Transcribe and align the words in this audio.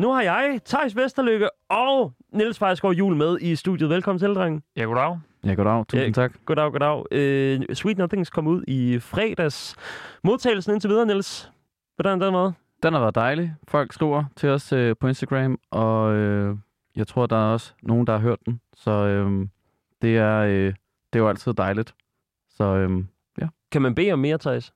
Nu 0.00 0.12
har 0.12 0.22
jeg, 0.22 0.60
Thijs 0.64 0.96
Vesterlykke 0.96 1.48
og 1.68 2.12
Niels 2.32 2.58
Fejsgaard 2.58 2.94
Jul 2.94 3.16
med 3.16 3.38
i 3.40 3.56
studiet. 3.56 3.90
Velkommen 3.90 4.18
til, 4.18 4.34
drengen. 4.34 4.62
Ja, 4.76 4.84
goddag. 4.84 5.18
Ja, 5.44 5.54
goddag. 5.54 5.86
Tusind 5.88 6.06
Ja. 6.06 6.12
tak. 6.12 6.32
Goddag, 6.44 6.72
goddag. 6.72 7.04
Øh, 7.10 7.60
Sweet 7.72 7.98
Nothings 7.98 8.30
kom 8.30 8.46
ud 8.46 8.64
i 8.68 8.98
fredags. 8.98 9.76
Modtagelsen 10.24 10.72
indtil 10.72 10.90
videre, 10.90 11.06
Niels. 11.06 11.52
Hvordan 11.96 12.20
har 12.20 12.26
den 12.26 12.34
været? 12.34 12.54
Den 12.82 12.92
har 12.92 13.00
været 13.00 13.14
dejlig. 13.14 13.54
Folk 13.68 13.92
skriver 13.92 14.24
til 14.36 14.48
os 14.48 14.72
øh, 14.72 14.96
på 15.00 15.08
Instagram, 15.08 15.58
og 15.70 16.12
øh, 16.14 16.56
jeg 16.96 17.06
tror, 17.06 17.26
der 17.26 17.36
er 17.36 17.52
også 17.52 17.72
nogen, 17.82 18.06
der 18.06 18.12
har 18.12 18.20
hørt 18.20 18.38
den. 18.46 18.60
Så 18.74 18.90
øh, 18.90 19.46
det, 20.02 20.16
er, 20.16 20.38
øh, 20.38 20.64
det 20.64 20.74
er 21.12 21.18
jo 21.18 21.28
altid 21.28 21.52
dejligt. 21.52 21.94
Så 22.50 22.64
øh, 22.64 23.04
Kan 23.72 23.82
man 23.82 23.94
bede 23.94 24.12
om 24.12 24.18
mere, 24.18 24.38
Thijs? 24.38 24.72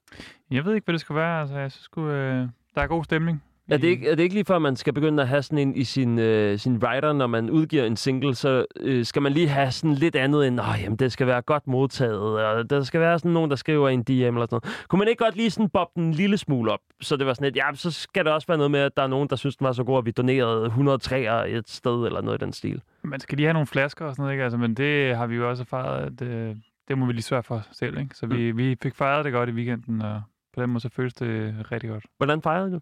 Jeg 0.50 0.64
ved 0.64 0.74
ikke, 0.74 0.84
hvad 0.84 0.92
det 0.92 1.00
skal 1.00 1.16
være. 1.16 1.40
Altså, 1.40 1.58
jeg 1.58 1.72
synes 1.72 1.84
sgu, 1.84 2.08
øh, 2.08 2.48
der 2.74 2.80
er 2.82 2.86
god 2.86 3.04
stemning. 3.04 3.42
Er 3.68 3.76
det, 3.76 3.88
ikke, 3.88 4.08
er 4.08 4.14
det 4.14 4.22
ikke 4.22 4.34
lige 4.34 4.44
før, 4.44 4.58
man 4.58 4.76
skal 4.76 4.92
begynde 4.92 5.22
at 5.22 5.28
have 5.28 5.42
sådan 5.42 5.58
en 5.58 5.76
i 5.76 5.84
sin, 5.84 6.18
øh, 6.18 6.58
sin 6.58 6.76
writer, 6.76 7.12
når 7.12 7.26
man 7.26 7.50
udgiver 7.50 7.84
en 7.84 7.96
single, 7.96 8.34
så 8.34 8.64
øh, 8.80 9.04
skal 9.04 9.22
man 9.22 9.32
lige 9.32 9.48
have 9.48 9.70
sådan 9.70 9.94
lidt 9.94 10.16
andet 10.16 10.46
end, 10.46 10.60
åh, 10.60 10.74
jamen, 10.82 10.96
det 10.96 11.12
skal 11.12 11.26
være 11.26 11.42
godt 11.42 11.66
modtaget, 11.66 12.18
og 12.18 12.70
der 12.70 12.82
skal 12.82 13.00
være 13.00 13.18
sådan 13.18 13.30
nogen, 13.30 13.50
der 13.50 13.56
skriver 13.56 13.88
en 13.88 14.02
DM 14.02 14.10
eller 14.10 14.30
sådan 14.30 14.48
noget. 14.50 14.86
Kunne 14.88 14.98
man 14.98 15.08
ikke 15.08 15.24
godt 15.24 15.36
lige 15.36 15.50
sådan 15.50 15.68
bobbe 15.68 15.92
den 15.94 16.04
en 16.04 16.14
lille 16.14 16.38
smule 16.38 16.72
op, 16.72 16.80
så 17.00 17.16
det 17.16 17.26
var 17.26 17.34
sådan 17.34 17.44
lidt, 17.44 17.56
ja, 17.56 17.74
så 17.74 17.90
skal 17.90 18.24
det 18.24 18.32
også 18.32 18.46
være 18.46 18.56
noget 18.56 18.70
med, 18.70 18.80
at 18.80 18.96
der 18.96 19.02
er 19.02 19.06
nogen, 19.06 19.28
der 19.28 19.36
synes, 19.36 19.56
den 19.56 19.64
var 19.64 19.72
så 19.72 19.84
god, 19.84 19.98
at 19.98 20.06
vi 20.06 20.10
donerede 20.10 20.66
103 20.66 21.48
et 21.50 21.68
sted, 21.70 22.06
eller 22.06 22.20
noget 22.20 22.42
i 22.42 22.44
den 22.44 22.52
stil. 22.52 22.82
Man 23.04 23.20
skal 23.20 23.36
lige 23.36 23.46
have 23.46 23.52
nogle 23.54 23.66
flasker 23.66 24.04
og 24.04 24.12
sådan 24.12 24.22
noget, 24.22 24.32
ikke? 24.34 24.44
Altså, 24.44 24.58
men 24.58 24.74
det 24.74 25.16
har 25.16 25.26
vi 25.26 25.36
jo 25.36 25.50
også 25.50 25.62
erfaret, 25.62 26.20
at 26.20 26.28
øh, 26.28 26.56
det 26.88 26.98
må 26.98 27.06
vi 27.06 27.12
lige 27.12 27.22
sørge 27.22 27.42
for 27.42 27.66
selv, 27.72 27.98
ikke? 27.98 28.16
Så 28.16 28.26
vi, 28.26 28.50
vi 28.50 28.76
fik 28.82 28.94
fejret 28.94 29.24
det 29.24 29.32
godt 29.32 29.48
i 29.48 29.52
weekenden, 29.52 30.02
og 30.02 30.22
på 30.54 30.62
den 30.62 30.70
måde 30.70 30.80
så 30.80 30.88
føles 30.88 31.14
det 31.14 31.54
rigtig 31.72 31.90
godt. 31.90 32.04
Hvordan 32.18 32.42
fejrede 32.42 32.72
du? 32.72 32.80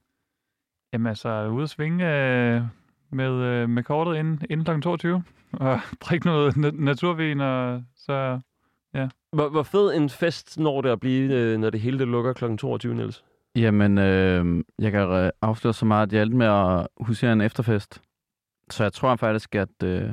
Jamen 0.92 1.06
altså, 1.06 1.48
ude 1.48 1.62
at 1.62 1.70
svinge 1.70 2.04
øh, 2.06 2.62
med, 3.10 3.32
øh, 3.32 3.68
med 3.68 3.82
kortet 3.82 4.18
inden, 4.18 4.40
inden 4.50 4.64
kl. 4.64 4.80
22, 4.80 5.22
og 5.52 5.80
drikke 6.00 6.26
noget 6.26 6.52
na- 6.52 6.84
naturvin, 6.84 7.40
og 7.40 7.82
så... 7.96 8.40
Hvor, 9.32 9.48
hvor 9.48 9.62
fed 9.62 9.94
en 9.94 10.08
fest 10.08 10.58
når 10.58 10.80
det 10.80 10.88
at 10.88 11.00
blive, 11.00 11.34
øh, 11.34 11.58
når 11.58 11.70
det 11.70 11.80
hele 11.80 11.98
det 11.98 12.08
lukker 12.08 12.32
kl. 12.32 12.56
22, 12.56 12.94
Niels? 12.94 13.24
jamen, 13.56 13.98
øh, 13.98 14.64
jeg 14.78 14.92
kan 14.92 15.00
øh, 15.00 15.30
afsløre 15.42 15.74
så 15.74 15.84
meget, 15.86 16.06
at 16.06 16.12
jeg 16.12 16.22
endte 16.22 16.36
med 16.36 16.46
at 16.46 16.88
husere 17.00 17.32
en 17.32 17.40
efterfest. 17.40 18.02
Så 18.70 18.82
jeg 18.82 18.92
tror 18.92 19.16
faktisk, 19.16 19.54
at 19.54 19.82
øh, 19.84 20.10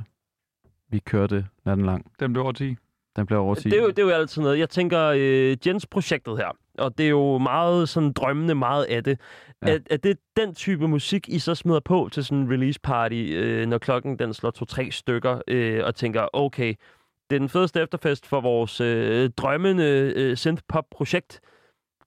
vi 0.90 1.00
kørte 1.00 1.48
natten 1.66 1.86
lang. 1.86 2.12
Den 2.20 2.34
blev 2.34 2.44
over 2.44 2.52
10. 2.52 2.75
Den 3.16 3.25
blev 3.25 3.40
over 3.40 3.56
10. 3.56 3.70
Det 3.70 3.78
er, 3.78 3.81
jo, 3.81 3.90
det 3.90 4.00
er 4.00 4.03
jo 4.03 4.09
altid 4.09 4.42
noget. 4.42 4.59
Jeg 4.59 4.70
tænker, 4.70 5.03
øh, 5.16 5.68
Jens-projektet 5.68 6.38
her, 6.38 6.58
og 6.80 6.97
det 6.97 7.05
er 7.05 7.09
jo 7.09 7.38
meget 7.38 7.89
sådan 7.89 8.11
drømmende 8.13 8.55
meget 8.55 8.83
af 8.83 9.03
det. 9.03 9.19
Ja. 9.66 9.73
Er, 9.75 9.80
er 9.91 9.97
det 9.97 10.17
den 10.38 10.55
type 10.55 10.88
musik, 10.88 11.30
I 11.30 11.39
så 11.39 11.55
smider 11.55 11.80
på 11.80 12.09
til 12.11 12.25
sådan 12.25 12.38
en 12.38 12.52
release 12.52 12.80
party, 12.83 13.30
øh, 13.33 13.67
når 13.67 13.77
klokken 13.77 14.19
den 14.19 14.33
slår 14.33 14.52
to-tre 14.52 14.91
stykker, 14.91 15.41
øh, 15.47 15.85
og 15.85 15.95
tænker, 15.95 16.27
okay, 16.33 16.73
det 17.30 17.35
er 17.35 17.39
den 17.39 17.50
fedeste 17.50 17.81
efterfest 17.81 18.25
for 18.25 18.41
vores 18.41 18.81
øh, 18.81 19.30
drømmende 19.38 20.13
øh, 20.16 20.38
synth-pop-projekt. 20.38 21.39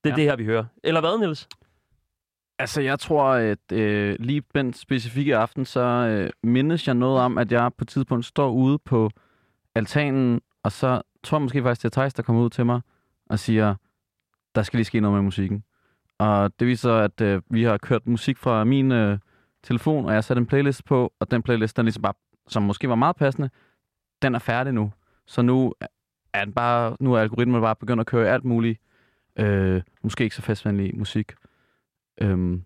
Det 0.04 0.10
er 0.10 0.14
Ja. 0.14 0.16
det 0.16 0.24
her, 0.24 0.36
vi 0.36 0.44
hører. 0.44 0.64
Eller 0.84 1.00
hvad, 1.00 1.18
Niels? 1.18 1.48
Altså, 2.58 2.80
jeg 2.80 2.98
tror, 2.98 3.24
at 3.24 3.72
øh, 3.72 4.16
lige 4.20 4.42
den 4.54 4.72
specifikke 4.72 5.36
aften, 5.36 5.64
så 5.64 5.80
øh, 5.80 6.30
mindes 6.42 6.86
jeg 6.86 6.94
noget 6.94 7.20
om, 7.20 7.38
at 7.38 7.52
jeg 7.52 7.70
på 7.78 7.84
et 7.84 7.88
tidspunkt 7.88 8.24
står 8.26 8.50
ude 8.50 8.78
på 8.78 9.10
altanen, 9.74 10.40
og 10.62 10.72
så 10.72 11.02
tror 11.22 11.36
jeg 11.38 11.42
måske 11.42 11.62
faktisk, 11.62 11.82
det 11.82 11.96
er 11.96 12.00
Thijs, 12.00 12.14
der 12.14 12.22
kommer 12.22 12.42
ud 12.42 12.50
til 12.50 12.66
mig 12.66 12.80
og 13.30 13.38
siger, 13.38 13.74
der 14.54 14.62
skal 14.62 14.76
lige 14.76 14.84
ske 14.84 15.00
noget 15.00 15.14
med 15.14 15.22
musikken. 15.22 15.64
Og 16.18 16.52
det 16.60 16.66
viser, 16.66 16.94
at 16.94 17.20
øh, 17.20 17.42
vi 17.50 17.62
har 17.62 17.78
kørt 17.78 18.06
musik 18.06 18.38
fra 18.38 18.64
min 18.64 18.92
øh, 18.92 19.18
telefon, 19.62 20.04
og 20.04 20.10
jeg 20.10 20.16
har 20.16 20.22
sat 20.22 20.38
en 20.38 20.46
playlist 20.46 20.84
på, 20.84 21.12
og 21.20 21.30
den 21.30 21.42
playlist, 21.42 21.76
den 21.76 21.84
ligesom 21.84 22.02
bare, 22.02 22.14
som 22.48 22.62
måske 22.62 22.88
var 22.88 22.94
meget 22.94 23.16
passende, 23.16 23.50
den 24.22 24.34
er 24.34 24.38
færdig 24.38 24.72
nu. 24.72 24.92
Så 25.26 25.42
nu 25.42 25.74
er, 25.80 26.44
den 26.44 26.52
bare, 26.52 26.96
nu 27.00 27.14
er 27.14 27.20
algoritmen 27.20 27.60
bare 27.60 27.76
begyndt 27.76 28.00
at 28.00 28.06
køre 28.06 28.28
alt 28.28 28.44
muligt, 28.44 28.80
øh, 29.38 29.82
måske 30.02 30.24
ikke 30.24 30.36
så 30.36 30.42
festvenlig 30.42 30.98
musik. 30.98 31.32
Øhm, 32.20 32.64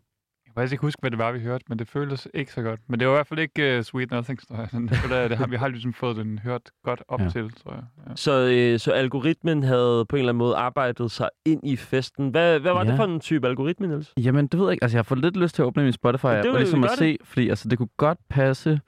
faktisk 0.56 0.72
ikke 0.72 0.82
huske, 0.82 1.00
hvad 1.00 1.10
det 1.10 1.18
var, 1.18 1.32
vi 1.32 1.40
hørte, 1.40 1.64
men 1.68 1.78
det 1.78 1.88
føltes 1.88 2.28
ikke 2.34 2.52
så 2.52 2.62
godt. 2.62 2.80
Men 2.88 3.00
det 3.00 3.08
var 3.08 3.14
i 3.14 3.16
hvert 3.16 3.26
fald 3.26 3.40
ikke 3.40 3.78
uh, 3.78 3.84
Sweet 3.84 4.10
Nothing, 4.10 4.48
tror 4.48 4.56
jeg. 4.56 4.68
Den- 4.72 4.88
Det, 5.12 5.30
det 5.30 5.38
har, 5.38 5.46
vi 5.46 5.56
har 5.56 5.68
ligesom 5.68 5.92
fået 5.92 6.16
den 6.16 6.38
hørt 6.38 6.70
godt 6.84 7.02
op 7.08 7.20
Ja. 7.20 7.24
ja. 7.24 7.30
til, 7.30 7.50
tror 7.52 7.72
jeg. 7.72 7.82
Ja. 8.08 8.12
Så, 8.16 8.48
øh, 8.52 8.78
så 8.78 8.92
algoritmen 8.92 9.62
havde 9.62 10.04
på 10.08 10.16
en 10.16 10.20
eller 10.20 10.32
anden 10.32 10.38
måde 10.38 10.56
arbejdet 10.56 11.10
sig 11.10 11.28
ind 11.44 11.60
i 11.68 11.76
festen. 11.76 12.28
Hvad, 12.28 12.60
hvad 12.60 12.72
var 12.72 12.78
ja. 12.80 12.84
Ja. 12.84 12.90
det 12.90 12.96
for 12.96 13.04
en 13.04 13.20
type 13.20 13.46
algoritme, 13.48 13.86
Niels? 13.86 14.12
Jamen, 14.16 14.46
det 14.46 14.58
ved 14.60 14.66
jeg 14.66 14.72
ikke. 14.72 14.84
Altså, 14.84 14.96
jeg 14.96 14.98
har 14.98 15.02
fået 15.04 15.20
lidt 15.22 15.36
lyst 15.36 15.54
til 15.54 15.62
at 15.62 15.66
åbne 15.66 15.82
min 15.82 15.92
Spotify 15.92 16.26
det 16.26 16.46
og 16.46 16.58
ligesom 16.58 16.84
at 16.84 16.90
gøre 16.90 16.96
se, 16.96 17.16
fordi 17.24 17.48
altså, 17.48 17.68
det 17.68 17.78
kunne 17.78 17.88
godt 17.96 18.18
passe. 18.28 18.80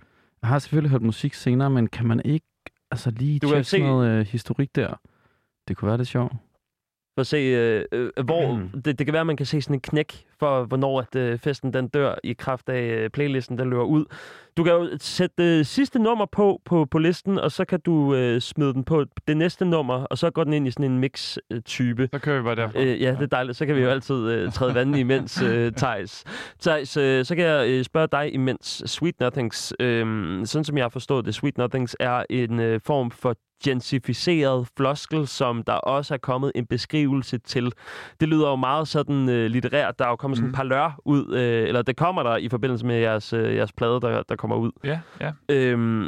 Jeg 0.42 0.48
har 0.48 0.58
selvfølgelig 0.58 0.90
hørt 0.90 1.02
musik 1.02 1.34
senere, 1.34 1.70
men 1.70 1.86
kan 1.86 2.06
man 2.06 2.20
ikke 2.24 2.46
altså, 2.90 3.10
lige 3.10 3.38
Du 3.38 3.48
tjekke 3.48 3.64
se- 3.64 3.78
noget 3.78 4.10
øh, 4.20 4.26
historik 4.26 4.74
der? 4.76 4.94
Det 5.68 5.76
kunne 5.76 5.88
være 5.88 5.96
lidt 5.98 6.08
sjovt. 6.08 6.32
For 7.18 7.20
at 7.20 7.26
se, 7.26 7.36
øh, 7.36 7.84
øh, 7.92 8.24
hvor 8.24 8.52
Mm. 8.56 8.82
det, 8.82 8.98
det 8.98 9.06
kan 9.06 9.12
være, 9.12 9.20
at 9.20 9.26
man 9.26 9.36
kan 9.36 9.46
se 9.46 9.62
sådan 9.62 9.74
en 9.76 9.80
knæk 9.80 10.24
for, 10.40 10.64
hvornår 10.64 11.00
at, 11.00 11.16
øh, 11.16 11.38
festen 11.38 11.72
den 11.72 11.88
dør 11.88 12.14
i 12.24 12.32
kraft 12.32 12.68
af 12.68 12.80
øh, 12.82 13.10
playlisten, 13.10 13.58
den 13.58 13.70
løber 13.70 13.82
ud. 13.84 14.04
Du 14.56 14.64
kan 14.64 14.72
jo 14.72 14.88
sætte 15.00 15.58
øh, 15.58 15.64
sidste 15.64 15.98
nummer 15.98 16.26
på, 16.32 16.60
på 16.64 16.84
på 16.90 16.98
listen, 16.98 17.38
og 17.38 17.52
så 17.52 17.64
kan 17.64 17.80
du 17.80 18.14
øh, 18.14 18.40
smide 18.40 18.72
den 18.74 18.84
på 18.84 19.04
det 19.28 19.36
næste 19.36 19.64
nummer, 19.64 19.94
og 19.94 20.18
så 20.18 20.30
går 20.30 20.44
den 20.44 20.52
ind 20.52 20.68
i 20.68 20.70
sådan 20.70 20.90
en 20.92 20.98
mix-type. 20.98 22.08
Så 22.12 22.18
kører 22.18 22.38
vi 22.38 22.44
bare 22.44 22.56
derfra. 22.56 22.80
Øh, 22.80 23.02
ja, 23.02 23.10
det 23.10 23.22
er 23.22 23.26
dejligt. 23.26 23.56
Så 23.58 23.66
kan 23.66 23.76
vi 23.76 23.80
jo 23.80 23.88
altid 23.88 24.30
øh, 24.30 24.52
træde 24.52 24.74
vandet 24.74 24.98
imens, 24.98 25.42
øh, 25.42 25.72
Thijs. 25.72 26.24
Thijs, 26.60 26.96
øh, 26.96 27.24
så 27.24 27.34
kan 27.34 27.44
jeg 27.44 27.68
øh, 27.68 27.84
spørge 27.84 28.08
dig 28.12 28.34
imens. 28.34 28.82
Sweet 28.86 29.20
Nothings, 29.20 29.74
øh, 29.80 30.06
sådan 30.46 30.64
som 30.64 30.76
jeg 30.76 30.84
har 30.84 30.88
forstået 30.88 31.24
det, 31.24 31.34
Sweet 31.34 31.58
Nothings 31.58 31.96
er 32.00 32.22
en 32.30 32.60
øh, 32.60 32.80
form 32.86 33.10
for 33.10 33.36
gensificeret 33.64 34.68
floskel, 34.76 35.26
som 35.26 35.62
der 35.62 35.72
også 35.72 36.14
er 36.14 36.18
kommet 36.18 36.52
en 36.54 36.66
beskrivelse 36.66 37.38
til. 37.38 37.72
Det 38.20 38.28
lyder 38.28 38.48
jo 38.50 38.56
meget 38.56 38.88
sådan 38.88 39.28
øh, 39.28 39.46
litterært. 39.46 39.98
Der 39.98 40.04
er 40.04 40.08
jo 40.08 40.16
kommet 40.16 40.36
sådan 40.36 40.46
Mhm. 40.46 40.52
et 40.52 40.56
par 40.56 40.64
lør 40.64 41.00
ud, 41.04 41.34
øh, 41.34 41.68
eller 41.68 41.82
det 41.82 41.96
kommer 41.96 42.22
der 42.22 42.36
i 42.36 42.48
forbindelse 42.48 42.86
med 42.86 42.96
jeres, 42.96 43.32
øh, 43.32 43.56
jeres 43.56 43.72
plade, 43.72 44.00
der, 44.00 44.22
der 44.22 44.36
kommer 44.36 44.56
ud. 44.56 44.70
Ja, 44.84 45.00
ja. 45.20 45.32
Øh, 45.48 46.04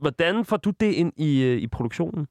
hvordan 0.00 0.44
får 0.44 0.56
du 0.56 0.70
det 0.80 0.92
ind 0.92 1.12
i, 1.16 1.42
øh, 1.42 1.58
i 1.58 1.66
produktionen? 1.66 2.26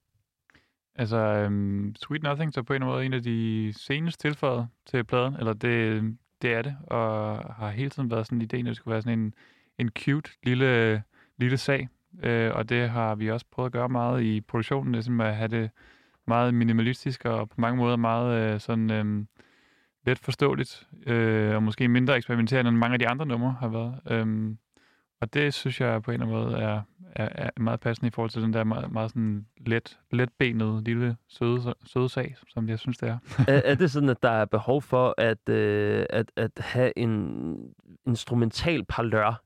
Altså, 0.96 1.18
øhm, 1.18 1.96
Sweet 1.96 2.24
Nothing 2.24 2.58
er 2.58 2.62
på 2.62 2.74
en 2.74 2.84
måde 2.84 3.06
en 3.06 3.14
af 3.14 3.24
de 3.24 3.74
seneste 3.78 4.28
tilføjet 4.30 4.68
til 4.86 5.04
pladen, 5.04 5.36
eller 5.40 5.54
det, 5.54 6.04
det 6.42 6.54
er 6.54 6.62
det, 6.62 6.76
og 6.88 7.38
har 7.56 7.70
hele 7.70 7.90
tiden 7.90 8.12
været 8.12 8.26
sådan 8.26 8.42
ideen, 8.42 8.68
at 8.68 8.70
det 8.70 8.78
skulle 8.78 8.92
være 8.92 9.02
sådan 9.02 9.20
en, 9.20 9.34
en 9.80 9.90
cute 10.00 10.32
lille, 10.44 11.04
lille 11.38 11.58
sag, 11.58 11.90
øh, 12.24 12.52
og 12.56 12.70
det 12.70 12.90
har 12.90 13.16
vi 13.16 13.32
også 13.32 13.46
prøvet 13.52 13.68
at 13.68 13.74
gøre 13.74 13.90
meget 13.90 14.24
i 14.24 14.42
produktionen, 14.42 14.92
ligesom 14.92 15.22
at 15.22 15.36
have 15.36 15.48
det 15.48 15.70
meget 16.28 16.54
minimalistisk 16.54 17.26
og 17.26 17.50
på 17.50 17.56
mange 17.58 17.78
måder 17.78 17.96
meget 17.96 18.54
øh, 18.54 18.60
sådan 18.60 18.92
øh, 18.92 19.26
let 20.06 20.20
forståeligt, 20.20 20.88
øh, 21.08 21.56
og 21.56 21.64
måske 21.64 21.88
mindre 21.88 22.18
eksperimenterende 22.18 22.70
end 22.70 22.78
mange 22.78 22.94
af 22.94 23.00
de 23.00 23.08
andre 23.08 23.26
numre 23.26 23.56
har 23.60 23.68
været. 23.68 24.00
Øh, 24.12 24.56
og 25.22 25.34
det 25.34 25.54
synes 25.54 25.82
jeg 25.82 26.04
på 26.04 26.12
en 26.12 26.22
eller 26.22 26.36
anden 26.36 26.52
måde 26.52 26.64
er, 26.64 26.82
er, 27.16 27.30
er 27.36 27.50
meget 27.60 27.80
passende 27.80 28.08
i 28.08 28.12
forhold 28.12 28.30
til 28.30 28.42
den 28.42 28.54
der 28.54 28.64
meget, 28.64 28.92
meget 28.92 29.12
sådan 29.12 29.46
let, 29.58 30.00
letbenede 30.12 30.84
lille 30.84 31.16
søde, 31.28 31.76
søde 31.86 32.10
sag, 32.10 32.36
som 32.48 32.70
jeg 32.70 32.80
synes, 32.80 32.98
det 32.98 33.10
er. 33.10 33.18
er, 33.48 33.62
er 33.66 33.76
det 33.76 33.92
sådan, 33.92 34.10
at 34.10 34.24
der 34.24 34.30
er 34.30 34.46
behov 34.46 34.82
for 34.82 35.16
at, 35.18 35.50
øh, 35.50 36.06
at, 36.10 36.32
at 36.36 36.52
have 36.58 36.98
en 36.98 37.56
instrumental 38.06 38.86
parlør 38.86 39.44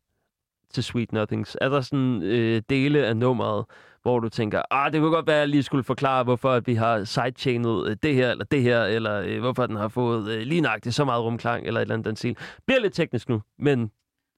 til 0.76 0.84
Sweet 0.84 1.12
Nothings? 1.12 1.58
Er 1.62 1.70
der 1.70 1.82
sådan 1.82 2.24
øh, 2.24 2.62
dele 2.70 3.06
af 3.06 3.18
nummeret, 3.18 3.66
hvor 4.02 4.20
du 4.20 4.30
tænker, 4.30 4.62
ah, 4.72 4.94
det 4.94 5.02
kunne 5.02 5.12
godt 5.12 5.28
være, 5.28 5.36
at 5.36 5.40
jeg 5.40 5.50
lige 5.50 5.64
skulle 5.64 5.84
forklare, 5.84 6.24
hvorfor 6.24 6.52
at 6.52 6.68
vi 6.68 6.74
har 6.74 7.04
sidechainet 7.04 7.88
øh, 7.88 7.98
det 8.04 8.16
her 8.16 8.32
eller 8.32 8.46
det 8.46 8.62
her, 8.62 8.84
eller 8.84 9.22
øh, 9.22 9.40
hvorfor 9.40 9.66
den 9.66 9.76
har 9.76 9.88
fået 9.88 10.32
øh, 10.32 10.42
lige 10.42 10.62
nøjagtigt 10.62 10.96
så 10.96 11.06
meget 11.06 11.24
rumklang, 11.24 11.68
eller 11.68 11.80
et 11.80 11.82
eller 11.82 11.94
andet 11.94 12.06
den 12.06 12.16
stil. 12.16 12.38
Bliver 12.68 12.80
lidt 12.80 12.94
teknisk 12.94 13.30
nu, 13.30 13.42
men 13.60 13.92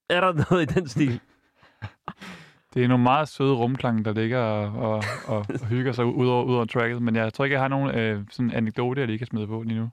er 0.10 0.22
der 0.22 0.34
noget 0.50 0.72
i 0.72 0.74
den 0.74 0.88
stil? 0.88 1.20
Det 2.74 2.84
er 2.84 2.88
nogle 2.88 3.04
meget 3.04 3.28
søde 3.28 3.54
rumklang, 3.54 4.06
der 4.06 4.14
ligger 4.14 4.40
og, 4.40 4.92
og, 4.94 5.04
og, 5.28 5.46
og 5.62 5.68
hygger 5.68 5.92
sig 5.92 6.06
ud 6.06 6.28
over, 6.28 6.44
ud 6.44 6.56
over 6.56 6.66
tracket, 6.66 7.02
men 7.02 7.16
jeg 7.16 7.34
tror 7.34 7.46
ikke, 7.46 7.54
jeg 7.54 7.62
har 7.62 7.68
nogen 7.68 7.96
øh, 7.96 8.24
sådan 8.30 8.52
anekdote, 8.52 9.00
jeg 9.02 9.08
lige 9.08 9.18
kan 9.18 9.28
smide 9.28 9.48
på 9.48 9.64
lige 9.64 9.80
nu. 9.80 9.90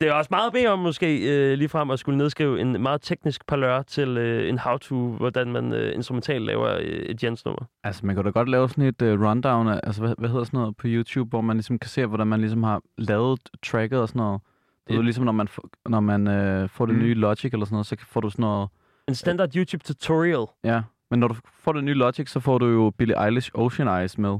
Det 0.00 0.08
er 0.08 0.12
også 0.12 0.28
meget 0.30 0.52
bede 0.52 0.66
om 0.66 0.78
måske 0.78 1.30
øh, 1.30 1.58
lige 1.58 1.68
frem 1.68 1.90
at 1.90 1.98
skulle 1.98 2.18
nedskrive 2.18 2.60
en 2.60 2.82
meget 2.82 3.02
teknisk 3.02 3.46
parlør 3.46 3.82
til 3.82 4.08
øh, 4.18 4.48
en 4.48 4.58
how-to, 4.58 4.96
hvordan 5.12 5.52
man 5.52 5.72
øh, 5.72 5.94
instrumentalt 5.94 6.44
laver 6.44 6.74
øh, 6.76 6.82
et 6.84 7.24
Jens-nummer. 7.24 7.62
Altså, 7.84 8.06
man 8.06 8.14
kan 8.14 8.24
da 8.24 8.30
godt 8.30 8.48
lave 8.48 8.68
sådan 8.68 8.84
et 8.84 9.02
uh, 9.02 9.08
rundown 9.28 9.68
af, 9.68 9.80
altså, 9.82 10.02
hvad, 10.02 10.14
hvad 10.18 10.28
hedder 10.28 10.44
sådan 10.44 10.60
noget 10.60 10.76
på 10.76 10.86
YouTube, 10.86 11.28
hvor 11.30 11.40
man 11.40 11.56
ligesom 11.56 11.78
kan 11.78 11.88
se, 11.88 12.06
hvordan 12.06 12.26
man 12.26 12.40
ligesom 12.40 12.62
har 12.62 12.80
lavet 12.98 13.40
tracket 13.66 14.00
og 14.00 14.08
sådan 14.08 14.20
noget. 14.20 14.40
Det 14.86 14.92
er 14.92 14.96
jo 14.96 15.02
ligesom, 15.02 15.24
når 15.24 15.32
man, 15.32 15.48
får, 15.48 15.68
når 15.88 16.00
man 16.00 16.28
øh, 16.28 16.68
får 16.68 16.86
det 16.86 16.94
Mm. 16.94 17.00
nye 17.00 17.14
Logic 17.14 17.52
eller 17.52 17.66
sådan 17.66 17.74
noget, 17.74 17.86
så 17.86 17.96
får 18.06 18.20
du 18.20 18.30
sådan 18.30 18.42
noget, 18.42 18.68
En 19.08 19.14
standard 19.14 19.56
YouTube 19.56 19.84
tutorial. 19.84 20.46
ja. 20.64 20.82
Men 21.10 21.20
når 21.20 21.28
du 21.28 21.34
får 21.60 21.72
det 21.72 21.84
nye 21.84 21.94
Logic, 21.94 22.30
så 22.30 22.40
får 22.40 22.58
du 22.58 22.66
jo 22.66 22.90
Billie 22.98 23.24
Eilish 23.24 23.50
Ocean 23.54 24.00
Eyes 24.00 24.18
med. 24.18 24.38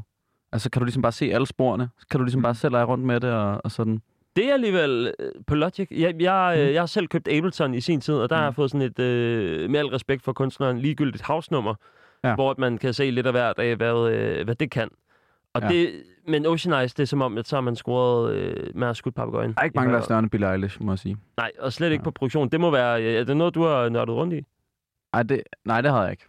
Altså, 0.53 0.71
kan 0.71 0.81
du 0.81 0.85
ligesom 0.85 1.03
bare 1.03 1.13
se 1.13 1.33
alle 1.33 1.47
sporene. 1.47 1.89
Så 1.99 2.07
kan 2.11 2.19
du 2.21 2.25
ligesom 2.25 2.43
bare 2.43 2.55
selv 2.55 2.73
lege 2.73 2.85
rundt 2.85 3.05
med 3.05 3.21
det 3.21 3.33
og, 3.33 3.61
og 3.65 3.71
sådan. 3.71 4.01
Det 4.38 4.49
er 4.49 4.52
alligevel 4.55 5.14
øh, 5.19 5.32
på 5.46 5.55
Logic. 5.55 5.88
Jeg, 5.90 6.14
jeg, 6.20 6.55
Mm. 6.56 6.62
mm. 6.62 6.73
jeg 6.75 6.81
har 6.82 6.87
selv 6.87 7.06
købt 7.08 7.29
Ableton 7.29 7.75
i 7.75 7.81
sin 7.81 8.00
tid, 8.00 8.14
og 8.14 8.31
der 8.31 8.37
Mm. 8.37 8.38
har 8.38 8.44
jeg 8.46 8.55
fået 8.55 8.70
sådan 8.70 8.87
et, 8.87 8.99
øh, 8.99 9.70
med 9.70 9.81
al 9.81 9.87
respekt 9.87 10.23
for 10.23 10.32
kunstneren, 10.32 10.79
ligegyldigt 10.79 11.23
house-nummer, 11.26 11.75
Ja. 12.25 12.35
hvor 12.35 12.55
man 12.58 12.79
kan 12.79 12.93
se 12.94 13.11
lidt 13.11 13.26
af 13.26 13.32
hvert 13.32 13.58
af, 13.58 13.76
hvad, 13.76 14.11
øh, 14.12 14.44
hvad 14.44 14.55
det 14.55 14.70
kan. 14.70 14.88
Og 15.55 15.62
Ja. 15.62 15.69
det, 15.69 15.90
men 16.29 16.46
Ocean 16.46 16.81
Eyes, 16.81 16.94
det 16.94 17.02
er 17.02 17.06
som 17.06 17.23
om, 17.23 17.38
at 17.38 17.49
så 17.49 17.56
har 17.56 17.61
man 17.61 17.76
scoret 17.76 18.35
øh, 18.35 18.67
med 18.75 18.88
at 18.88 18.96
skudt 18.96 19.14
papegøjen. 19.14 19.52
Der 19.52 19.61
er 19.61 19.64
ikke 19.64 19.76
mange, 19.76 19.93
der 19.93 19.99
er 19.99 20.02
større 20.02 20.19
end 20.19 20.31
Billie 20.31 20.52
Eilish, 20.52 20.82
må 20.82 20.93
jeg 20.93 20.99
sige. 20.99 21.17
Nej, 21.37 21.50
og 21.58 21.73
slet 21.73 21.90
ikke 21.93 22.00
Ja. 22.00 22.05
på 22.05 22.11
produktion. 22.11 22.49
Det 22.49 22.61
må 22.61 22.70
være... 22.70 23.02
øh, 23.05 23.14
Er 23.14 23.25
det 23.25 23.37
noget, 23.37 23.55
du 23.55 23.62
har 23.62 23.88
nørdet 23.88 24.14
rundt 24.14 24.35
i? 24.35 24.44
Ej, 25.12 25.23
det, 25.23 25.43
nej, 25.64 25.81
det 25.81 25.90
havde 25.90 26.02
jeg 26.02 26.11
ikke. 26.11 26.25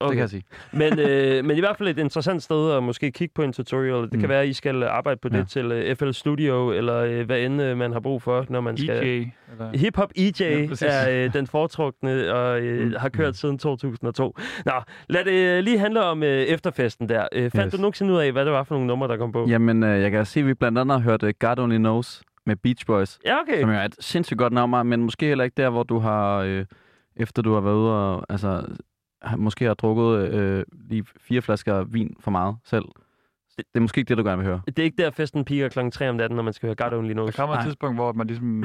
Okay. 0.00 0.10
Det 0.10 0.16
kan 0.16 0.20
jeg 0.20 0.30
sige. 0.30 0.42
men, 0.72 0.98
øh, 0.98 1.44
men 1.44 1.56
i 1.56 1.60
hvert 1.60 1.76
fald 1.76 1.88
et 1.88 1.98
interessant 1.98 2.42
sted 2.42 2.70
at 2.72 2.82
måske 2.82 3.10
kigge 3.12 3.32
på 3.34 3.42
en 3.42 3.52
tutorial. 3.52 4.02
Det 4.02 4.12
Mm. 4.14 4.20
kan 4.20 4.28
være, 4.28 4.42
at 4.42 4.48
I 4.48 4.52
skal 4.52 4.82
arbejde 4.82 5.20
på 5.22 5.28
det 5.28 5.38
Ja. 5.38 5.44
til 5.44 5.72
øh, 5.72 5.96
FL 5.96 6.10
Studio, 6.10 6.70
eller 6.72 6.96
øh, 6.96 7.26
hvad 7.26 7.40
end 7.40 7.62
øh, 7.62 7.76
man 7.76 7.92
har 7.92 8.00
brug 8.00 8.22
for, 8.22 8.46
når 8.48 8.60
man 8.60 8.76
skal... 8.76 8.90
EJ. 9.06 9.28
Eller... 9.52 9.78
Hip-hop 9.78 10.10
EJ 10.16 10.30
Ja, 10.40 10.66
præcis. 10.68 10.82
er 10.90 11.10
øh, 11.24 11.32
den 11.32 11.46
foretrukne 11.46 12.32
og 12.34 12.60
øh, 12.60 12.86
Mm. 12.86 12.94
har 12.98 13.08
kørt 13.08 13.36
siden 13.36 13.58
2002. 13.58 14.36
Nå, 14.66 14.72
lad 15.08 15.24
det 15.24 15.32
øh, 15.58 15.64
lige 15.64 15.78
handle 15.78 16.02
om 16.04 16.22
øh, 16.22 16.28
efterfesten 16.42 17.08
der. 17.08 17.26
Øh, 17.32 17.50
fandt 17.50 17.64
Yes. 17.66 17.72
du 17.72 17.76
nogensinde 17.80 18.12
ud 18.12 18.18
af, 18.18 18.32
hvad 18.32 18.44
det 18.44 18.52
var 18.52 18.62
for 18.64 18.74
nogle 18.74 18.86
numre, 18.86 19.08
der 19.08 19.16
kom 19.16 19.32
på? 19.32 19.46
Jamen, 19.48 19.82
øh, 19.82 20.00
jeg 20.02 20.10
kan 20.10 20.26
se, 20.26 20.40
at 20.40 20.46
vi 20.46 20.54
blandt 20.54 20.78
andet 20.78 21.00
har 21.00 21.10
hørt 21.10 21.22
uh, 21.22 21.30
God 21.40 21.58
Only 21.58 21.76
Knows 21.76 22.22
med 22.46 22.56
Beach 22.56 22.86
Boys, 22.86 23.18
Ja, 23.26 23.40
okay. 23.40 23.60
som 23.60 23.70
jo 23.70 23.76
er 23.76 23.82
et 23.84 23.94
sindssygt 24.00 24.38
godt 24.38 24.52
nummer, 24.52 24.82
men 24.82 25.02
måske 25.02 25.26
heller 25.26 25.44
ikke 25.44 25.54
der, 25.62 25.70
hvor 25.70 25.82
du 25.82 25.98
har, 25.98 26.38
øh, 26.38 26.64
efter 27.16 27.42
du 27.42 27.54
har 27.54 27.60
været 27.60 27.74
ude 27.76 27.92
og, 27.92 28.26
altså, 28.28 28.62
måske 29.38 29.64
har 29.64 29.74
drukket 29.74 30.28
øh, 30.34 30.64
lige 30.72 31.04
fire 31.20 31.42
flasker 31.42 31.84
vin 31.84 32.16
for 32.20 32.30
meget 32.30 32.56
selv. 32.64 32.84
Det, 33.56 33.64
det 33.74 33.74
er 33.74 33.80
måske 33.80 33.98
ikke 33.98 34.08
det, 34.08 34.18
du 34.18 34.22
gerne 34.24 34.36
vil 34.38 34.46
høre. 34.46 34.60
Det 34.66 34.78
er 34.78 34.82
ikke 34.82 35.02
der, 35.02 35.10
festen 35.10 35.44
piker 35.44 35.68
klokken 35.68 35.90
3 35.92 36.08
om 36.10 36.16
natten, 36.16 36.36
når 36.36 36.42
man 36.42 36.52
skal 36.52 36.66
høre 36.66 36.74
God 36.90 36.98
Only 36.98 37.08
Der 37.08 37.14
Knows. 37.14 37.36
kommer 37.36 37.54
et 37.54 37.58
Nej. 37.58 37.66
tidspunkt, 37.66 37.96
hvor 37.96 38.12
man 38.12 38.26
ligesom 38.26 38.64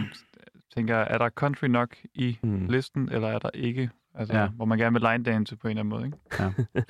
tænker, 0.76 0.96
er 0.96 1.18
der 1.18 1.30
country 1.30 1.66
nok 1.68 1.96
i 2.14 2.38
Mm. 2.44 2.66
listen, 2.70 3.10
eller 3.12 3.28
er 3.28 3.40
der 3.40 3.50
ikke? 3.54 3.90
Altså, 4.16 4.34
Ja. 4.36 4.42
ja. 4.42 4.48
hvor 4.48 4.66
man 4.66 4.78
gerne 4.78 4.94
vil 5.00 5.10
line 5.12 5.24
dance 5.24 5.56
på 5.56 5.68
en 5.68 5.70
eller 5.78 5.80
anden 5.82 5.90
måde, 5.90 6.06
ikke? 6.06 6.18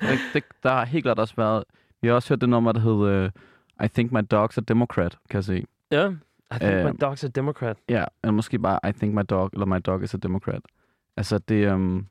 det, 0.00 0.18
det, 0.34 0.44
der 0.62 0.70
har 0.70 0.84
helt 0.84 1.04
klart 1.04 1.18
også 1.18 1.34
været... 1.36 1.64
Vi 2.02 2.08
har 2.08 2.14
også 2.14 2.28
hørt 2.28 2.40
det 2.40 2.48
nummer, 2.48 2.72
der 2.72 2.80
hed 2.80 3.24
uh, 3.24 3.84
I 3.84 3.88
Think 3.88 4.12
My 4.12 4.18
Dog's 4.34 4.56
a 4.58 4.60
Democrat, 4.68 5.18
kan 5.30 5.36
jeg 5.36 5.44
se. 5.44 5.64
Ja. 5.90 6.08
I 6.10 6.58
think 6.60 6.72
Øh, 6.72 6.84
my 6.84 7.04
dog's 7.04 7.24
a 7.24 7.28
Democrat. 7.28 7.76
Ja, 7.88 8.04
eller 8.22 8.32
måske 8.32 8.58
bare 8.58 8.78
I 8.88 8.92
Think 8.92 9.14
My 9.14 9.22
Dog, 9.30 9.50
eller 9.52 9.66
My 9.66 9.78
Dog 9.86 10.02
is 10.02 10.14
a 10.14 10.18
Democrat. 10.18 10.60
Altså, 11.16 11.38
det... 11.38 11.72
Um, 11.72 12.06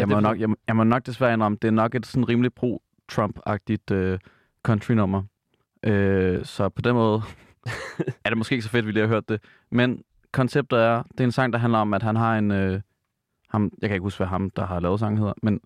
jeg, 0.00 0.08
må 0.08 0.20
nok, 0.20 0.40
jeg, 0.40 0.50
må- 0.50 0.56
jeg 0.68 0.76
må 0.76 0.84
nok 0.84 1.06
desværre 1.06 1.32
indrømme, 1.32 1.58
det 1.62 1.68
er 1.68 1.72
nok 1.72 1.94
et 1.94 2.06
sådan 2.06 2.28
rimelig 2.28 2.50
pro-Trump-agtigt 2.60 3.94
uh, 3.94 4.18
country-nummer. 4.62 5.22
Uh, 5.86 6.42
så 6.42 6.70
på 6.76 6.82
den 6.82 6.94
måde 6.94 7.22
er 8.24 8.28
det 8.28 8.38
måske 8.38 8.52
ikke 8.52 8.62
så 8.62 8.70
fedt, 8.70 8.82
at 8.82 8.86
vi 8.86 8.92
lige 8.92 9.00
har 9.06 9.08
hørt 9.14 9.28
det. 9.28 9.42
Men 9.70 10.02
konceptet 10.32 10.78
er, 10.78 11.02
det 11.02 11.20
er 11.20 11.24
en 11.24 11.32
sang, 11.32 11.52
der 11.52 11.58
handler 11.58 11.78
om, 11.78 11.94
at 11.94 12.02
han 12.02 12.16
har 12.16 12.38
en... 12.38 12.50
Uh, 12.50 12.80
ham, 13.50 13.70
jeg 13.82 13.88
kan 13.88 13.94
ikke 13.94 14.02
huske, 14.02 14.18
hvad 14.18 14.26
ham, 14.26 14.50
der 14.50 14.66
har 14.66 14.80
lavet 14.80 15.00
sangen 15.00 15.18
hedder, 15.18 15.32
men 15.42 15.60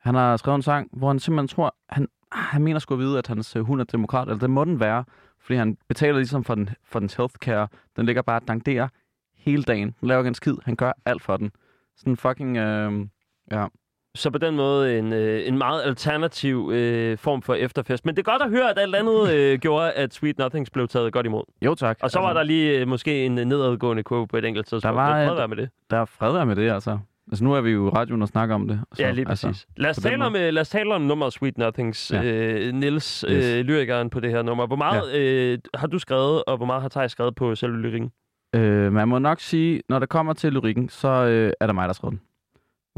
han 0.00 0.14
har 0.14 0.36
skrevet 0.36 0.56
en 0.56 0.62
sang, 0.62 0.88
hvor 0.92 1.08
han 1.08 1.18
simpelthen 1.18 1.48
tror, 1.48 1.74
han, 1.88 2.08
han 2.32 2.62
mener 2.62 2.78
sgu 2.78 2.94
at 2.94 3.00
vide, 3.00 3.18
at 3.18 3.26
hans 3.26 3.56
øh, 3.56 3.62
hund 3.62 3.80
er 3.80 3.84
demokrat, 3.84 4.28
eller 4.28 4.38
det 4.38 4.50
må 4.50 4.64
den 4.64 4.80
være, 4.80 5.04
fordi 5.40 5.56
han 5.56 5.76
betaler 5.88 6.16
ligesom 6.16 6.44
for, 6.44 6.54
den, 6.54 6.70
for 6.84 6.98
dens 6.98 7.14
healthcare. 7.14 7.68
Den 7.96 8.06
ligger 8.06 8.22
bare 8.22 8.40
og 8.40 8.48
danderer 8.48 8.88
hele 9.36 9.62
dagen. 9.62 9.94
Han 10.00 10.08
laver 10.08 10.20
ikke 10.20 10.28
en 10.28 10.34
skid. 10.34 10.54
Han 10.64 10.76
gør 10.76 10.92
alt 11.04 11.22
for 11.22 11.36
den. 11.36 11.50
Sådan 11.96 12.16
fucking... 12.16 12.56
Øh, 12.56 13.06
ja. 13.52 13.66
Så 14.14 14.30
på 14.30 14.38
den 14.38 14.56
måde 14.56 14.98
en, 14.98 15.12
øh, 15.12 15.48
en 15.48 15.58
meget 15.58 15.82
alternativ 15.84 16.70
øh, 16.74 17.18
form 17.18 17.42
for 17.42 17.54
efterfest. 17.54 18.06
Men 18.06 18.16
det 18.16 18.26
er 18.26 18.30
godt 18.32 18.42
at 18.42 18.50
høre, 18.50 18.70
at 18.70 18.78
alt 18.78 18.94
andet 18.94 19.30
øh, 19.34 19.58
gjorde, 19.58 19.92
at 19.92 20.14
Sweet 20.14 20.38
Nothings 20.38 20.70
blev 20.70 20.88
taget 20.88 21.12
godt 21.12 21.26
imod. 21.26 21.42
Jo 21.62 21.74
tak. 21.74 21.98
Og 22.02 22.10
så 22.10 22.18
var 22.20 22.32
der 22.32 22.42
lige 22.42 22.78
øh, 22.80 22.88
måske 22.88 23.26
en 23.26 23.32
nedadgående 23.34 24.02
kurve 24.02 24.26
på 24.28 24.36
et 24.36 24.44
enkelt 24.44 24.66
tidspunkt. 24.66 24.82
Der 24.96 25.02
var, 25.02 25.24
fred 25.24 25.30
øh, 25.32 25.38
være 25.38 25.48
med 25.48 25.56
det. 25.56 25.68
Der 25.90 25.96
er 25.96 26.04
fred 26.04 26.44
med 26.44 26.56
det, 26.56 26.70
altså. 26.70 26.98
Altså 27.30 27.44
nu 27.44 27.54
er 27.54 27.60
vi 27.60 27.70
jo 27.70 27.86
i 27.86 27.90
radioen 27.90 28.22
og 28.22 28.28
snakker 28.28 28.54
om 28.54 28.68
det. 28.68 28.80
Så, 28.92 29.02
Ja, 29.02 29.10
lige 29.10 29.28
altså, 29.28 29.46
præcis. 29.46 29.66
lad, 29.76 29.90
os 29.90 29.96
tale 29.96 30.24
om, 30.24 30.36
øh, 30.36 30.52
lad 30.52 30.60
os 30.60 30.68
tale 30.68 30.94
om 30.94 31.02
nummeret 31.02 31.32
Sweet 31.32 31.58
Nothings. 31.58 32.10
Ja. 32.12 32.22
Øh, 32.24 32.72
Nils, 32.74 33.24
Yes. 33.30 33.46
øh, 33.46 33.60
lyrikeren 33.64 34.10
på 34.10 34.20
det 34.20 34.30
her 34.30 34.42
nummer. 34.42 34.66
Hvor 34.66 34.76
meget 34.76 35.14
øh, 35.16 35.58
har 35.74 35.86
du 35.86 35.98
skrevet, 35.98 36.44
og 36.44 36.56
hvor 36.56 36.66
meget 36.66 36.82
har 36.82 36.88
Thijs 36.88 37.12
skrevet 37.12 37.34
på 37.34 37.54
selve 37.54 37.76
lyrikken? 37.76 38.10
Øh, 38.54 38.92
man 38.92 39.08
må 39.08 39.18
nok 39.18 39.40
sige, 39.40 39.82
når 39.88 39.98
det 39.98 40.08
kommer 40.08 40.32
til 40.32 40.52
lyrikken, 40.52 40.88
så 40.88 41.08
øh, 41.08 41.52
er 41.60 41.66
det 41.66 41.74
mig, 41.74 41.88
der 41.88 41.92
skriver 41.94 42.10
den. 42.10 42.20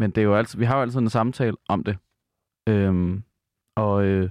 Men 0.01 0.11
det 0.11 0.21
er 0.21 0.25
jo 0.25 0.35
altid, 0.35 0.59
vi 0.59 0.65
har 0.65 0.77
jo 0.77 0.83
altid 0.83 0.99
en 0.99 1.11
samtale 1.11 1.57
om 1.69 1.85
det. 1.85 1.99
Øhm, 2.69 3.23
og 3.77 4.05
øh, 4.05 4.31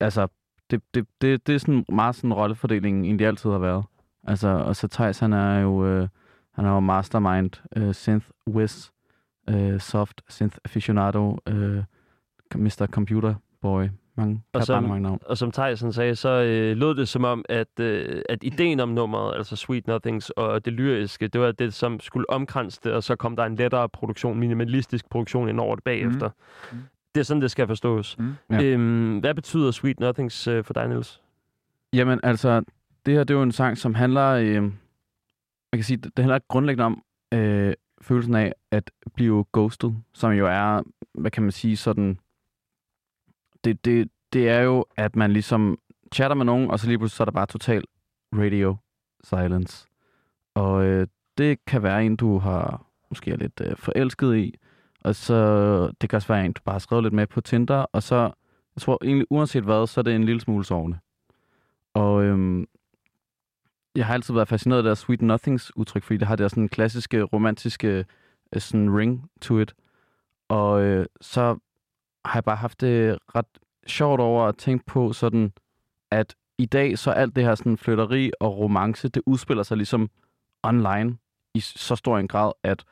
altså, 0.00 0.28
det, 0.70 0.82
det, 0.94 1.06
det, 1.20 1.46
det 1.46 1.54
er 1.54 1.58
sådan 1.58 1.84
meget 1.88 2.14
sådan 2.14 2.32
rollefordelingen 2.32 3.04
egentlig 3.04 3.26
altid 3.26 3.50
har 3.50 3.58
været. 3.58 3.84
Altså, 4.24 4.48
og 4.48 4.76
så 4.76 4.88
Thijs, 4.88 5.18
han 5.18 5.32
er 5.32 5.58
jo, 5.58 5.86
øh, 5.86 6.08
han 6.52 6.64
er 6.64 6.70
jo 6.70 6.80
mastermind, 6.80 7.50
øh, 7.76 7.94
synth 7.94 8.26
whiz, 8.48 8.90
øh, 9.48 9.80
soft 9.80 10.22
synth 10.28 10.58
aficionado, 10.64 11.38
øh, 11.48 11.84
Mr. 12.54 12.86
Computer 12.90 13.34
Boy. 13.60 13.88
Mange, 14.16 14.42
Og 14.52 14.58
og 14.58 14.66
så- 14.66 14.80
mange 14.80 15.00
navn. 15.00 15.18
Og 15.26 15.38
som 15.38 15.50
Thijsen 15.52 15.92
sagde, 15.92 16.14
så 16.16 16.28
øh, 16.28 16.76
lød 16.76 16.94
det 16.94 17.08
som 17.08 17.24
om, 17.24 17.44
at, 17.48 17.80
øh, 17.80 18.22
at 18.28 18.38
ideen 18.42 18.80
om 18.80 18.88
nummeret, 18.88 19.36
altså 19.36 19.56
Sweet 19.56 19.86
Nothings 19.86 20.30
og 20.30 20.64
det 20.64 20.72
lyriske, 20.72 21.28
det 21.28 21.40
var 21.40 21.52
det, 21.52 21.74
som 21.74 22.00
skulle 22.00 22.30
omkranse 22.30 22.80
det, 22.84 22.92
og 22.92 23.02
så 23.02 23.16
kom 23.16 23.36
der 23.36 23.44
en 23.44 23.54
lettere 23.56 23.88
produktion, 23.88 24.38
minimalistisk 24.38 25.10
produktion 25.10 25.48
ind 25.48 25.60
over 25.60 25.74
det 25.74 25.84
bagefter. 25.84 26.30
Mm. 26.72 26.78
Det 27.14 27.20
er 27.20 27.24
sådan, 27.24 27.40
det 27.42 27.50
skal 27.50 27.66
forstås. 27.66 28.18
Mm. 28.18 28.32
Ja. 28.50 28.62
Øhm, 28.62 29.18
hvad 29.18 29.34
betyder 29.34 29.70
Sweet 29.70 30.00
Nothings 30.00 30.46
øh, 30.48 30.64
for 30.64 30.74
dig, 30.74 30.88
Niels? 30.88 31.20
Jamen, 31.92 32.20
altså, 32.22 32.62
det 33.06 33.14
her 33.14 33.24
det 33.24 33.34
er 33.34 33.38
jo 33.38 33.42
en 33.42 33.52
sang, 33.52 33.78
som 33.78 33.94
handler, 33.94 34.28
øh, 34.30 34.62
man 34.62 34.72
kan 35.74 35.82
sige, 35.82 35.96
det, 35.96 36.16
det 36.16 36.22
handler 36.24 36.38
grundlæggende 36.48 36.84
om 36.84 37.02
øh, 37.34 37.74
følelsen 38.02 38.34
af 38.34 38.52
at 38.70 38.90
blive 39.14 39.44
ghosted, 39.52 39.92
som 40.12 40.32
jo 40.32 40.46
er, 40.46 40.82
hvad 41.14 41.30
kan 41.30 41.42
man 41.42 41.52
sige, 41.52 41.76
sådan, 41.76 42.18
det, 43.64 43.84
det, 43.84 44.08
det 44.32 44.48
er 44.48 44.60
jo, 44.60 44.84
at 44.96 45.16
man 45.16 45.32
ligesom 45.32 45.78
chatter 46.14 46.34
med 46.34 46.44
nogen, 46.44 46.70
og 46.70 46.80
så 46.80 46.86
lige 46.86 46.98
pludselig 46.98 47.16
så 47.16 47.22
er 47.22 47.24
der 47.24 47.32
bare 47.32 47.46
total 47.46 47.84
radio 48.32 48.76
silence. 49.24 49.86
Og 50.54 50.84
øh, 50.84 51.06
det 51.38 51.64
kan 51.66 51.82
være 51.82 52.04
en, 52.06 52.16
du 52.16 52.38
har 52.38 52.86
måske 53.10 53.30
er 53.30 53.36
lidt 53.36 53.60
øh, 53.64 53.76
forelsket 53.76 54.36
i, 54.36 54.54
og 55.04 55.14
så 55.14 55.86
det 56.00 56.10
kan 56.10 56.16
også 56.16 56.28
være 56.28 56.44
en, 56.44 56.52
du 56.52 56.62
bare 56.64 56.74
har 56.74 56.78
skrevet 56.78 57.04
lidt 57.04 57.14
med 57.14 57.26
på 57.26 57.40
Tinder, 57.40 57.86
og 57.92 58.02
så, 58.02 58.16
jeg 58.74 58.80
tror 58.80 58.98
egentlig, 59.04 59.26
uanset 59.30 59.64
hvad, 59.64 59.86
så 59.86 60.00
er 60.00 60.02
det 60.02 60.14
en 60.14 60.24
lille 60.24 60.40
smule 60.40 60.64
sovende. 60.64 60.98
Og 61.94 62.24
øhm, 62.24 62.66
jeg 63.96 64.06
har 64.06 64.14
altid 64.14 64.34
været 64.34 64.48
fascineret 64.48 64.78
af 64.78 64.82
det 64.82 64.88
der 64.88 64.94
Sweet 64.94 65.22
Nothings 65.22 65.76
udtryk, 65.76 66.02
fordi 66.02 66.16
det 66.16 66.28
har 66.28 66.36
det 66.36 66.42
der 66.42 66.48
sådan 66.48 66.68
klassiske, 66.68 67.22
romantiske 67.22 68.04
øh, 68.52 68.60
sådan 68.60 68.96
ring 68.96 69.30
to 69.40 69.58
it. 69.58 69.74
Og 70.48 70.82
øh, 70.82 71.06
så 71.20 71.58
har 72.24 72.36
jeg 72.36 72.44
bare 72.44 72.56
haft 72.56 72.80
det 72.80 73.18
ret 73.34 73.58
sjovt 73.86 74.20
over 74.20 74.44
at 74.44 74.56
tænke 74.56 74.86
på 74.86 75.12
sådan, 75.12 75.52
at 76.10 76.34
i 76.58 76.66
dag 76.66 76.98
så 76.98 77.10
alt 77.10 77.36
det 77.36 77.44
her 77.44 77.54
sådan 77.54 77.76
flytteri 77.76 78.30
og 78.40 78.58
romance, 78.58 79.08
det 79.08 79.22
udspiller 79.26 79.62
sig 79.62 79.76
ligesom 79.76 80.10
online 80.62 81.16
i 81.54 81.60
så 81.60 81.96
stor 81.96 82.18
en 82.18 82.28
grad, 82.28 82.52
at 82.62 82.84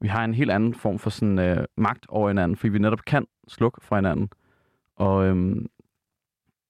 vi 0.00 0.08
har 0.08 0.24
en 0.24 0.34
helt 0.34 0.50
anden 0.50 0.74
form 0.74 0.98
for 0.98 1.10
sådan 1.10 1.38
øh, 1.38 1.64
magt 1.76 2.06
over 2.08 2.28
hinanden, 2.28 2.56
fordi 2.56 2.68
vi 2.68 2.78
netop 2.78 3.04
kan 3.04 3.26
slukke 3.48 3.80
fra 3.84 3.96
hinanden. 3.96 4.30
Og, 4.96 5.26
øhm, 5.26 5.66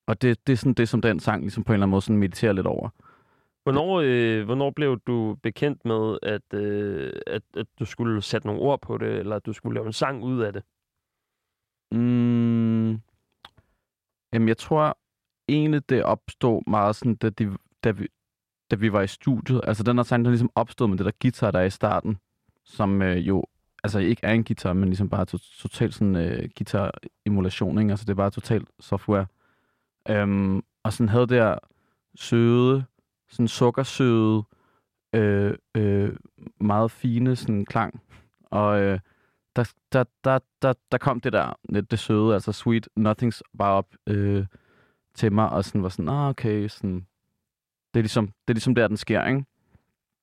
og 0.06 0.22
det, 0.22 0.46
det 0.46 0.52
er 0.52 0.56
sådan 0.56 0.72
det, 0.72 0.88
som 0.88 1.00
den 1.00 1.20
sang 1.20 1.42
ligesom 1.42 1.64
på 1.64 1.72
en 1.72 1.74
eller 1.74 1.84
anden 1.84 1.90
måde 1.90 2.02
sådan 2.02 2.16
mediterer 2.16 2.52
lidt 2.52 2.66
over. 2.66 2.88
Hvornår, 3.62 4.00
øh, 4.04 4.44
hvornår 4.44 4.70
blev 4.70 5.00
du 5.06 5.36
bekendt 5.42 5.84
med, 5.84 6.18
at, 6.22 6.54
øh, 6.54 7.12
at, 7.26 7.42
at 7.56 7.66
du 7.78 7.84
skulle 7.84 8.22
sætte 8.22 8.46
nogle 8.46 8.62
ord 8.62 8.80
på 8.80 8.98
det, 8.98 9.08
eller 9.08 9.36
at 9.36 9.46
du 9.46 9.52
skulle 9.52 9.74
lave 9.74 9.86
en 9.86 9.92
sang 9.92 10.22
ud 10.22 10.40
af 10.40 10.52
det? 10.52 10.62
Mm, 11.92 12.90
jamen, 14.32 14.48
jeg 14.48 14.56
tror 14.56 14.98
egentlig, 15.48 15.88
det 15.88 16.02
opstod 16.02 16.62
meget 16.66 16.96
sådan, 16.96 17.14
da, 17.16 17.28
de, 17.28 17.56
da, 17.84 17.90
vi, 17.90 18.08
da 18.70 18.76
vi 18.76 18.92
var 18.92 19.02
i 19.02 19.06
studiet. 19.06 19.60
Altså, 19.64 19.82
den 19.82 19.96
her 19.96 20.02
sang, 20.02 20.24
der 20.24 20.30
ligesom 20.30 20.50
opstod 20.54 20.88
med 20.88 20.98
det 20.98 21.06
der 21.06 21.12
guitar, 21.22 21.50
der 21.50 21.58
er 21.58 21.64
i 21.64 21.70
starten, 21.70 22.18
som 22.64 23.02
øh, 23.02 23.28
jo 23.28 23.44
altså 23.84 23.98
ikke 23.98 24.20
er 24.24 24.32
en 24.32 24.44
guitar, 24.44 24.72
men 24.72 24.88
ligesom 24.88 25.08
bare 25.08 25.24
to, 25.24 25.38
totalt 25.38 25.94
sådan 25.94 26.16
øh, 26.16 26.48
guitar-emulation, 26.58 27.78
ikke? 27.78 27.90
Altså, 27.90 28.04
det 28.04 28.10
er 28.10 28.14
bare 28.14 28.30
totalt 28.30 28.68
software. 28.80 29.26
Øhm, 30.08 30.62
og 30.82 30.92
sådan 30.92 31.08
havde 31.08 31.26
der 31.26 31.58
søde, 32.16 32.84
sådan 33.28 33.48
sukkersøde, 33.48 34.42
øh, 35.12 35.54
øh, 35.74 36.16
meget 36.60 36.90
fine 36.90 37.36
sådan 37.36 37.64
klang. 37.64 38.02
Og 38.44 38.80
øh, 38.80 38.98
der, 39.58 39.72
der, 39.92 40.04
der, 40.24 40.38
der, 40.62 40.72
der 40.92 40.98
kom 40.98 41.20
det 41.20 41.32
der, 41.32 41.52
lidt 41.68 41.90
det 41.90 41.98
søde, 41.98 42.34
altså 42.34 42.52
sweet 42.52 42.88
nothings 42.96 43.42
bare 43.58 43.72
op 43.72 43.94
øh, 44.06 44.46
til 45.14 45.32
mig, 45.32 45.50
og 45.50 45.64
sådan 45.64 45.82
var 45.82 45.88
sådan, 45.88 46.08
ah, 46.08 46.28
okay, 46.28 46.68
sådan, 46.68 47.06
det 47.94 48.00
er, 48.00 48.02
ligesom, 48.02 48.26
det 48.26 48.48
er 48.48 48.52
ligesom 48.52 48.74
der, 48.74 48.88
den 48.88 48.96
sker, 48.96 49.24
ikke? 49.24 49.44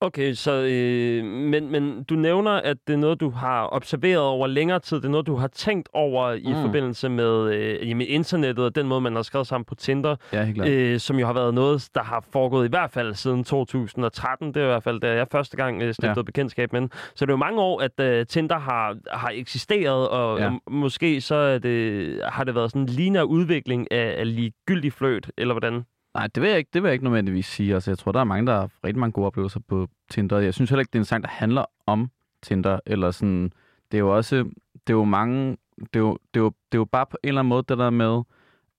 Okay, 0.06 0.34
så, 0.34 0.52
øh, 0.52 1.24
men, 1.26 1.72
men 1.72 2.04
du 2.04 2.16
nævner, 2.16 2.52
at 2.52 2.78
det 2.88 2.94
er 2.94 2.98
noget, 2.98 3.20
du 3.20 3.30
har 3.30 3.70
observeret 3.72 4.20
over 4.22 4.48
længere 4.48 4.80
tid. 4.80 4.98
Det 4.98 5.06
er 5.06 5.10
noget, 5.10 5.28
du 5.28 5.36
har 5.36 5.48
tænkt 5.48 5.90
over 5.94 6.32
i 6.32 6.44
Mm. 6.54 6.62
forbindelse 6.62 7.10
med, 7.10 7.54
øh, 7.54 7.90
jamen, 7.90 8.08
internettet 8.08 8.66
og 8.66 8.76
den 8.76 8.88
måde, 8.88 9.02
man 9.02 9.16
har 9.16 9.22
skrevet 9.22 9.48
sammen 9.48 9.66
på 9.66 9.76
Tinder, 9.76 10.16
Ja, 10.34 10.52
øh, 10.68 11.00
som 11.00 11.20
jo 11.20 11.26
har 11.26 11.34
været 11.34 11.54
noget, 11.54 11.90
der 11.96 12.04
har 12.04 12.26
foregået 12.32 12.66
i 12.66 12.70
hvert 12.70 12.92
fald 12.92 13.14
siden 13.14 13.44
2013. 13.44 14.48
Det 14.54 14.58
er 14.58 14.64
i 14.64 14.68
hvert 14.68 14.84
fald, 14.84 15.00
da 15.00 15.14
jeg 15.16 15.28
første 15.32 15.58
gang 15.58 15.82
øh, 15.82 15.94
stiftede 15.94 16.20
Ja. 16.20 16.24
bekendtskab 16.24 16.74
med 16.74 16.82
den. 16.82 16.90
Så 17.16 17.26
det 17.26 17.30
er 17.30 17.34
jo 17.34 17.38
mange 17.38 17.62
år, 17.62 17.82
at 17.82 18.00
øh, 18.00 18.26
Tinder 18.26 18.60
har, 18.60 18.96
har 19.12 19.32
eksisteret, 19.34 20.10
og 20.10 20.40
ja. 20.40 20.52
måske 20.72 21.22
så 21.22 21.36
er 21.36 21.58
det, 21.58 22.20
har 22.24 22.44
det 22.44 22.56
været 22.56 22.72
sådan 22.72 22.82
en 22.82 22.88
lignende 22.90 23.26
udvikling 23.26 23.92
af, 23.92 24.16
af 24.20 24.36
ligegyldig 24.36 24.94
fløjt, 24.94 25.32
eller 25.38 25.54
hvordan? 25.54 25.84
Nej, 26.16 26.28
det 26.28 26.42
vil, 26.44 26.50
jeg 26.50 26.58
ikke, 26.58 26.70
det 26.74 26.84
vil 26.84 26.88
jeg 26.90 26.94
ikke 26.94 27.06
nødvendigvis 27.06 27.46
sige. 27.46 27.74
Altså, 27.74 27.92
jeg 27.92 27.98
tror, 27.98 28.12
der 28.12 28.20
er 28.20 28.24
mange, 28.24 28.48
der 28.48 28.54
har 28.54 28.72
rigtig 28.84 29.00
mange 29.00 29.12
gode 29.12 29.26
oplevelser 29.28 29.60
på 29.68 29.88
Tinder. 30.10 30.40
Jeg 30.40 30.54
synes 30.54 30.70
heller 30.70 30.80
ikke, 30.80 30.92
det 30.92 31.00
er 31.00 31.02
en 31.02 31.06
sang, 31.06 31.24
der 31.24 31.30
handler 31.30 31.66
om 31.86 32.12
Tinder. 32.42 32.80
Eller 32.86 33.12
sådan, 33.12 33.52
det 33.92 33.98
er 33.98 34.00
jo 34.00 34.16
også, 34.16 34.36
det 34.74 34.94
er 34.94 34.98
jo 34.98 35.04
mange, 35.04 35.58
det 35.78 35.96
er 35.96 36.00
jo, 36.00 36.18
det 36.34 36.40
er 36.40 36.44
jo, 36.44 36.50
det 36.72 36.78
er 36.78 36.80
jo 36.80 36.86
bare 36.86 37.06
på 37.06 37.18
en 37.24 37.28
eller 37.28 37.42
anden 37.42 37.50
måde 37.50 37.64
det 37.70 37.78
der 37.78 37.90
med, 37.90 38.24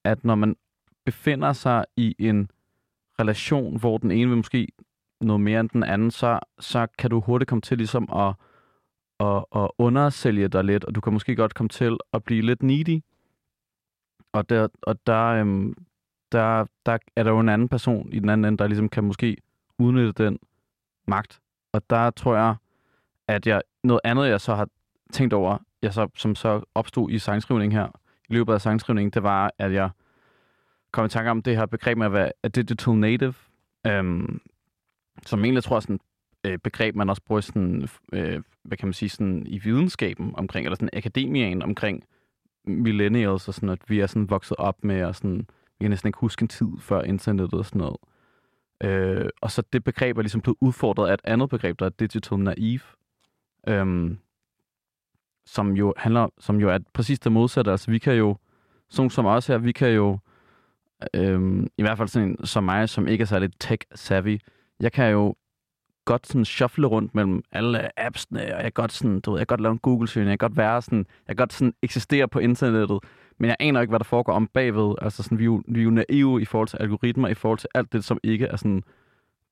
at 0.04 0.24
når 0.24 0.34
man 0.34 0.56
befinder 1.04 1.52
sig 1.52 1.84
i 1.96 2.16
en 2.18 2.50
relation, 3.20 3.78
hvor 3.78 3.98
den 3.98 4.10
ene 4.10 4.28
vil 4.28 4.36
måske 4.36 4.68
noget 5.20 5.40
mere 5.40 5.60
end 5.60 5.68
den 5.68 5.82
anden, 5.82 6.10
så, 6.10 6.40
så 6.58 6.86
kan 6.98 7.10
du 7.10 7.20
hurtigt 7.20 7.48
komme 7.48 7.62
til 7.62 7.78
ligesom 7.78 8.08
at, 8.12 8.34
at, 9.20 9.44
at 9.56 9.70
undersælge 9.78 10.48
dig 10.48 10.64
lidt, 10.64 10.84
og 10.84 10.94
du 10.94 11.00
kan 11.00 11.12
måske 11.12 11.36
godt 11.36 11.54
komme 11.54 11.68
til 11.68 11.96
at 12.12 12.24
blive 12.24 12.42
lidt 12.42 12.62
needy. 12.62 13.00
Og 14.32 14.48
der, 14.48 14.68
og 14.82 15.06
der, 15.06 15.24
øhm, 15.24 15.74
der, 16.32 16.66
der 16.86 16.98
er 17.16 17.22
der 17.22 17.30
jo 17.30 17.40
en 17.40 17.48
anden 17.48 17.68
person 17.68 18.12
i 18.12 18.18
den 18.18 18.28
anden 18.28 18.44
ende, 18.44 18.58
der 18.58 18.66
ligesom 18.66 18.88
kan 18.88 19.04
måske 19.04 19.36
udnytte 19.78 20.24
den 20.24 20.38
magt. 21.06 21.40
Og 21.72 21.90
der 21.90 22.10
tror 22.10 22.36
jeg, 22.36 22.54
at 23.28 23.46
jeg, 23.46 23.62
noget 23.84 24.00
andet, 24.04 24.28
jeg 24.28 24.40
så 24.40 24.54
har 24.54 24.68
tænkt 25.12 25.32
over, 25.32 25.58
jeg 25.82 25.94
så, 25.94 26.08
som 26.14 26.34
så 26.34 26.62
opstod 26.74 27.10
i 27.10 27.18
sangskrivning 27.18 27.72
her, 27.72 27.86
i 28.28 28.32
løbet 28.32 28.52
af 28.52 28.60
sangskrivningen, 28.60 29.10
det 29.10 29.22
var, 29.22 29.50
at 29.58 29.72
jeg 29.72 29.90
kom 30.92 31.06
i 31.06 31.08
tanke 31.08 31.30
om 31.30 31.42
det 31.42 31.56
her 31.56 31.66
begreb 31.66 31.98
med 31.98 32.06
at 32.06 32.12
være 32.12 32.32
a 32.42 32.48
digital 32.48 32.94
native, 32.94 33.34
øhm, 33.86 34.40
som 35.26 35.44
egentlig 35.44 35.64
tror 35.64 35.76
jeg 35.76 35.82
sådan 35.82 36.00
øh, 36.44 36.58
begreb, 36.58 36.94
man 36.94 37.10
også 37.10 37.22
bruger 37.22 37.40
sådan, 37.40 37.88
øh, 38.12 38.42
hvad 38.62 38.78
kan 38.78 38.88
man 38.88 38.92
sige, 38.92 39.08
sådan 39.08 39.46
i 39.46 39.58
videnskaben 39.58 40.34
omkring, 40.36 40.66
eller 40.66 40.76
sådan 40.76 40.90
akademien 40.92 41.62
omkring 41.62 42.04
millennials 42.64 43.48
og 43.48 43.54
sådan, 43.54 43.68
at 43.68 43.78
vi 43.88 44.00
er 44.00 44.06
sådan 44.06 44.30
vokset 44.30 44.56
op 44.56 44.84
med 44.84 45.04
og 45.04 45.14
sådan, 45.14 45.46
vi 45.78 45.84
kan 45.84 45.90
næsten 45.90 46.08
ikke 46.08 46.18
huske 46.18 46.42
en 46.42 46.48
tid 46.48 46.68
før 46.80 47.02
internettet 47.02 47.58
og 47.58 47.66
sådan 47.66 47.78
noget. 47.78 47.96
Øh, 48.82 49.28
og 49.40 49.50
så 49.50 49.62
det 49.72 49.84
begreb 49.84 50.18
er 50.18 50.22
ligesom 50.22 50.40
blevet 50.40 50.56
udfordret 50.60 51.08
af 51.08 51.14
et 51.14 51.20
andet 51.24 51.50
begreb, 51.50 51.78
der 51.78 51.86
er 51.86 51.90
digital 51.90 52.38
naive, 52.38 52.80
øhm, 53.68 54.18
som 55.46 55.72
jo 55.72 55.94
handler, 55.96 56.28
som 56.38 56.60
jo 56.60 56.68
er 56.68 56.78
præcis 56.94 57.18
det 57.18 57.32
modsatte. 57.32 57.70
Altså 57.70 57.90
vi 57.90 57.98
kan 57.98 58.14
jo, 58.14 58.36
sådan 58.88 59.10
som 59.10 59.26
os 59.26 59.46
her, 59.46 59.58
vi 59.58 59.72
kan 59.72 59.90
jo, 59.90 60.18
øhm, 61.14 61.66
i 61.78 61.82
hvert 61.82 61.98
fald 61.98 62.08
sådan 62.08 62.28
en 62.28 62.46
som 62.46 62.64
mig, 62.64 62.88
som 62.88 63.08
ikke 63.08 63.22
er 63.22 63.26
særlig 63.26 63.50
tech-savvy, 63.64 64.38
jeg 64.80 64.92
kan 64.92 65.10
jo 65.10 65.34
godt 66.04 66.26
sådan 66.26 66.44
shuffle 66.44 66.86
rundt 66.86 67.14
mellem 67.14 67.42
alle 67.52 68.00
appsene, 68.00 68.40
og 68.40 68.46
jeg 68.46 68.62
kan 68.62 68.72
godt 68.72 68.92
sådan, 68.92 69.20
du 69.20 69.30
ved, 69.30 69.38
jeg 69.38 69.46
kan 69.46 69.56
godt 69.56 69.62
lave 69.62 69.72
en 69.72 69.78
Google-søgning, 69.78 70.30
jeg 70.30 70.38
kan 70.38 70.48
godt 70.48 70.56
være 70.56 70.82
sådan, 70.82 70.98
jeg 70.98 71.36
kan 71.36 71.36
godt 71.36 71.52
sådan 71.52 71.74
eksistere 71.82 72.28
på 72.28 72.38
internettet, 72.38 72.98
men 73.38 73.48
jeg 73.48 73.56
aner 73.60 73.80
ikke, 73.80 73.90
hvad 73.90 73.98
der 73.98 74.04
foregår 74.04 74.32
om 74.32 74.46
bagved. 74.46 74.94
Altså 75.02 75.22
sådan, 75.22 75.38
vi 75.38 75.42
er 75.42 75.46
jo, 75.46 75.62
vi 75.68 75.80
er 75.80 75.84
jo 75.84 75.90
naive 75.90 76.42
i 76.42 76.44
forhold 76.44 76.68
til 76.68 76.76
algoritmer, 76.76 77.28
i 77.28 77.34
forhold 77.34 77.58
til 77.58 77.68
alt 77.74 77.92
det, 77.92 78.04
som 78.04 78.18
ikke 78.22 78.46
er 78.46 78.56
sådan, 78.56 78.82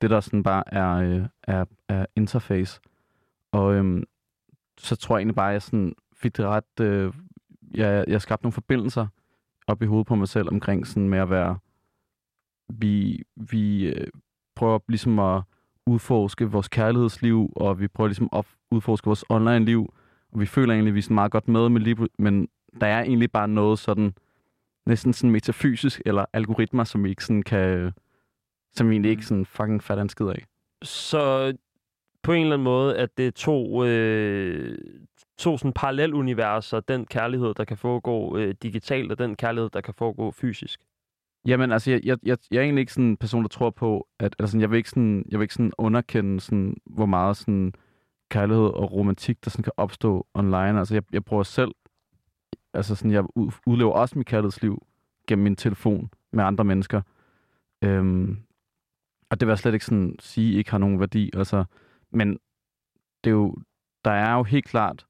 det 0.00 0.11
der 0.11 0.21
sådan 0.21 0.43
bare 0.43 0.75
er, 0.75 0.91
øh, 0.91 1.26
er, 1.43 1.64
er 1.88 2.07
interface. 2.17 2.81
Og 3.53 3.75
øhm, 3.75 4.05
så 4.79 4.97
tror 4.97 5.17
jeg 5.17 5.21
egentlig 5.21 5.35
bare, 5.35 5.49
at 5.49 5.53
jeg 5.53 5.62
sådan 5.62 5.95
fik 6.17 6.37
det 6.37 6.45
ret, 6.45 6.81
øh, 6.81 7.12
jeg, 7.75 8.05
jeg 8.09 8.23
skabte 8.23 8.45
nogle 8.45 8.53
forbindelser 8.53 9.07
op 9.67 9.83
i 9.83 9.87
hovedet 9.87 10.07
på 10.07 10.14
mig 10.14 10.29
selv 10.29 10.49
omkring 10.49 10.87
sådan 10.87 11.09
med 11.09 11.19
at 11.19 11.31
være, 11.31 11.59
vi, 12.69 13.23
vi 13.37 13.87
øh, 13.87 14.07
prøver 14.55 14.79
ligesom 14.88 15.19
at 15.19 15.43
udforske 15.87 16.50
vores 16.50 16.69
kærlighedsliv, 16.69 17.53
og 17.57 17.81
vi 17.81 17.88
prøver 17.88 18.09
ligesom 18.09 18.29
at 18.33 18.45
udforske 18.71 19.07
vores 19.07 19.25
online-liv, 19.29 19.95
og 20.33 20.41
vi 20.41 20.47
føler 20.47 20.75
egentlig, 20.75 20.91
at 20.91 20.95
vi 20.95 20.99
er 20.99 21.03
sådan 21.03 21.14
meget 21.14 21.33
godt 21.33 21.49
med 21.49 21.69
med 21.69 21.81
lige, 21.81 22.09
men 22.19 22.49
der 22.81 22.87
er 22.87 23.02
egentlig 23.02 23.33
bare 23.33 23.49
noget 23.49 23.78
sådan, 23.78 24.14
næsten 24.87 25.12
sådan 25.12 25.31
metafysisk, 25.31 26.02
eller 26.07 26.25
algoritmer, 26.33 26.85
som 26.85 27.04
vi 27.04 27.11
ikke 27.11 27.25
sådan 27.25 27.43
kan, 27.43 27.93
som 28.73 28.88
vi 28.88 28.95
egentlig 28.95 29.11
ikke 29.11 29.26
sådan 29.26 29.47
fucking 29.47 29.83
fatter 29.83 30.02
en 30.02 30.09
skid 30.09 30.26
af. 30.26 30.45
Så 30.83 31.54
på 32.23 32.33
en 32.33 32.43
eller 32.43 32.54
anden 32.54 32.64
måde, 32.64 32.97
at 32.97 33.19
det 33.19 33.26
er 33.26 33.31
to, 33.31 33.85
øh, 33.85 34.78
to 35.38 35.59
sådan 35.59 35.73
paralleluniverser, 35.73 36.81
den 36.81 37.07
kærlighed, 37.07 37.54
der 37.54 37.64
kan 37.64 37.76
foregå 37.76 38.37
øh, 38.37 38.54
digitalt, 38.62 39.12
og 39.12 39.19
den 39.19 39.37
kærlighed, 39.37 39.71
der 39.71 39.81
kan 39.81 39.95
foregå 39.95 40.31
fysisk. 40.31 40.81
Jamen, 41.47 41.73
altså, 41.73 41.90
jeg, 41.90 42.00
jeg, 42.04 42.19
jeg, 42.23 42.38
jeg 42.50 42.59
er 42.59 42.62
egentlig 42.62 42.81
ikke 42.81 42.93
sådan 42.93 43.04
en 43.04 43.16
person, 43.16 43.43
der 43.43 43.49
tror 43.49 43.71
på, 43.71 44.09
at 44.19 44.37
altså, 44.38 44.59
jeg 44.59 44.71
vil 44.71 44.76
ikke 44.76 44.90
sådan, 44.90 45.25
jeg 45.31 45.38
vil 45.38 45.45
ikke 45.45 45.54
sådan 45.54 45.73
underkende, 45.78 46.40
sådan, 46.40 46.76
hvor 46.87 47.07
meget 47.07 47.37
sådan, 47.37 47.75
kærlighed 48.31 48.64
og 48.64 48.93
romantik, 48.93 49.45
der 49.45 49.50
sådan 49.50 49.62
kan 49.62 49.73
opstå 49.76 50.26
online. 50.35 50.78
Altså, 50.78 50.95
jeg, 50.95 51.02
jeg 51.12 51.25
prøver 51.25 51.43
selv, 51.43 51.71
altså 52.75 52.95
sådan, 52.95 53.11
jeg 53.11 53.25
udlever 53.66 53.93
også 53.93 54.19
mit 54.19 54.26
kærlighedsliv 54.26 54.87
gennem 55.28 55.43
min 55.43 55.57
telefon 55.57 56.11
med 56.33 56.45
andre 56.45 56.64
mennesker. 56.64 57.02
Øhm, 57.85 58.38
og 59.31 59.40
det 59.40 59.47
vil 59.47 59.50
jeg 59.50 59.59
slet 59.59 59.75
ikke 59.75 59.85
sådan 59.85 60.16
sige, 60.21 60.59
ikke 60.59 60.71
har 60.71 60.78
nogen 60.78 61.00
værdi. 61.00 61.31
Altså, 61.35 61.64
men 62.11 62.38
det 63.25 63.31
er 63.31 63.35
jo, 63.35 63.57
der 64.04 64.11
er 64.11 64.35
jo 64.35 64.43
helt 64.43 64.64
klart 64.64 65.07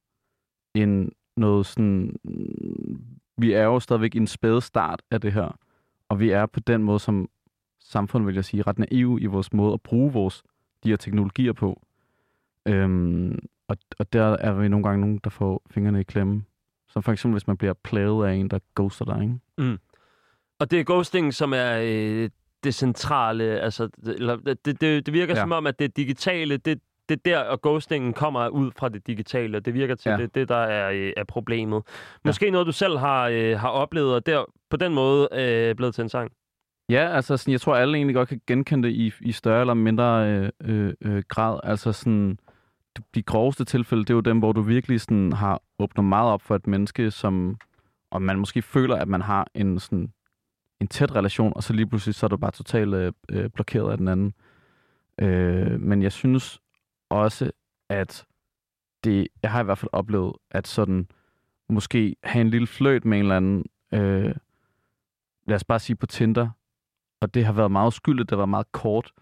en 0.74 1.12
noget 1.36 1.66
sådan, 1.66 2.16
vi 3.36 3.52
er 3.52 3.62
jo 3.62 3.80
stadigvæk 3.80 4.14
i 4.14 4.18
en 4.18 4.26
spæde 4.26 4.60
start 4.60 5.02
af 5.10 5.20
det 5.20 5.32
her. 5.32 5.58
Og 6.08 6.20
vi 6.20 6.30
er 6.30 6.46
på 6.46 6.60
den 6.60 6.82
måde 6.82 6.98
som 6.98 7.28
samfund, 7.80 8.24
vil 8.24 8.34
jeg 8.34 8.44
sige, 8.44 8.62
ret 8.62 8.78
naive 8.78 9.20
i 9.20 9.26
vores 9.26 9.52
måde 9.52 9.72
at 9.72 9.82
bruge 9.82 10.12
vores, 10.12 10.42
de 10.84 10.88
her 10.88 10.96
teknologier 10.96 11.52
på. 11.52 11.82
Øhm, 12.66 13.38
og, 13.68 13.76
og 13.98 14.12
der 14.12 14.24
er 14.24 14.52
vi 14.52 14.68
nogle 14.68 14.84
gange 14.88 15.00
nogen, 15.00 15.20
der 15.24 15.30
får 15.30 15.62
fingrene 15.70 16.00
i 16.00 16.04
klemme. 16.04 16.44
Som 16.94 17.02
for 17.02 17.12
eksempel, 17.12 17.34
hvis 17.34 17.46
man 17.46 17.56
bliver 17.56 17.74
plaget 17.84 18.26
af 18.26 18.32
en, 18.34 18.50
der 18.50 18.58
ghoster 18.76 19.04
dig, 19.04 19.22
ikke? 19.22 19.78
Og 20.60 20.70
det 20.70 20.80
er 20.80 20.84
ghosting, 20.84 21.34
som 21.34 21.52
er 21.52 21.78
øh, 21.82 22.30
det 22.64 22.74
centrale. 22.74 23.44
Altså, 23.44 23.88
det, 24.04 24.14
eller, 24.14 24.36
det, 24.36 24.64
det, 24.80 25.06
det 25.06 25.12
virker 25.14 25.34
Ja. 25.34 25.38
ja. 25.38 25.42
som 25.42 25.52
om, 25.52 25.66
at 25.66 25.78
det 25.78 25.96
digitale, 25.96 26.56
det, 26.56 26.80
det 27.08 27.14
er 27.16 27.20
der, 27.24 27.38
og 27.38 27.62
ghostingen 27.62 28.12
kommer 28.12 28.48
ud 28.48 28.70
fra 28.78 28.88
det 28.88 29.06
digitale. 29.06 29.56
og 29.56 29.64
Det 29.64 29.74
virker 29.74 29.94
til, 29.94 30.08
Ja. 30.10 30.16
ja. 30.16 30.22
det, 30.22 30.34
det 30.34 30.48
der 30.48 30.56
er, 30.56 30.90
øh, 30.90 31.12
er 31.16 31.24
problemet. 31.24 31.82
Måske 32.24 32.50
noget, 32.50 32.66
du 32.66 32.72
selv 32.72 32.98
har, 32.98 33.28
øh, 33.28 33.58
har 33.58 33.68
oplevet, 33.68 34.14
og 34.14 34.26
der 34.26 34.44
på 34.70 34.76
den 34.76 34.94
måde 34.94 35.28
øh, 35.32 35.74
blevet 35.74 35.94
til 35.94 36.02
en 36.02 36.08
sang. 36.08 36.32
Ja, 36.88 37.08
altså 37.16 37.36
sådan, 37.36 37.52
jeg 37.52 37.60
tror, 37.60 37.76
alle 37.76 37.96
egentlig 37.96 38.14
godt 38.14 38.28
kan 38.28 38.40
genkende 38.46 38.88
det 38.88 38.94
i, 38.94 39.12
i 39.20 39.32
større 39.32 39.60
eller 39.60 39.74
mindre 39.74 40.28
øh, 40.30 40.50
øh, 40.64 40.92
øh, 41.00 41.22
grad. 41.28 41.60
Altså 41.62 41.92
sådan, 41.92 42.38
de- 42.96 43.02
de 43.14 43.22
groveste 43.22 43.64
tilfælde, 43.64 44.04
det 44.04 44.10
er 44.10 44.14
jo 44.14 44.20
dem, 44.20 44.38
hvor 44.38 44.52
du 44.52 44.60
virkelig 44.62 45.00
sådan 45.00 45.32
har 45.32 45.62
åbnet 45.78 46.04
meget 46.04 46.32
op 46.32 46.42
for 46.42 46.56
et 46.56 46.66
menneske, 46.66 47.10
som, 47.10 47.58
og 48.10 48.22
man 48.22 48.38
måske 48.38 48.62
føler, 48.62 48.96
at 48.96 49.08
man 49.08 49.20
har 49.20 49.46
en 49.54 49.78
sådan 49.78 50.12
en 50.80 50.88
tæt 50.88 51.14
relation, 51.14 51.52
og 51.56 51.62
så 51.62 51.72
lige 51.72 51.86
pludselig, 51.86 52.14
så 52.14 52.26
er 52.26 52.28
du 52.28 52.36
bare 52.36 52.50
totalt 52.50 52.94
øh, 52.94 53.12
øh 53.30 53.50
blokeret 53.50 53.90
af 53.90 53.98
den 53.98 54.08
anden. 54.08 54.34
Øh, 55.18 55.80
men 55.80 56.02
jeg 56.02 56.12
synes 56.12 56.60
også, 57.10 57.50
at 57.88 58.26
det, 59.04 59.28
jeg 59.42 59.50
har 59.50 59.60
i 59.60 59.64
hvert 59.64 59.78
fald 59.78 59.90
oplevet, 59.92 60.32
at 60.50 60.66
sådan, 60.66 61.08
måske 61.68 62.16
have 62.22 62.40
en 62.40 62.50
lille 62.50 62.66
fløjt 62.66 63.04
med 63.04 63.18
en 63.18 63.24
eller 63.24 63.36
anden, 63.36 63.64
øh, 63.92 64.34
lad 65.46 65.56
os 65.56 65.64
bare 65.64 65.78
sige 65.78 65.96
på 65.96 66.06
Tinder, 66.06 66.48
og 67.20 67.34
det 67.34 67.44
har 67.44 67.52
været 67.52 67.70
meget 67.70 67.92
skyldigt, 67.92 68.30
det 68.30 68.38
var 68.38 68.46
meget 68.46 68.72
kort, 68.72 69.12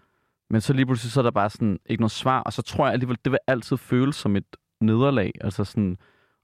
men 0.49 0.61
så 0.61 0.73
lige 0.73 0.85
pludselig, 0.85 1.11
så 1.11 1.19
er 1.19 1.23
der 1.23 1.31
bare 1.31 1.49
sådan 1.49 1.79
ikke 1.85 2.01
noget 2.01 2.11
svar, 2.11 2.41
og 2.41 2.53
så 2.53 2.61
tror 2.61 2.85
jeg 2.85 2.93
alligevel, 2.93 3.17
det 3.25 3.31
vil 3.31 3.39
altid 3.47 3.77
føles 3.77 4.15
som 4.15 4.35
et 4.35 4.55
nederlag, 4.81 5.31
altså 5.41 5.63
sådan, 5.63 5.97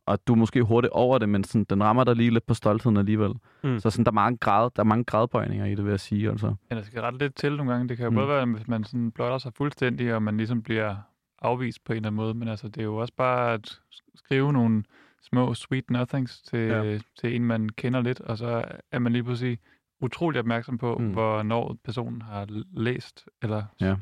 og 0.05 0.19
du 0.27 0.33
er 0.33 0.37
måske 0.37 0.63
hurtigt 0.63 0.91
over 0.93 1.17
det, 1.17 1.29
men 1.29 1.43
sådan, 1.43 1.63
den 1.69 1.83
rammer 1.83 2.03
dig 2.03 2.15
lige 2.15 2.29
lidt 2.29 2.45
på 2.45 2.53
stoltheden 2.53 2.97
alligevel. 2.97 3.33
Mm. 3.63 3.79
Så 3.79 3.89
sådan, 3.89 4.05
der 4.05 4.11
er 4.11 4.13
mange 4.13 4.37
grad, 4.37 4.69
der 4.75 4.79
er 4.79 4.85
mange 4.85 5.03
gradbøjninger 5.03 5.65
i 5.65 5.75
det, 5.75 5.83
vil 5.85 5.89
jeg 5.91 5.99
sige, 5.99 6.29
altså. 6.29 6.55
Ja, 6.71 6.75
der 6.75 6.81
skal 6.81 7.01
ret 7.01 7.19
lidt 7.19 7.35
til 7.35 7.57
nogle 7.57 7.71
gange. 7.71 7.89
Det 7.89 7.97
kan 7.97 8.03
jo 8.03 8.09
Mm. 8.09 8.15
både 8.15 8.27
være, 8.27 8.45
hvis 8.45 8.67
man 8.67 8.83
sådan 8.83 9.11
blotter 9.11 9.37
sig 9.37 9.51
fuldstændig, 9.53 10.13
og 10.15 10.23
man 10.23 10.37
ligesom 10.37 10.63
bliver 10.63 10.95
afvist 11.41 11.83
på 11.83 11.93
en 11.93 11.97
eller 11.97 12.07
anden 12.07 12.15
måde, 12.15 12.33
men 12.33 12.47
altså, 12.47 12.67
det 12.67 12.77
er 12.77 12.83
jo 12.85 12.95
også 12.95 13.13
bare 13.17 13.53
at 13.53 13.79
skrive 14.15 14.53
nogle 14.53 14.83
små 15.21 15.53
sweet 15.53 15.89
nothings 15.89 16.41
til, 16.41 16.59
ja. 16.59 16.99
til 17.19 17.35
en, 17.35 17.45
man 17.45 17.69
kender 17.69 18.01
lidt, 18.01 18.21
og 18.21 18.37
så 18.37 18.63
er 18.91 18.99
man 18.99 19.11
lige 19.13 19.23
pludselig 19.23 19.59
utrolig 20.01 20.39
opmærksom 20.39 20.77
på, 20.77 20.97
Mm. 20.97 21.03
mm. 21.05 21.11
hvornår 21.13 21.77
personen 21.83 22.21
har 22.21 22.47
læst, 22.73 23.27
eller, 23.41 23.63
Ja. 23.81 23.95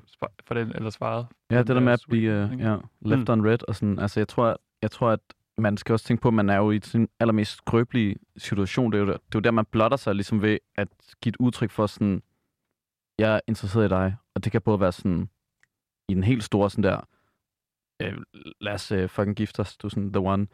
for 0.47 0.53
den, 0.53 0.71
eller 0.75 0.89
svaret. 0.89 1.27
Ja, 1.51 1.57
det 1.57 1.67
der 1.67 1.79
med 1.79 1.93
at 1.93 2.01
blive 2.09 2.49
uh, 2.53 2.59
ja, 2.59 2.77
left 3.01 3.29
on 3.29 3.45
red 3.47 3.57
og 3.67 3.75
sådan, 3.75 3.99
altså 3.99 4.19
jeg 4.19 4.27
tror, 4.27 4.57
jeg 4.81 4.91
tror, 4.91 5.09
at 5.09 5.19
man 5.57 5.77
skal 5.77 5.93
også 5.93 6.05
tænke 6.05 6.21
på, 6.21 6.27
at 6.27 6.33
man 6.33 6.49
er 6.49 6.55
jo 6.57 6.71
i 6.71 6.79
sin 6.83 7.07
allermest 7.19 7.51
skrøbelige 7.57 8.15
situation. 8.37 8.91
Det 8.91 8.97
er, 8.97 9.01
jo 9.01 9.07
der, 9.07 9.13
det 9.13 9.35
er 9.35 9.39
jo 9.39 9.39
der, 9.39 9.51
man 9.51 9.65
blotter 9.65 9.97
sig 9.97 10.15
ligesom 10.15 10.41
ved 10.41 10.57
at 10.75 10.87
give 11.21 11.29
et 11.29 11.35
udtryk 11.39 11.71
for 11.71 11.87
sådan, 11.87 12.21
jeg 13.17 13.35
er 13.35 13.39
interesseret 13.47 13.85
i 13.85 13.89
dig. 13.89 14.15
Og 14.35 14.43
det 14.43 14.51
kan 14.51 14.61
både 14.61 14.79
være 14.79 14.91
sådan 14.91 15.29
i 16.09 16.13
den 16.13 16.23
helt 16.23 16.43
store 16.43 16.69
sådan 16.69 16.83
der, 16.83 17.01
øh, 18.01 18.17
lad 18.61 18.73
os 18.73 18.91
øh, 18.91 19.09
fucking 19.09 19.35
gifte 19.35 19.59
os, 19.59 19.77
du 19.77 19.87
er 19.87 19.89
sådan 19.89 20.13
the 20.13 20.19
one, 20.21 20.47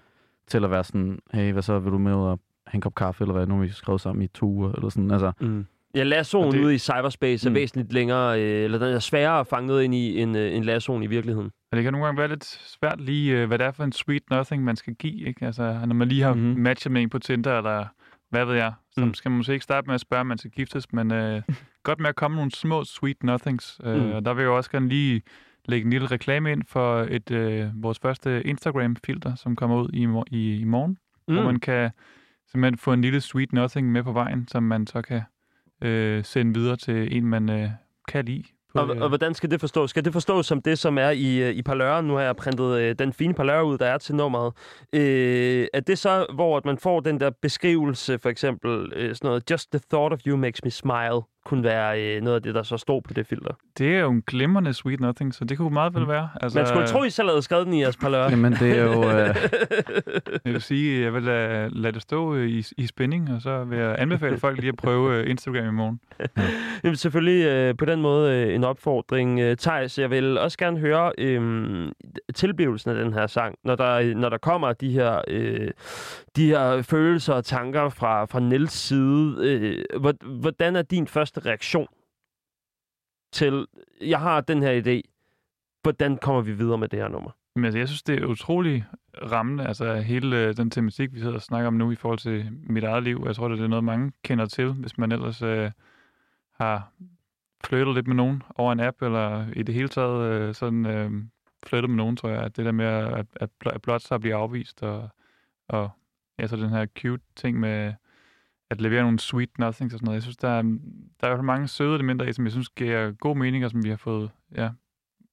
til 0.47 0.63
at 0.63 0.71
være 0.71 0.83
sådan, 0.83 1.19
hey, 1.33 1.51
hvad 1.53 1.61
så, 1.61 1.79
vil 1.79 1.91
du 1.91 1.97
med 1.97 2.13
og 2.13 2.39
have 2.73 2.77
en 2.77 2.81
kop 2.81 2.95
kaffe, 2.95 3.23
eller 3.23 3.33
hvad, 3.33 3.47
nu 3.47 3.55
har 3.55 3.61
vi 3.61 3.69
skrevet 3.69 4.01
sammen 4.01 4.23
i 4.23 4.27
to 4.27 4.45
uger, 4.45 4.71
eller 4.71 4.89
sådan, 4.89 5.11
altså. 5.11 5.31
Mm. 5.41 5.65
Ja, 5.95 6.03
lassoen 6.03 6.51
det... 6.51 6.63
ude 6.63 6.75
i 6.75 6.77
cyberspace 6.77 7.47
er 7.47 7.49
Mm. 7.49 7.55
væsentligt 7.55 7.93
længere, 7.93 8.41
øh, 8.41 8.63
eller 8.63 8.77
den 8.79 8.93
er 8.93 8.99
sværere 8.99 9.39
at 9.39 9.47
fange 9.47 9.67
noget 9.67 9.83
ind 9.83 9.95
i, 9.95 10.19
end, 10.19 10.37
øh, 10.37 10.55
end 10.55 10.63
lassoen 10.65 11.03
i 11.03 11.07
virkeligheden. 11.07 11.51
Og 11.71 11.75
det 11.77 11.83
kan 11.83 11.93
nogle 11.93 12.05
gange 12.05 12.19
være 12.19 12.27
lidt 12.29 12.45
svært 12.45 13.01
lige, 13.01 13.41
øh, 13.41 13.47
hvad 13.47 13.57
det 13.59 13.65
er 13.67 13.71
for 13.71 13.83
en 13.83 13.91
sweet 13.91 14.23
nothing, 14.31 14.63
man 14.63 14.75
skal 14.75 14.93
give. 14.95 15.27
Ikke? 15.27 15.45
Altså, 15.45 15.79
når 15.85 15.93
man 15.95 16.07
lige 16.07 16.21
har 16.21 16.33
Mhm. 16.33 16.43
mm-hmm. 16.43 16.61
matchet 16.63 16.91
med 16.91 17.01
en 17.01 17.09
på 17.09 17.19
Tinder, 17.19 17.57
eller 17.57 17.85
hvad 18.29 18.45
ved 18.45 18.55
jeg, 18.55 18.73
så 18.91 19.05
Mm. 19.05 19.13
skal 19.13 19.31
man 19.31 19.37
måske 19.37 19.53
ikke 19.53 19.63
starte 19.63 19.87
med 19.87 19.95
at 19.95 20.01
spørge, 20.01 20.19
om 20.21 20.27
man 20.27 20.37
skal 20.37 20.51
giftes, 20.51 20.93
men 20.93 21.11
øh, 21.13 21.41
godt 21.83 21.99
med 21.99 22.09
at 22.09 22.15
komme 22.15 22.35
nogle 22.35 22.51
små 22.51 22.83
sweet 22.83 23.23
nothings. 23.23 23.79
Øh, 23.83 23.95
Mm. 24.05 24.11
og 24.11 24.25
der 24.25 24.33
vil 24.33 24.41
jeg 24.41 24.47
jo 24.47 24.57
også 24.57 24.71
gerne 24.71 24.89
lige 24.89 25.21
lægge 25.65 25.85
en 25.85 25.91
lille 25.91 26.07
reklame 26.07 26.51
ind 26.51 26.61
for 26.67 27.07
et 27.09 27.31
øh, 27.31 27.67
vores 27.83 27.99
første 27.99 28.43
Instagram-filter, 28.47 29.35
som 29.35 29.55
kommer 29.55 29.81
ud 29.81 29.89
i, 29.93 30.35
i, 30.37 30.59
i 30.59 30.63
morgen, 30.63 30.97
mm. 31.27 31.33
hvor 31.33 31.43
man 31.43 31.59
kan 31.59 31.91
simpelthen 32.53 32.77
få 32.77 32.93
en 32.93 33.01
lille 33.01 33.21
sweet 33.21 33.53
nothing 33.53 33.91
med 33.91 34.03
på 34.03 34.11
vejen, 34.11 34.47
som 34.47 34.63
man 34.63 34.87
så 34.87 35.01
kan 35.01 35.21
øh, 35.81 36.23
sende 36.23 36.59
videre 36.59 36.75
til 36.75 37.17
en, 37.17 37.25
man 37.25 37.49
øh, 37.49 37.69
kan 38.07 38.25
lide. 38.25 38.43
På, 38.75 38.79
Og, 38.79 38.89
og 38.89 39.07
hvordan 39.07 39.33
skal 39.33 39.51
det 39.51 39.59
forstås? 39.59 39.89
Skal 39.89 40.05
det 40.05 40.13
forstås 40.13 40.45
som 40.45 40.61
det, 40.61 40.79
som 40.79 40.97
er 40.97 41.09
i, 41.09 41.41
øh, 41.41 41.55
i 41.55 41.61
parløren? 41.61 42.05
Nu 42.05 42.13
har 42.13 42.21
jeg 42.21 42.35
printet 42.35 42.79
øh, 42.79 42.95
den 42.99 43.13
fine 43.13 43.33
parlør 43.33 43.61
ud, 43.61 43.77
der 43.77 43.85
er 43.85 43.97
til 43.97 44.15
nummeret. 44.15 44.53
Øh, 44.93 45.67
er 45.73 45.79
det 45.79 45.99
så, 45.99 46.25
hvor 46.33 46.57
at 46.57 46.65
man 46.65 46.77
får 46.77 46.99
den 46.99 47.19
der 47.19 47.29
beskrivelse, 47.41 48.19
for 48.19 48.29
eksempel 48.29 48.93
øh, 48.95 49.15
sådan 49.15 49.27
noget, 49.27 49.51
just 49.51 49.71
the 49.71 49.81
thought 49.89 50.13
of 50.13 50.19
you 50.27 50.37
makes 50.37 50.63
me 50.63 50.71
smile, 50.71 51.21
kunne 51.45 51.63
være 51.63 52.01
øh, 52.15 52.21
noget 52.21 52.35
af 52.35 52.41
det, 52.41 52.55
der 52.55 52.63
så 52.63 52.77
stod 52.77 53.01
på 53.01 53.13
det 53.13 53.27
filter. 53.27 53.51
Det 53.77 53.95
er 53.95 53.99
jo 53.99 54.09
en 54.11 54.23
glimrende 54.27 54.73
sweet 54.73 54.99
nothing, 54.99 55.33
så 55.35 55.45
det 55.45 55.57
kunne 55.57 55.73
meget 55.73 55.95
vel 55.95 56.07
være. 56.07 56.29
Altså, 56.41 56.59
Man 56.59 56.67
skulle 56.67 56.87
tro, 56.87 57.03
I 57.03 57.09
selv 57.09 57.29
havde 57.29 57.41
skrevet 57.41 57.65
den 57.65 57.73
i 57.73 57.81
jeres 57.81 57.97
parlør. 57.97 58.29
Jamen, 58.29 58.53
det 58.53 58.77
er 58.79 58.83
jo... 58.83 59.09
Øh, 59.11 59.35
Jeg 60.45 60.53
vil 60.53 60.61
sige, 60.61 61.03
jeg 61.03 61.13
vil 61.13 61.23
lade, 61.23 61.69
lade 61.69 61.93
det 61.93 62.01
stå 62.01 62.35
øh, 62.35 62.49
i, 62.49 62.65
i 62.77 62.87
spænding, 62.87 63.29
og 63.35 63.41
så 63.41 63.63
vil 63.63 63.77
jeg 63.79 63.95
anbefale 63.99 64.37
folk 64.37 64.57
lige 64.59 64.69
at 64.69 64.75
prøve 64.75 65.15
øh, 65.17 65.29
Instagram 65.29 65.65
i 65.67 65.71
morgen. 65.71 65.99
Jamen, 66.83 66.95
selvfølgelig 66.95 67.45
øh, 67.45 67.75
på 67.77 67.85
den 67.85 68.01
måde 68.01 68.33
øh, 68.47 68.55
en 68.55 68.63
opfordring. 68.63 69.39
Øh, 69.39 69.57
Thijs, 69.57 69.99
jeg 69.99 70.09
vil 70.09 70.37
også 70.37 70.57
gerne 70.57 70.79
høre 70.79 71.11
øh, 71.17 71.91
tilblivelsen 72.35 72.91
af 72.91 73.03
den 73.03 73.13
her 73.13 73.27
sang, 73.27 73.55
når 73.63 73.75
der, 73.75 74.15
når 74.15 74.29
der 74.29 74.37
kommer 74.37 74.73
de 74.73 74.91
her, 74.91 75.21
øh, 75.27 75.71
de 76.35 76.45
her 76.47 76.81
følelser 76.81 77.33
og 77.33 77.45
tanker 77.45 77.89
fra, 77.89 78.25
fra 78.25 78.39
Niels 78.39 78.71
side. 78.73 79.35
Øh, 79.41 79.99
hvor- 79.99 80.39
hvordan 80.39 80.75
er 80.75 80.81
din 80.81 81.07
første 81.07 81.32
reaktion 81.37 81.87
til, 83.31 83.67
jeg 84.01 84.19
har 84.19 84.41
den 84.41 84.63
her 84.63 84.81
idé, 84.81 85.09
hvordan 85.81 86.17
kommer 86.17 86.41
vi 86.41 86.53
videre 86.53 86.77
med 86.77 86.87
det 86.87 86.99
her 86.99 87.07
nummer? 87.07 87.31
Men 87.55 87.65
altså, 87.65 87.77
jeg 87.79 87.87
synes, 87.87 88.03
det 88.03 88.21
er 88.21 88.25
utrolig 88.25 88.85
rammende, 89.31 89.67
altså 89.67 89.95
hele 89.95 90.37
øh, 90.37 90.57
den 90.57 90.69
tematik, 90.69 91.13
vi 91.13 91.19
sidder 91.19 91.33
og 91.33 91.41
snakker 91.41 91.67
om 91.67 91.73
nu 91.73 91.91
i 91.91 91.95
forhold 91.95 92.19
til 92.19 92.49
mit 92.51 92.83
eget 92.83 93.03
liv. 93.03 93.23
Jeg 93.25 93.35
tror, 93.35 93.47
det 93.47 93.61
er 93.61 93.67
noget, 93.67 93.83
mange 93.83 94.11
kender 94.23 94.45
til, 94.45 94.71
hvis 94.71 94.97
man 94.97 95.11
ellers 95.11 95.41
øh, 95.41 95.71
har 96.53 96.91
flyttet 97.63 97.95
lidt 97.95 98.07
med 98.07 98.15
nogen 98.15 98.43
over 98.55 98.71
en 98.71 98.79
app, 98.79 99.01
eller 99.01 99.45
i 99.55 99.63
det 99.63 99.75
hele 99.75 99.87
taget 99.87 100.31
øh, 100.31 100.55
sådan 100.55 100.85
øh, 100.85 101.11
flyttet 101.65 101.89
med 101.89 101.97
nogen, 101.97 102.15
tror 102.15 102.29
jeg. 102.29 102.43
At 102.43 102.57
det 102.57 102.65
der 102.65 102.71
med 102.71 102.85
at, 102.85 103.25
at, 103.35 103.49
at 103.65 103.81
blot 103.81 104.01
så 104.01 104.19
blive 104.19 104.35
afvist, 104.35 104.83
og, 104.83 105.09
og 105.67 105.89
ja, 106.39 106.47
så 106.47 106.55
den 106.55 106.69
her 106.69 106.85
cute 106.85 107.23
ting 107.35 107.59
med 107.59 107.93
at 108.69 108.81
levere 108.81 109.01
nogle 109.01 109.19
sweet 109.19 109.59
nothings 109.59 109.93
og 109.93 109.99
sådan 109.99 110.05
noget. 110.05 110.15
Jeg 110.15 110.23
synes, 110.23 110.37
der 110.37 110.49
er, 110.49 110.61
der 111.21 111.27
er 111.27 111.41
mange 111.41 111.67
søde 111.67 111.95
elementer 111.95 112.25
i, 112.25 112.33
som 112.33 112.45
jeg 112.45 112.51
synes 112.51 112.69
giver 112.69 113.11
god 113.11 113.37
mening, 113.37 113.65
og 113.65 113.71
som 113.71 113.83
vi 113.83 113.89
har 113.89 113.95
fået, 113.95 114.31
ja, 114.55 114.69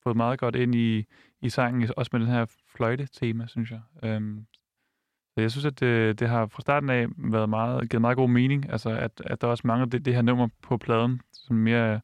fået 0.03 0.17
meget 0.17 0.41
godt 0.41 0.57
ind 0.57 0.75
i, 0.75 1.05
i 1.41 1.49
sangen, 1.49 1.91
også 1.97 2.11
med 2.13 2.21
den 2.21 2.29
her 2.29 2.47
fløjte-tema, 2.77 3.47
synes 3.47 3.71
jeg. 3.71 3.81
Øhm, 4.03 4.47
så 5.35 5.41
jeg 5.41 5.51
synes, 5.51 5.65
at 5.65 5.81
det, 5.81 6.21
det 6.21 6.29
har 6.29 6.47
fra 6.47 6.61
starten 6.61 6.91
af 6.91 7.07
været 7.17 7.49
meget, 7.49 7.91
givet 7.91 8.01
meget 8.01 8.17
god 8.17 8.29
mening, 8.29 8.71
altså 8.71 8.91
at, 8.91 9.23
at 9.25 9.41
der 9.41 9.47
også 9.47 9.67
mangler 9.67 9.87
det, 9.87 10.05
det 10.05 10.15
her 10.15 10.23
nummer 10.23 10.49
på 10.63 10.77
pladen, 10.77 11.21
som 11.33 11.57
mere 11.57 12.01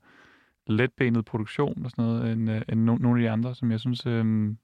letbenet 0.67 1.25
produktion 1.25 1.85
og 1.85 1.91
sådan 1.91 2.05
noget, 2.05 2.33
end, 2.33 2.51
øh, 2.51 2.63
end 2.69 2.81
no, 2.81 2.97
nogle 2.97 3.21
af 3.21 3.23
de 3.23 3.31
andre, 3.31 3.55
som 3.55 3.71
jeg 3.71 3.81
synes 3.81 4.07
øhm, 4.07 4.59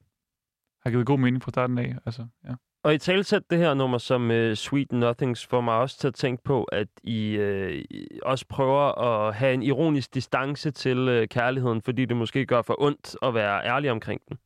har 0.83 0.90
givet 0.90 1.07
god 1.07 1.19
mening 1.19 1.42
fra 1.42 1.50
starten 1.50 1.78
af. 1.78 1.97
Altså, 2.07 2.26
ja. 2.45 2.54
Og 2.85 2.95
i 2.95 2.99
talsæt 2.99 3.51
det 3.51 3.59
her 3.59 3.75
nummer 3.75 3.99
som 3.99 4.31
uh, 4.31 4.55
Sweet 4.55 4.92
Nothings 4.92 5.47
får 5.47 5.61
mig 5.61 5.75
også 5.75 5.99
til 5.99 6.09
at 6.09 6.14
tænke 6.14 6.42
på, 6.42 6.64
at 6.64 6.88
I 7.03 7.38
uh, 7.38 7.99
også 8.23 8.47
prøver 8.49 8.99
at 8.99 9.35
have 9.35 9.55
en 9.55 9.62
ironisk 9.62 10.14
distance 10.14 10.71
til 10.71 10.99
uh, 11.09 11.29
kærligheden, 11.29 11.83
fordi 11.83 12.05
det 12.05 12.16
måske 12.16 12.47
gør 12.47 12.62
for 12.62 12.83
ondt 12.83 13.16
at 13.23 13.35
være 13.35 13.64
ærlig 13.64 13.90
omkring 13.90 14.21
den. 14.29 14.38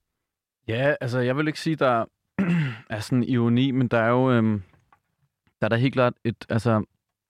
Ja, 0.68 0.94
altså 1.00 1.18
jeg 1.20 1.36
vil 1.36 1.46
ikke 1.46 1.60
sige, 1.60 1.76
der 1.76 2.04
er 2.90 3.00
sådan 3.00 3.24
ironi, 3.24 3.70
men 3.70 3.88
der 3.88 3.98
er 3.98 4.08
jo 4.08 4.30
øhm, 4.30 4.62
der 5.60 5.66
er 5.66 5.68
der 5.68 5.76
helt 5.76 5.94
klart 5.94 6.14
et, 6.24 6.46
altså 6.48 6.84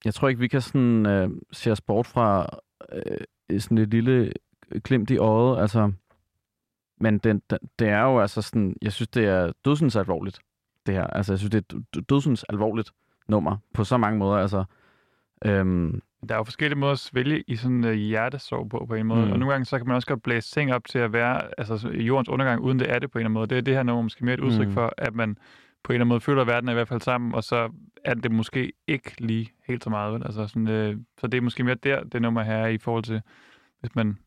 jeg 0.05 0.13
tror 0.13 0.27
ikke, 0.27 0.39
vi 0.39 0.47
kan 0.47 0.61
sådan 0.61 1.05
øh, 1.05 1.29
se 1.51 1.71
os 1.71 1.81
bort 1.81 2.07
fra 2.07 2.49
øh, 2.91 3.59
sådan 3.59 3.77
et 3.77 3.89
lille 3.89 4.31
glimt 4.83 5.09
i 5.09 5.17
øjet, 5.17 5.61
altså 5.61 5.91
men 6.99 7.17
den, 7.17 7.41
den, 7.49 7.59
det 7.79 7.87
er 7.87 8.01
jo 8.01 8.19
altså 8.19 8.41
sådan, 8.41 8.75
jeg 8.81 8.93
synes, 8.93 9.07
det 9.07 9.25
er 9.25 9.51
dødsens 9.65 9.95
alvorligt, 9.95 10.39
det 10.87 10.95
her. 10.95 11.07
Altså 11.07 11.33
jeg 11.33 11.39
synes, 11.39 11.51
det 11.51 11.65
er 11.97 12.01
dødsens 12.01 12.45
alvorligt 12.49 12.91
nummer 13.27 13.57
på 13.73 13.83
så 13.83 13.97
mange 13.97 14.19
måder, 14.19 14.37
altså 14.37 14.63
øhm, 15.45 16.01
Der 16.27 16.33
er 16.33 16.37
jo 16.37 16.43
forskellige 16.43 16.79
måder 16.79 16.91
at 16.93 16.99
svælge 16.99 17.43
i 17.47 17.55
sådan 17.55 17.83
uh, 17.83 17.91
hjertesorg 17.91 18.69
på, 18.69 18.85
på 18.87 18.93
en 18.93 19.07
måde. 19.07 19.25
Mm. 19.25 19.31
Og 19.31 19.39
nogle 19.39 19.51
gange, 19.53 19.65
så 19.65 19.77
kan 19.77 19.87
man 19.87 19.95
også 19.95 20.07
godt 20.07 20.23
blæse 20.23 20.51
ting 20.51 20.73
op 20.73 20.85
til 20.85 20.99
at 20.99 21.13
være 21.13 21.41
altså, 21.57 21.77
så 21.77 21.89
jordens 21.89 22.29
undergang, 22.29 22.61
uden 22.61 22.79
det 22.79 22.91
er 22.91 22.99
det 22.99 23.11
på 23.11 23.17
en 23.17 23.19
eller 23.19 23.25
anden 23.29 23.33
måde. 23.33 23.47
Det 23.47 23.57
er 23.57 23.61
det 23.61 23.73
her 23.73 23.83
nummer 23.83 24.01
måske 24.01 24.25
mere 24.25 24.33
et 24.33 24.39
udtryk 24.39 24.67
Mm. 24.67 24.73
for, 24.73 24.93
at 24.97 25.15
man 25.15 25.37
på 25.83 25.91
en 25.91 25.95
eller 25.95 26.01
anden 26.01 26.09
måde 26.09 26.21
føler, 26.21 26.41
at 26.41 26.47
verden 26.47 26.67
er 26.69 26.73
i 26.73 26.75
hvert 26.75 26.87
fald 26.87 27.01
sammen, 27.01 27.35
og 27.35 27.43
så 27.43 27.69
er 28.03 28.13
det 28.13 28.31
måske 28.31 28.73
ikke 28.87 29.11
lige 29.17 29.49
helt 29.67 29.83
så 29.83 29.89
meget. 29.89 30.13
Vel? 30.13 30.23
Altså 30.25 30.47
sådan, 30.47 30.67
øh, 30.67 30.97
så 31.19 31.27
det 31.27 31.37
er 31.37 31.41
måske 31.41 31.63
mere 31.63 31.75
der, 31.75 32.03
det 32.03 32.21
nummer 32.21 32.41
her 32.43 32.55
er 32.55 32.67
i 32.67 32.77
forhold 32.77 33.03
til, 33.03 33.21
hvis 33.79 33.95
man 33.95 34.17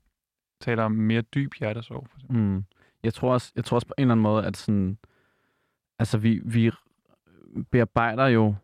taler 0.60 0.82
om 0.82 0.92
mere 0.92 1.20
dyb 1.22 1.52
hjertesorg. 1.58 2.06
For 2.10 2.16
eksempel. 2.18 2.36
Mm. 2.38 2.64
Jeg 3.02 3.14
tror 3.14 3.32
også, 3.32 3.52
jeg 3.56 3.64
tror 3.64 3.74
også 3.74 3.86
på 3.86 3.94
en 3.98 4.02
eller 4.02 4.12
anden 4.12 4.22
måde, 4.22 4.44
at 4.46 4.56
sådan, 4.56 4.98
altså 6.00 6.18
vi, 6.18 6.40
vi 6.44 6.70
bearbejder 7.70 8.26
jo 8.26 8.54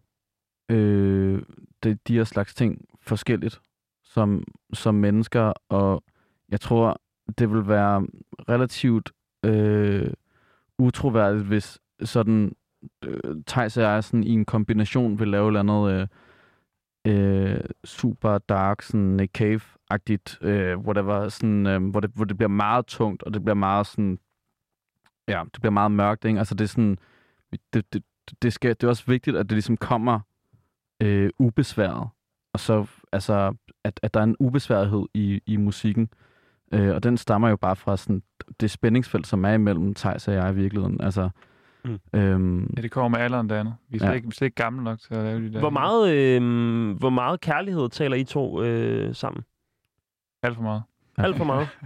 øh, 0.70 1.42
de, 1.84 1.98
de 2.08 2.16
her 2.16 2.24
slags 2.24 2.54
ting 2.54 2.84
forskelligt 3.00 3.60
som, 4.04 4.44
som 4.72 4.94
mennesker, 4.94 5.52
og 5.68 6.04
jeg 6.48 6.60
tror, 6.60 7.00
det 7.38 7.52
vil 7.52 7.68
være 7.68 8.06
relativt 8.48 9.12
øh, 9.44 10.12
utroværdigt, 10.78 11.44
hvis 11.44 11.78
sådan 12.02 12.56
øh, 13.04 13.36
Thijs 13.46 13.76
og 13.76 13.82
jeg 13.82 14.04
sådan 14.04 14.24
i 14.24 14.30
en 14.30 14.44
kombination 14.44 15.18
vil 15.18 15.28
lave 15.28 15.52
et 15.52 15.56
andet 15.56 15.90
øh, 15.92 16.06
øh, 17.06 17.60
super 17.84 18.38
dark, 18.38 18.82
sådan 18.82 19.16
Nick 19.16 19.38
Cave-agtigt, 19.38 20.38
øh, 20.40 20.78
whatever, 20.78 21.28
sådan, 21.28 21.66
øh, 21.66 21.90
hvor, 21.90 22.00
det, 22.00 22.10
hvor 22.14 22.24
det 22.24 22.36
bliver 22.36 22.48
meget 22.48 22.86
tungt, 22.86 23.22
og 23.22 23.34
det 23.34 23.44
bliver 23.44 23.54
meget 23.54 23.86
sådan, 23.86 24.18
ja, 25.28 25.42
det 25.52 25.60
bliver 25.60 25.72
meget 25.72 25.90
mørkt, 25.90 26.24
ikke? 26.24 26.38
Altså 26.38 26.54
det 26.54 26.64
er 26.64 26.68
sådan, 26.68 26.98
det, 27.72 27.92
det, 27.92 28.02
det, 28.42 28.52
skal, 28.52 28.70
det 28.70 28.84
er 28.84 28.88
også 28.88 29.04
vigtigt, 29.06 29.36
at 29.36 29.46
det 29.46 29.52
ligesom 29.52 29.76
kommer 29.76 30.20
øh, 31.02 31.30
ubesværet, 31.38 32.08
og 32.52 32.60
så, 32.60 32.86
altså, 33.12 33.54
at, 33.84 34.00
at 34.02 34.14
der 34.14 34.20
er 34.20 34.24
en 34.24 34.36
ubesværethed 34.38 35.06
i, 35.14 35.40
i 35.46 35.56
musikken, 35.56 36.08
øh, 36.72 36.94
og 36.94 37.02
den 37.02 37.16
stammer 37.16 37.48
jo 37.48 37.56
bare 37.56 37.76
fra 37.76 37.96
sådan, 37.96 38.22
det 38.60 38.70
spændingsfelt, 38.70 39.26
som 39.26 39.44
er 39.44 39.52
imellem 39.52 39.94
Thijs 39.94 40.28
og 40.28 40.34
jeg 40.34 40.52
i 40.52 40.54
virkeligheden, 40.54 41.00
altså, 41.00 41.30
Mm. 41.84 41.98
øhm, 42.12 42.72
Ja, 42.76 42.82
det 42.82 42.90
kommer 42.90 43.08
med 43.18 43.24
alderen 43.24 43.48
det 43.48 43.54
andet. 43.54 43.74
Vi 43.88 43.96
er 43.96 43.98
slet, 43.98 44.08
Ja. 44.08 44.14
ikke, 44.14 44.26
vi 44.26 44.30
er 44.30 44.34
slet 44.34 44.46
ikke 44.46 44.54
gamle 44.54 44.84
nok 44.84 44.98
til 45.00 45.14
at 45.14 45.24
lave 45.24 45.40
de 45.48 45.52
der. 45.52 45.58
Hvor 45.60 45.70
meget, 45.70 46.14
øh, 46.14 46.96
hvor 46.98 47.10
meget 47.10 47.40
kærlighed 47.40 47.88
taler 47.88 48.16
I 48.16 48.24
to 48.24 48.62
øh, 48.62 49.14
sammen? 49.14 49.44
Alt 50.42 50.54
for 50.56 50.62
meget. 50.62 50.82
Alt 51.18 51.36
for 51.36 51.44
meget. 51.44 51.68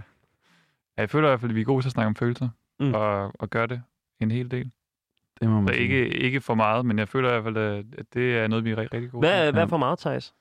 Ja, 0.97 1.01
jeg 1.01 1.09
føler 1.09 1.27
i 1.27 1.31
hvert 1.31 1.39
fald, 1.39 1.51
at 1.51 1.55
vi 1.55 1.61
er 1.61 1.65
gode 1.65 1.81
til 1.83 1.87
at 1.87 1.91
snakke 1.91 2.07
om 2.07 2.15
følelser, 2.15 2.49
mm. 2.79 2.93
og, 2.93 3.31
og 3.39 3.49
gøre 3.49 3.67
det 3.67 3.81
en 4.19 4.31
hel 4.31 4.51
del. 4.51 4.71
Det 5.41 5.49
må 5.49 5.61
man 5.61 5.67
Så 5.67 5.73
sige. 5.73 5.83
ikke, 5.83 6.07
ikke 6.17 6.41
for 6.41 6.55
meget, 6.55 6.85
men 6.85 6.99
jeg 6.99 7.07
føler 7.09 7.29
i 7.29 7.31
hvert 7.41 7.43
fald, 7.53 7.57
at 7.97 8.05
det 8.13 8.37
er 8.37 8.47
noget, 8.47 8.65
vi 8.65 8.71
er 8.71 8.77
rigtig, 8.77 8.93
rigtig 8.93 9.11
gode 9.11 9.25
til. 9.27 9.31
Hvad, 9.33 9.51
hvad 9.51 9.61
Ja. 9.61 9.65
for 9.65 9.77
meget, 9.77 9.99
Thijs? 9.99 10.33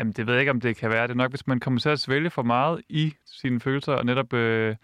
Jamen, 0.00 0.12
det 0.12 0.26
ved 0.26 0.34
jeg 0.34 0.40
ikke, 0.40 0.50
om 0.50 0.60
det 0.60 0.76
kan 0.76 0.90
være. 0.90 1.02
Det 1.02 1.10
er 1.10 1.14
nok, 1.16 1.30
hvis 1.30 1.46
man 1.46 1.60
kommer 1.60 1.80
til 1.80 1.88
at 1.88 2.00
svælge 2.00 2.30
for 2.30 2.42
meget 2.42 2.80
i 2.88 3.14
sine 3.26 3.60
følelser, 3.60 3.92
og 3.92 4.06
netop 4.06 4.32
øh, 4.32 4.76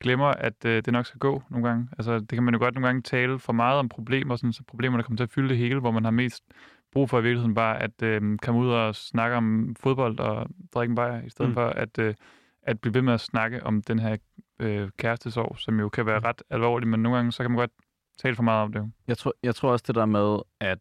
glemmer, 0.00 0.26
at 0.26 0.64
øh, 0.64 0.82
det 0.84 0.92
nok 0.92 1.06
skal 1.06 1.18
gå 1.18 1.42
nogle 1.50 1.68
gange. 1.68 1.88
Altså, 1.98 2.18
det 2.18 2.28
kan 2.28 2.42
man 2.42 2.54
jo 2.54 2.60
godt 2.60 2.74
nogle 2.74 2.86
gange 2.88 3.02
tale 3.02 3.38
for 3.38 3.52
meget 3.52 3.78
om 3.78 3.88
problemer, 3.88 4.36
sådan, 4.36 4.52
så 4.52 4.62
problemerne 4.68 5.02
kommer 5.02 5.16
til 5.16 5.24
at 5.24 5.30
fylde 5.30 5.48
det 5.48 5.56
hele, 5.58 5.80
hvor 5.80 5.90
man 5.90 6.04
har 6.04 6.10
mest 6.10 6.44
brug 6.92 7.10
for 7.10 7.18
i 7.18 7.22
virkeligheden 7.22 7.54
bare 7.54 7.82
at 7.82 8.02
øh, 8.02 8.38
komme 8.42 8.60
ud 8.60 8.68
og 8.70 8.94
snakke 8.94 9.36
om 9.36 9.76
fodbold 9.80 10.18
og 10.18 10.46
drikke 10.74 10.90
en 10.92 10.96
bajer, 10.96 11.22
i 11.22 11.30
stedet 11.30 11.48
Mm. 11.48 11.50
mm. 11.50 11.54
for 11.54 11.66
at, 11.66 11.98
øh, 11.98 12.14
at 12.62 12.80
blive 12.80 12.94
ved 12.94 13.02
med 13.02 13.14
at 13.14 13.20
snakke 13.20 13.64
om 13.66 13.82
den 13.82 13.98
her 13.98 14.16
øh, 14.60 14.88
kærestesorg, 14.98 15.58
som 15.58 15.80
jo 15.80 15.88
kan 15.88 16.06
være 16.06 16.20
ret 16.20 16.42
alvorlig, 16.50 16.88
men 16.88 17.00
nogle 17.02 17.16
gange 17.16 17.32
så 17.32 17.42
kan 17.42 17.50
man 17.50 17.58
godt 17.58 17.70
talt 18.18 18.36
for 18.36 18.42
meget 18.42 18.62
om 18.62 18.72
det. 18.72 18.92
Jeg 19.08 19.18
tror, 19.18 19.34
jeg 19.42 19.54
tror 19.54 19.70
også 19.70 19.84
det 19.86 19.94
der 19.94 20.06
med, 20.06 20.38
at 20.60 20.78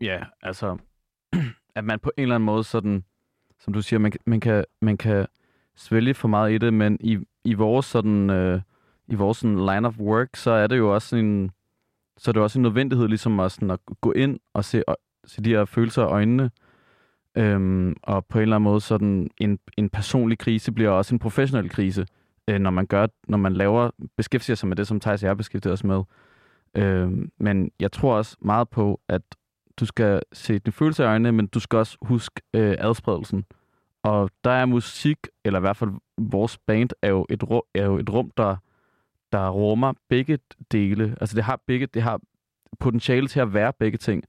ja, 0.00 0.24
altså, 0.42 0.76
at 1.76 1.84
man 1.84 1.98
på 1.98 2.12
en 2.16 2.22
eller 2.22 2.34
anden 2.34 2.46
måde 2.46 2.64
sådan, 2.64 3.04
som 3.58 3.72
du 3.72 3.82
siger, 3.82 4.00
man, 4.00 4.12
man, 4.26 4.40
kan, 4.40 4.64
man 4.80 4.96
kan 4.96 5.26
svælge 5.76 6.14
for 6.14 6.28
meget 6.28 6.52
i 6.52 6.58
det, 6.58 6.74
men 6.74 6.98
i, 7.00 7.18
i 7.44 7.54
vores 7.54 7.86
sådan 7.86 8.30
øh, 8.30 8.60
i 9.08 9.14
vores 9.14 9.38
sådan, 9.38 9.56
line 9.56 9.88
of 9.88 9.98
work, 9.98 10.28
så 10.34 10.50
er 10.50 10.66
det 10.66 10.78
jo 10.78 10.94
også 10.94 11.16
en, 11.16 11.50
så 12.16 12.30
er 12.30 12.32
det 12.32 12.42
også 12.42 12.58
en 12.58 12.62
nødvendighed 12.62 13.08
ligesom 13.08 13.40
at, 13.40 13.52
sådan, 13.52 13.70
at 13.70 13.80
gå 14.00 14.12
ind 14.12 14.40
og 14.54 14.64
se, 14.64 14.88
og, 14.88 14.96
se 15.24 15.42
de 15.42 15.50
her 15.50 15.64
følelser 15.64 16.02
i 16.02 16.06
øjnene. 16.06 16.50
Øhm, 17.34 17.96
og 18.02 18.26
på 18.26 18.38
en 18.38 18.42
eller 18.42 18.56
anden 18.56 18.64
måde, 18.64 18.80
sådan 18.80 19.30
en, 19.38 19.58
en 19.76 19.90
personlig 19.90 20.38
krise 20.38 20.72
bliver 20.72 20.90
også 20.90 21.14
en 21.14 21.18
professionel 21.18 21.70
krise, 21.70 22.06
øh, 22.48 22.58
når 22.58 22.70
man 22.70 22.86
gør, 22.86 23.06
når 23.28 23.38
man 23.38 23.52
laver, 23.52 23.90
beskæftiger 24.16 24.56
sig 24.56 24.68
med 24.68 24.76
det, 24.76 24.86
som 24.86 25.00
Thijs 25.00 25.22
og 25.22 25.26
jeg 25.26 25.36
beskæftiger 25.36 25.72
os 25.72 25.84
med. 25.84 26.02
Øh, 26.74 27.12
men 27.38 27.70
jeg 27.80 27.92
tror 27.92 28.16
også 28.16 28.36
meget 28.40 28.68
på, 28.68 29.00
at 29.08 29.22
du 29.80 29.86
skal 29.86 30.22
se 30.32 30.58
dine 30.58 30.72
følelser 30.72 31.04
i 31.04 31.06
øjnene, 31.06 31.32
men 31.32 31.46
du 31.46 31.60
skal 31.60 31.76
også 31.76 31.98
huske 32.02 32.40
øh, 32.54 32.76
adspredelsen. 32.78 33.44
Og 34.02 34.30
der 34.44 34.50
er 34.50 34.66
musik, 34.66 35.18
eller 35.44 35.58
i 35.58 35.60
hvert 35.60 35.76
fald 35.76 35.90
vores 36.18 36.58
band, 36.58 36.90
er 37.02 37.08
jo 37.08 37.26
et, 37.30 37.50
rum, 37.50 37.62
er 37.74 37.84
jo 37.84 37.98
et 37.98 38.10
rum, 38.10 38.30
der, 38.36 38.56
der 39.32 39.50
rummer 39.50 39.92
begge 40.08 40.38
dele. 40.72 41.16
Altså 41.20 41.36
det 41.36 41.44
har 41.44 41.60
begge, 41.66 41.86
det 41.86 42.02
har 42.02 42.20
potentiale 42.78 43.28
til 43.28 43.40
at 43.40 43.54
være 43.54 43.72
begge 43.72 43.98
ting. 43.98 44.24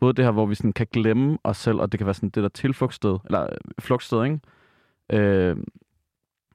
Både 0.00 0.12
det 0.12 0.24
her, 0.24 0.32
hvor 0.32 0.46
vi 0.46 0.54
sådan 0.54 0.72
kan 0.72 0.86
glemme 0.92 1.38
os 1.44 1.56
selv, 1.56 1.80
og 1.80 1.92
det 1.92 1.98
kan 1.98 2.06
være 2.06 2.14
sådan 2.14 2.28
det 2.28 2.42
der 2.42 2.48
tilflugtssted, 2.48 3.18
eller 3.24 3.42
øh, 3.42 3.58
flugtsted, 3.78 4.24
ikke? 4.24 4.40
Øh, 5.12 5.56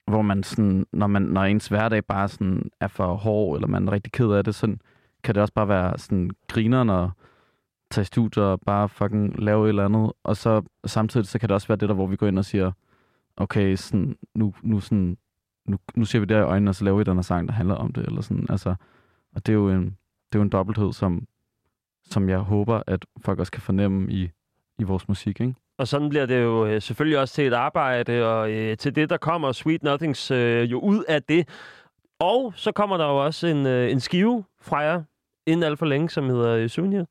hvor 0.08 0.22
man 0.22 0.44
sådan, 0.44 0.86
når, 0.92 1.08
man, 1.08 1.22
når 1.22 1.44
ens 1.44 1.68
hverdag 1.68 2.06
bare 2.06 2.28
sådan 2.28 2.72
er 2.80 2.88
for 2.88 3.14
hård, 3.14 3.58
eller 3.58 3.68
man 3.68 3.88
er 3.88 3.92
rigtig 3.92 4.12
ked 4.12 4.32
af 4.32 4.44
det, 4.44 4.56
sådan, 4.56 4.82
kan 5.26 5.36
det 5.36 5.42
også 5.42 5.54
bare 5.54 5.68
være 5.68 5.98
sådan 5.98 6.32
grineren 6.48 6.90
og 6.90 7.12
tage 7.92 8.02
i 8.02 8.06
studier 8.06 8.44
og 8.44 8.62
bare 8.62 8.90
fucking 8.90 9.44
lave 9.44 9.66
et 9.66 9.70
eller 9.70 9.86
andet. 9.86 10.12
Og 10.24 10.38
så 10.38 10.62
samtidig 10.86 11.28
så 11.28 11.40
kan 11.40 11.50
det 11.50 11.54
også 11.54 11.68
være 11.68 11.78
det 11.78 11.90
der, 11.90 11.96
hvor 11.96 12.08
vi 12.08 12.16
går 12.16 12.28
ind 12.28 12.40
og 12.40 12.46
siger, 12.46 12.72
okay, 13.38 13.76
sådan, 13.76 14.16
nu, 14.36 14.54
nu, 14.62 14.80
sådan, 14.80 15.18
nu, 15.68 15.78
nu 15.96 16.06
ser 16.06 16.20
vi 16.20 16.26
der 16.26 16.40
i 16.40 16.44
øjnene, 16.44 16.72
og 16.72 16.76
så 16.76 16.84
laver 16.84 16.98
vi 16.98 17.04
den 17.04 17.18
her 17.18 17.22
sang, 17.22 17.48
der 17.48 17.54
handler 17.54 17.76
om 17.76 17.94
det. 17.94 18.06
Eller 18.06 18.22
sådan. 18.22 18.46
Altså, 18.50 18.76
og 19.36 19.46
det 19.46 19.52
er 19.52 19.56
jo 19.56 19.70
en, 19.70 19.84
det 19.84 20.36
er 20.36 20.40
jo 20.40 20.42
en 20.42 20.50
dobbelthed, 20.50 20.94
som, 20.94 21.28
som 22.06 22.30
jeg 22.30 22.40
håber, 22.40 22.82
at 22.88 23.06
folk 23.22 23.40
også 23.40 23.52
kan 23.52 23.62
fornemme 23.62 24.12
i, 24.12 24.30
i 24.80 24.84
vores 24.84 25.08
musik. 25.08 25.42
Ikke? 25.42 25.56
Og 25.78 25.88
sådan 25.88 26.10
bliver 26.10 26.26
det 26.26 26.44
jo 26.44 26.66
øh, 26.66 26.82
selvfølgelig 26.82 27.20
også 27.20 27.34
til 27.34 27.48
et 27.48 27.54
arbejde, 27.54 28.28
og 28.28 28.52
øh, 28.52 28.78
til 28.78 28.96
det, 28.96 29.10
der 29.10 29.18
kommer 29.18 29.52
Sweet 29.52 29.84
Nothings 29.84 30.32
øh, 30.32 30.72
jo 30.72 30.80
ud 30.80 31.04
af 31.08 31.24
det. 31.24 31.50
Og 32.20 32.54
så 32.56 32.72
kommer 32.72 32.98
der 32.98 33.06
jo 33.06 33.26
også 33.26 33.48
en, 33.48 33.66
øh, 33.66 33.92
en 33.92 34.00
skive 34.00 34.44
fra 34.62 34.78
jer, 34.78 35.04
inden 35.48 35.64
alt 35.64 35.80
for 35.80 35.86
længe, 35.86 36.10
som 36.10 36.30
hedder 36.30 36.50
øh, 36.50 36.70
Souvenir. 36.70 37.04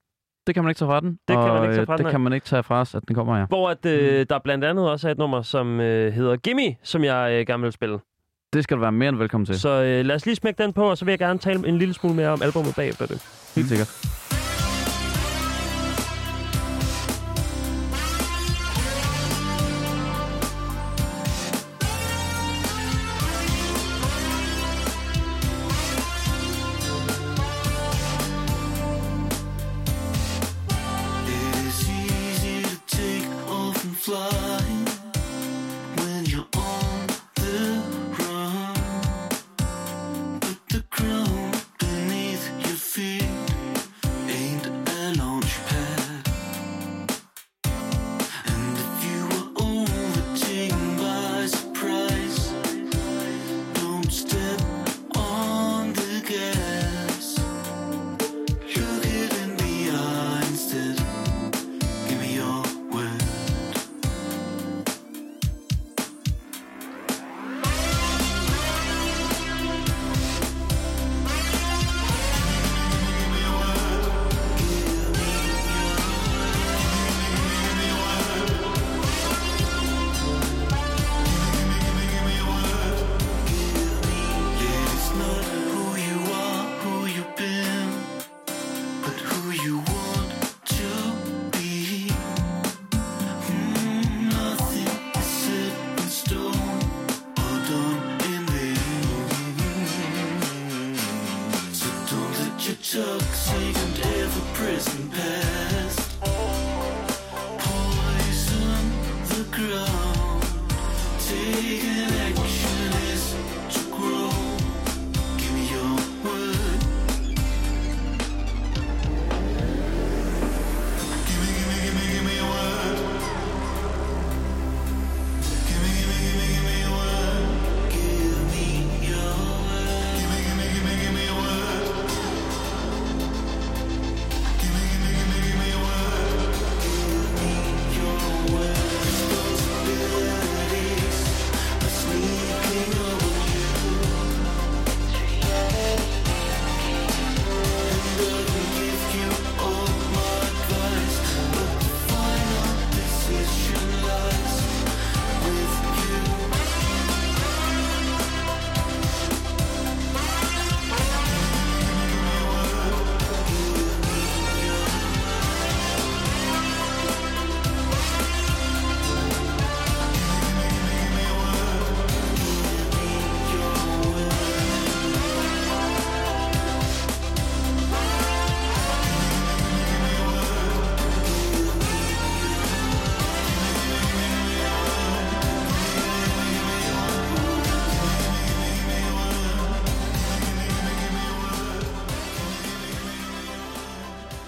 Det 0.47 0.55
kan 0.55 0.65
man 0.65 0.71
ikke 0.71 0.79
tage 0.79 0.89
fra 0.89 1.01
den. 1.01 1.19
Det 1.29 1.37
kan 1.37 1.39
man 1.39 1.63
ikke 1.63 1.75
tage 1.75 1.81
øh, 1.81 1.87
fra 1.87 1.97
den, 1.97 2.05
Det 2.05 2.11
kan 2.11 2.21
man 2.21 2.33
ikke 2.33 2.47
tage 2.47 2.63
fra 2.63 2.81
os, 2.81 2.95
at 2.95 3.03
den 3.09 3.15
kommer 3.17 3.37
her. 3.37 3.47
Hvor 3.47 3.71
at, 3.71 3.87
øh, 3.87 4.27
der 4.31 4.39
blandt 4.39 4.65
andet 4.65 4.91
også 4.91 5.09
er 5.09 5.13
et 5.13 5.19
nummer, 5.19 5.43
som 5.43 5.81
øh, 5.81 6.13
hedder 6.13 6.37
Gimme, 6.37 6.77
som 6.83 7.05
jeg 7.05 7.33
øh, 7.33 7.47
gerne 7.47 7.63
vil 7.63 7.73
spille. 7.73 7.99
Det 8.53 8.65
skal 8.65 8.77
du 8.77 8.81
være 8.81 8.93
mere 8.93 9.09
end 9.09 9.17
velkommen 9.17 9.47
til. 9.47 9.61
Så 9.61 9.69
øh, 9.69 10.05
lad 10.05 10.15
os 10.17 10.27
lige 10.27 10.37
smække 10.37 10.63
den 10.63 10.73
på, 10.73 10.91
og 10.91 10.99
så 10.99 11.05
vil 11.05 11.13
jeg 11.13 11.19
gerne 11.19 11.39
tale 11.39 11.69
en 11.69 11.79
lille 11.79 11.95
smule 11.95 12.17
mere 12.17 12.29
om 12.29 12.43
albumet 12.43 12.75
bagefter 12.77 13.07
det. 13.07 13.23
Helt 13.55 13.69
sikkert. 13.69 14.24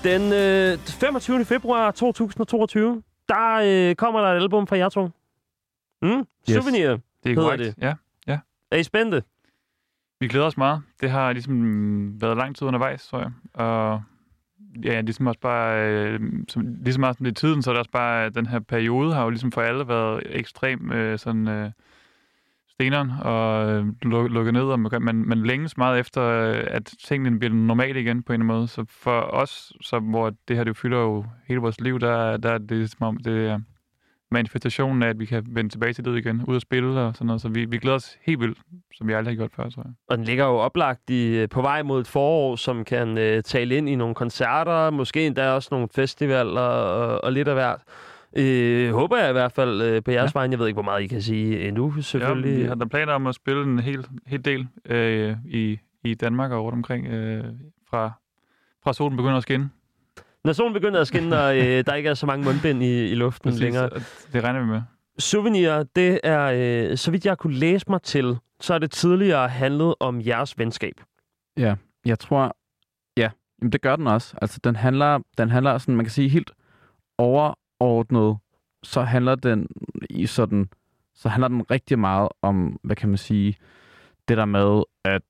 Den 0.07 0.33
øh, 0.33 0.79
25. 0.79 1.45
februar 1.45 1.91
2022, 1.91 3.03
der 3.29 3.89
øh, 3.91 3.95
kommer 3.95 4.21
der 4.21 4.29
et 4.29 4.43
album 4.43 4.67
fra 4.67 4.77
jer 4.77 4.89
to. 4.89 5.11
Mm? 6.03 6.09
Yes. 6.09 6.27
Souvenir. 6.49 6.89
Det 7.25 7.33
er 7.33 7.41
Hedder 7.41 7.57
det? 7.57 7.75
Ja. 7.81 7.95
Er 8.71 8.77
I 8.77 8.83
spændte? 8.83 9.23
Vi 10.21 10.29
glæder 10.29 10.47
os 10.47 10.57
meget. 10.57 10.83
Det 11.01 11.11
har 11.11 11.33
ligesom 11.33 12.21
været 12.21 12.37
lang 12.37 12.57
tid 12.57 12.67
undervejs, 12.67 13.07
tror 13.07 13.19
jeg. 13.19 13.31
Og 13.55 14.03
ja, 14.85 15.01
ligesom 15.01 15.27
også 15.27 15.41
bare, 15.41 15.91
øh, 15.91 16.21
som, 16.49 16.63
ligesom 16.83 17.15
det 17.19 17.29
er 17.29 17.35
tiden, 17.35 17.63
så 17.63 17.71
er 17.71 17.75
det 17.75 17.79
også 17.79 17.91
bare, 17.91 18.25
at 18.25 18.35
den 18.35 18.47
her 18.47 18.59
periode 18.59 19.15
har 19.15 19.23
jo 19.23 19.31
ligesom 19.31 19.53
for 19.53 19.63
alle 19.63 19.89
været 19.89 20.23
ekstrem 20.27 20.93
øh, 20.93 21.19
sådan, 21.19 21.49
øh, 21.49 21.71
steneren 22.77 23.11
og 23.23 23.71
øh, 23.71 23.87
luk- 24.05 24.29
lukke 24.29 24.53
ned, 24.53 24.63
og 24.63 24.81
man, 24.81 25.15
man, 25.15 25.43
længes 25.43 25.77
meget 25.77 26.01
efter, 26.01 26.23
øh, 26.23 26.65
at 26.67 26.93
tingene 27.05 27.39
bliver 27.39 27.55
normale 27.55 28.01
igen 28.01 28.23
på 28.23 28.33
en 28.33 28.41
eller 28.41 28.45
anden 28.45 28.59
måde. 28.59 28.69
Så 28.69 28.85
for 28.89 29.21
os, 29.21 29.73
så, 29.81 29.99
hvor 29.99 30.33
det 30.49 30.57
her 30.57 30.65
det 30.65 30.77
fylder 30.77 30.99
jo 30.99 31.25
hele 31.49 31.61
vores 31.61 31.81
liv, 31.81 32.01
der, 32.01 32.37
der 32.37 32.51
er 32.51 32.59
det 32.59 32.91
som 32.91 33.07
om, 33.07 33.17
det 33.17 33.49
er 33.49 33.61
manifestationen 34.31 35.03
af, 35.03 35.09
at 35.09 35.19
vi 35.19 35.27
kan 35.27 35.47
vende 35.49 35.71
tilbage 35.71 35.93
til 35.93 36.05
det 36.05 36.19
igen, 36.19 36.45
ud 36.49 36.55
og 36.55 36.61
spille 36.61 37.01
og 37.01 37.15
sådan 37.15 37.27
noget. 37.27 37.43
Så 37.43 37.49
vi, 37.49 37.65
vi 37.65 37.79
glæder 37.79 37.97
os 37.97 38.17
helt 38.27 38.41
vildt, 38.41 38.59
som 38.95 39.09
vi 39.09 39.13
aldrig 39.13 39.33
har 39.33 39.37
gjort 39.37 39.53
før, 39.57 39.71
tror 39.71 39.83
jeg. 39.83 39.93
Og 40.09 40.17
den 40.17 40.25
ligger 40.25 40.45
jo 40.45 40.57
oplagt 40.57 41.11
i, 41.11 41.37
øh, 41.37 41.49
på 41.49 41.63
vej 41.63 41.83
mod 41.83 42.01
et 42.01 42.07
forår, 42.07 42.57
som 42.57 42.85
kan 42.85 43.19
øh, 43.19 43.43
tale 43.43 43.77
ind 43.77 43.89
i 43.89 43.95
nogle 43.95 44.15
koncerter, 44.15 44.91
måske 44.91 45.27
endda 45.27 45.51
også 45.51 45.69
nogle 45.71 45.89
festivaler 45.95 46.61
og, 46.61 47.25
og 47.25 47.33
lidt 47.33 47.49
af 47.49 47.55
hvert. 47.55 47.81
Øh, 48.39 48.93
håber 48.93 49.17
jeg 49.17 49.29
i 49.29 49.33
hvert 49.33 49.53
fald 49.53 49.83
øh, 49.83 50.03
på 50.03 50.11
jeres 50.11 50.35
ja. 50.35 50.39
vegne. 50.39 50.53
Jeg 50.53 50.59
ved 50.59 50.67
ikke, 50.67 50.77
hvor 50.77 50.83
meget 50.83 51.03
I 51.03 51.07
kan 51.07 51.23
sige 51.23 51.69
endnu, 51.69 52.03
selvfølgelig. 52.03 52.53
Ja, 52.53 52.63
vi 52.63 52.69
har 52.69 52.75
da 52.75 52.85
planer 52.85 53.13
om 53.13 53.27
at 53.27 53.35
spille 53.35 53.63
en 53.63 53.79
hel, 53.79 54.07
hel 54.27 54.45
del 54.45 54.69
øh, 54.85 55.37
i, 55.47 55.79
i 56.05 56.15
Danmark 56.15 56.53
og 56.53 56.65
rundt 56.65 56.77
omkring, 56.77 57.07
øh, 57.07 57.45
fra, 57.91 58.13
fra 58.85 58.93
solen 58.93 59.17
begynder 59.17 59.37
at 59.37 59.43
skinne. 59.43 59.71
Når 60.45 60.53
solen 60.53 60.73
begynder 60.73 61.01
at 61.01 61.07
skinne, 61.07 61.41
og 61.41 61.57
øh, 61.57 61.85
der 61.87 61.95
ikke 61.95 62.09
er 62.09 62.15
så 62.15 62.27
mange 62.27 62.45
mundbind 62.45 62.83
i, 62.83 63.11
i 63.11 63.15
luften 63.15 63.49
Præcis, 63.49 63.63
længere. 63.63 63.91
Det 64.33 64.45
regner 64.45 64.61
vi 64.61 64.67
med. 64.67 64.83
Souvenir, 65.19 65.83
det 65.97 66.21
er, 66.25 66.91
øh, 66.91 66.97
så 66.97 67.11
vidt 67.11 67.27
jeg 67.27 67.39
kunne 67.39 67.55
læse 67.55 67.87
mig 67.89 68.03
til, 68.03 68.37
så 68.61 68.75
er 68.75 68.79
det 68.79 68.91
tidligere 68.91 69.49
handlet 69.49 69.95
om 70.01 70.21
jeres 70.21 70.59
venskab. 70.59 70.95
Ja, 71.57 71.75
jeg 72.05 72.19
tror, 72.19 72.57
ja, 73.17 73.31
jamen 73.61 73.73
det 73.73 73.81
gør 73.81 73.97
den 73.97 74.07
også. 74.07 74.35
Altså, 74.43 74.61
den 74.65 74.77
handler, 74.77 75.19
den 75.39 75.51
handler 75.51 75.79
sådan, 75.79 75.97
man 75.97 76.05
kan 76.05 76.13
sige 76.13 76.29
helt 76.29 76.51
overordnet, 77.81 78.37
så 78.83 79.03
handler 79.03 79.35
den 79.35 79.69
i 80.11 80.27
sådan, 80.27 80.69
så 81.15 81.29
handler 81.29 81.49
den 81.49 81.71
rigtig 81.71 81.99
meget 81.99 82.29
om, 82.43 82.81
hvad 82.83 82.97
kan 82.97 83.09
man 83.09 83.19
sige, 83.19 83.57
det 84.29 84.37
der 84.37 84.45
med, 84.45 84.83
at 85.05 85.23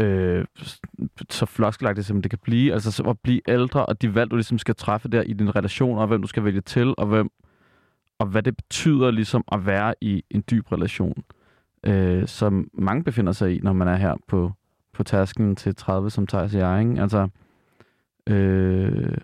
øh, 0.00 0.44
så 1.30 1.46
floskelagtigt 1.46 2.06
som 2.06 2.22
det 2.22 2.30
kan 2.30 2.38
blive, 2.42 2.72
altså 2.72 2.90
så 2.90 3.02
at 3.02 3.18
blive 3.20 3.40
ældre, 3.48 3.86
og 3.86 4.02
de 4.02 4.14
valg, 4.14 4.30
du 4.30 4.36
ligesom 4.36 4.58
skal 4.58 4.74
træffe 4.74 5.08
der 5.08 5.22
i 5.22 5.32
din 5.32 5.56
relation, 5.56 5.98
og 5.98 6.06
hvem 6.06 6.22
du 6.22 6.28
skal 6.28 6.44
vælge 6.44 6.60
til, 6.60 6.94
og 6.98 7.06
hvem 7.06 7.30
og 8.18 8.26
hvad 8.26 8.42
det 8.42 8.56
betyder 8.56 9.10
ligesom 9.10 9.44
at 9.52 9.66
være 9.66 9.94
i 10.00 10.24
en 10.30 10.44
dyb 10.50 10.72
relation, 10.72 11.24
øh, 11.86 12.26
som 12.26 12.70
mange 12.72 13.04
befinder 13.04 13.32
sig 13.32 13.56
i, 13.56 13.60
når 13.60 13.72
man 13.72 13.88
er 13.88 13.96
her 13.96 14.14
på, 14.28 14.52
på 14.92 15.04
tasken 15.04 15.56
til 15.56 15.76
30, 15.76 16.10
som 16.10 16.26
tager 16.26 16.46
sig 16.46 16.58
jeg, 16.58 16.80
ikke? 16.80 17.02
Altså, 17.02 17.28
øh, 18.26 19.18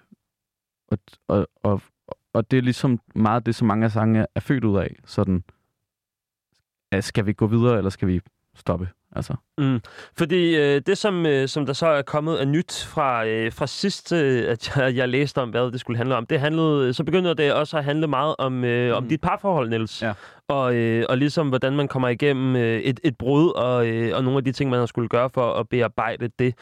og, 0.89 0.99
og, 1.29 1.49
og, 1.63 1.83
og 2.33 2.51
det 2.51 2.57
er 2.57 2.63
ligesom 2.63 3.01
meget 3.15 3.47
det, 3.47 3.55
som 3.55 3.69
mange 3.69 3.85
af 3.85 3.91
sangene 3.91 4.27
er 4.35 4.41
født 4.41 4.65
ud 4.65 4.79
af. 4.79 4.97
Sådan, 5.05 5.45
skal 7.01 7.27
vi 7.27 7.33
gå 7.33 7.47
videre, 7.47 7.79
eller 7.79 7.91
skal 7.91 8.09
vi 8.09 8.21
stoppe? 8.55 8.89
Altså, 9.13 9.35
Mm. 9.59 9.81
Fordi 10.19 10.57
øh, 10.57 10.81
det, 10.87 10.99
som, 10.99 11.27
øh, 11.27 11.49
som 11.49 11.67
der 11.67 11.73
så 11.73 11.87
er 11.87 12.03
kommet 12.03 12.37
af 12.37 12.49
nyt 12.49 12.85
fra, 12.89 13.27
øh, 13.27 13.53
fra 13.53 13.67
sidst, 13.67 14.13
øh, 14.13 14.45
at 14.51 14.73
jeg, 14.77 14.97
jeg 14.97 15.09
læste 15.09 15.39
om, 15.41 15.51
hvad 15.51 15.73
det 15.73 15.81
skulle 15.81 15.97
handle 15.97 16.17
om, 16.17 16.27
det 16.27 16.41
handlede, 16.41 16.95
så 16.95 17.05
begynder 17.05 17.35
det 17.35 17.53
også 17.53 17.77
at 17.79 17.85
handle 17.85 18.07
meget 18.07 18.35
om, 18.39 18.65
øh, 18.65 18.97
om 18.97 19.03
Mm. 19.03 19.09
dit 19.09 19.21
parforhold, 19.21 19.69
Niels. 19.69 20.03
Ja. 20.03 20.13
Og, 20.49 20.75
øh, 20.75 21.05
og 21.09 21.19
ligesom, 21.19 21.49
hvordan 21.49 21.73
man 21.77 21.89
kommer 21.89 22.09
igennem 22.09 22.57
øh, 22.57 22.81
et, 22.81 23.01
et 23.05 23.17
brud, 23.19 23.51
og, 23.57 23.87
øh, 23.89 24.17
og 24.17 24.25
nogle 24.25 24.39
af 24.39 24.45
de 24.45 24.53
ting, 24.53 24.71
man 24.71 24.79
har 24.79 24.87
skulle 24.87 25.09
gøre 25.09 25.31
for 25.31 25.53
at 25.55 25.69
bearbejde 25.69 26.29
det. 26.39 26.55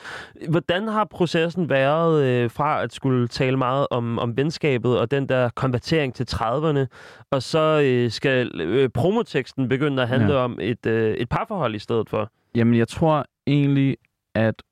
Hvordan 0.49 0.89
har 0.89 1.05
processen 1.05 1.69
været 1.69 2.25
øh, 2.25 2.51
fra 2.51 2.83
at 2.83 2.95
skulle 2.95 3.29
tale 3.29 3.57
meget 3.57 3.87
om, 3.91 4.19
om 4.19 4.37
venskabet 4.37 4.99
og 4.99 5.11
den 5.11 5.29
der 5.29 5.49
konvertering 5.55 6.15
til 6.15 6.27
30'erne, 6.33 6.87
og 7.31 7.43
så 7.43 7.81
øh, 7.85 8.11
skal 8.11 8.61
øh, 8.61 8.89
promoteksten 8.89 9.69
begynde 9.69 10.03
at 10.03 10.09
handle 10.09 10.35
Ja. 10.35 10.45
om 10.45 10.59
et, 10.63 10.87
øh, 10.87 11.15
et 11.15 11.29
parforhold 11.29 11.75
i 11.75 11.79
stedet 11.79 12.11
for? 12.11 12.31
Jamen, 12.55 12.75
jeg 12.75 12.89
tror 12.89 13.27
egentlig, 13.47 13.97
at... 14.35 14.63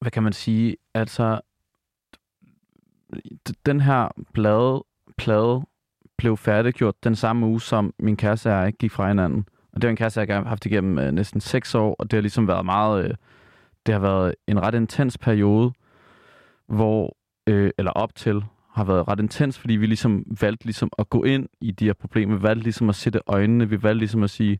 Hvad 0.00 0.10
kan 0.10 0.22
man 0.22 0.32
sige? 0.32 0.76
Altså... 0.94 1.40
Den 3.66 3.80
her 3.80 4.08
plade, 4.32 4.84
plade 5.18 5.62
blev 6.16 6.36
færdiggjort 6.36 7.04
den 7.04 7.16
samme 7.16 7.46
uge, 7.46 7.60
som 7.60 7.94
min 7.98 8.16
kæreste 8.16 8.46
og 8.46 8.64
jeg 8.64 8.72
gik 8.72 8.92
fra 8.92 9.08
hinanden. 9.08 9.48
Og 9.72 9.82
det 9.82 9.88
er 9.88 9.90
en 9.90 9.96
kæreste, 9.96 10.20
jeg 10.20 10.36
har 10.36 10.44
haft 10.44 10.66
igennem 10.66 10.98
øh, 10.98 11.12
næsten 11.12 11.40
seks 11.40 11.74
år, 11.74 11.96
og 11.98 12.10
det 12.10 12.16
har 12.16 12.20
ligesom 12.20 12.48
været 12.48 12.64
meget... 12.64 13.04
Øh, 13.04 13.14
det 13.86 13.92
har 13.92 14.00
været 14.00 14.34
en 14.46 14.62
ret 14.62 14.74
intens 14.74 15.18
periode, 15.18 15.72
hvor... 16.66 17.16
Øh, 17.46 17.70
eller 17.78 17.90
op 17.90 18.14
til 18.14 18.44
har 18.70 18.84
været 18.84 19.08
ret 19.08 19.20
intens, 19.20 19.58
fordi 19.58 19.74
vi 19.74 19.86
ligesom 19.86 20.24
valgte 20.40 20.64
ligesom 20.64 20.90
at 20.98 21.10
gå 21.10 21.22
ind 21.22 21.48
i 21.60 21.70
de 21.70 21.84
her 21.84 21.92
problemer. 21.92 22.36
Vi 22.36 22.42
valgte 22.42 22.62
ligesom 22.62 22.88
at 22.88 22.94
sætte 22.94 23.20
øjnene. 23.26 23.68
Vi 23.68 23.82
valgte 23.82 23.98
ligesom 23.98 24.22
at 24.22 24.30
sige, 24.30 24.58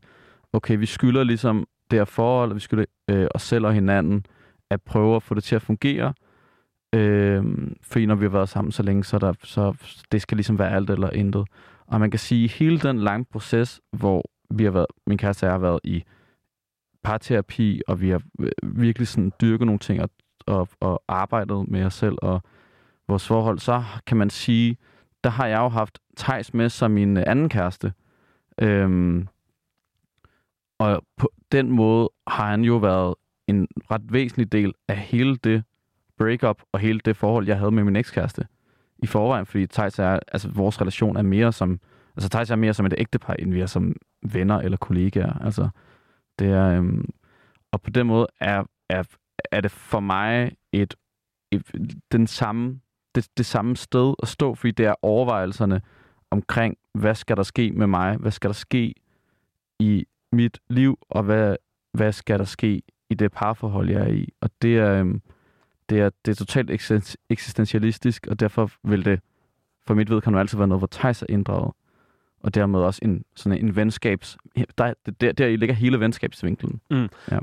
okay, 0.55 0.77
vi 0.77 0.85
skylder 0.85 1.23
ligesom 1.23 1.67
det 1.91 1.99
her 1.99 2.05
forhold, 2.05 2.53
vi 2.53 2.59
skylder 2.59 2.85
øh, 3.09 3.27
os 3.35 3.41
selv 3.41 3.65
og 3.65 3.73
hinanden 3.73 4.25
at 4.69 4.81
prøve 4.81 5.15
at 5.15 5.23
få 5.23 5.35
det 5.35 5.43
til 5.43 5.55
at 5.55 5.61
fungere. 5.61 6.13
Øh, 6.95 7.43
fordi 7.81 8.05
når 8.05 8.15
vi 8.15 8.25
har 8.25 8.29
været 8.29 8.49
sammen 8.49 8.71
så 8.71 8.83
længe, 8.83 9.03
så, 9.03 9.19
der, 9.19 9.33
så 9.43 9.73
det 10.11 10.21
skal 10.21 10.37
ligesom 10.37 10.59
være 10.59 10.71
alt 10.71 10.89
eller 10.89 11.09
intet. 11.09 11.47
Og 11.87 11.99
man 11.99 12.11
kan 12.11 12.19
sige, 12.19 12.47
hele 12.47 12.79
den 12.79 12.99
lange 12.99 13.25
proces, 13.25 13.81
hvor 13.91 14.23
vi 14.49 14.63
har 14.63 14.71
været, 14.71 14.87
min 15.07 15.17
kæreste 15.17 15.43
og 15.43 15.45
jeg 15.45 15.53
har 15.53 15.59
været 15.59 15.79
i 15.83 16.03
parterapi, 17.03 17.81
og 17.87 18.01
vi 18.01 18.09
har 18.09 18.21
øh, 18.39 18.51
virkelig 18.63 19.07
sådan 19.07 19.31
dyrket 19.41 19.65
nogle 19.65 19.79
ting 19.79 20.01
og, 20.01 20.09
og, 20.45 20.69
og 20.79 21.03
arbejdet 21.07 21.67
med 21.67 21.85
os 21.85 21.93
selv 21.93 22.17
og 22.21 22.41
vores 23.07 23.27
forhold, 23.27 23.59
så 23.59 23.83
kan 24.07 24.17
man 24.17 24.29
sige, 24.29 24.77
der 25.23 25.29
har 25.29 25.47
jeg 25.47 25.57
jo 25.57 25.67
haft 25.67 25.99
Tejs 26.17 26.53
med 26.53 26.69
som 26.69 26.91
min 26.91 27.17
øh, 27.17 27.23
anden 27.27 27.49
kæreste. 27.49 27.93
Øhm, 28.61 29.27
og 30.79 31.03
på 31.17 31.31
den 31.51 31.71
måde 31.71 32.09
har 32.27 32.49
han 32.49 32.61
jo 32.61 32.77
været 32.77 33.15
en 33.47 33.67
ret 33.91 34.13
væsentlig 34.13 34.51
del 34.51 34.73
af 34.87 34.97
hele 34.97 35.37
det 35.37 35.63
breakup 36.17 36.61
og 36.71 36.79
hele 36.79 36.99
det 37.05 37.17
forhold, 37.17 37.47
jeg 37.47 37.57
havde 37.57 37.71
med 37.71 37.83
min 37.83 37.95
ekskæreste 37.95 38.47
i 38.97 39.07
forvejen, 39.07 39.45
fordi 39.45 39.67
Thijs 39.67 39.99
er, 39.99 40.19
altså 40.27 40.49
vores 40.49 40.81
relation 40.81 41.17
er 41.17 41.21
mere 41.21 41.53
som, 41.53 41.79
altså 42.15 42.29
Thijs 42.29 42.51
er 42.51 42.55
mere 42.55 42.73
som 42.73 42.85
et 42.85 42.93
ægtepar, 42.97 43.33
end 43.33 43.53
vi 43.53 43.61
er 43.61 43.65
som 43.65 43.95
venner 44.33 44.59
eller 44.59 44.77
kollegaer. 44.77 45.33
Altså, 45.33 45.69
det 46.39 46.47
er, 46.47 46.77
øhm, 46.77 47.09
og 47.71 47.81
på 47.81 47.89
den 47.89 48.07
måde 48.07 48.27
er, 48.39 48.63
er, 48.89 49.03
er 49.51 49.61
det 49.61 49.71
for 49.71 49.99
mig 49.99 50.51
et, 50.71 50.95
et 51.51 51.71
den 52.11 52.27
samme, 52.27 52.79
det, 53.15 53.27
det 53.37 53.45
samme 53.45 53.75
sted 53.75 54.13
at 54.21 54.27
stå, 54.27 54.55
fordi 54.55 54.71
det 54.71 54.85
er 54.85 54.95
overvejelserne 55.01 55.81
omkring, 56.31 56.77
hvad 56.93 57.15
skal 57.15 57.37
der 57.37 57.43
ske 57.43 57.71
med 57.71 57.87
mig, 57.87 58.17
hvad 58.17 58.31
skal 58.31 58.47
der 58.47 58.53
ske 58.53 58.93
i 59.79 60.05
mit 60.31 60.59
liv, 60.69 60.99
og 61.09 61.23
hvad, 61.23 61.55
hvad 61.93 62.11
skal 62.11 62.39
der 62.39 62.45
ske 62.45 62.81
i 63.09 63.13
det 63.13 63.31
parforhold, 63.31 63.89
jeg 63.89 64.01
er 64.01 64.07
i. 64.13 64.29
Og 64.41 64.49
det 64.61 64.77
er, 64.77 64.99
øhm, 64.99 65.21
det 65.89 65.99
er, 65.99 66.09
det 66.25 66.31
er 66.31 66.35
totalt 66.35 66.71
eksisten- 66.71 67.15
eksistentialistisk, 67.29 68.27
og 68.27 68.39
derfor 68.39 68.71
vil 68.83 69.05
det 69.05 69.19
for 69.87 69.93
mit 69.93 70.09
vedkommende 70.09 70.39
altid 70.39 70.57
være 70.57 70.67
noget, 70.67 70.79
hvor 70.79 70.89
Thijs 70.91 71.21
er 71.21 71.25
inddraget. 71.29 71.71
Og 72.39 72.55
dermed 72.55 72.79
også 72.79 72.99
en, 73.03 73.23
sådan 73.35 73.59
en 73.65 73.75
venskabs... 73.75 74.37
Der, 74.77 74.93
der, 75.21 75.31
der 75.31 75.57
ligger 75.57 75.75
hele 75.75 75.99
venskabsvinkelen. 75.99 76.81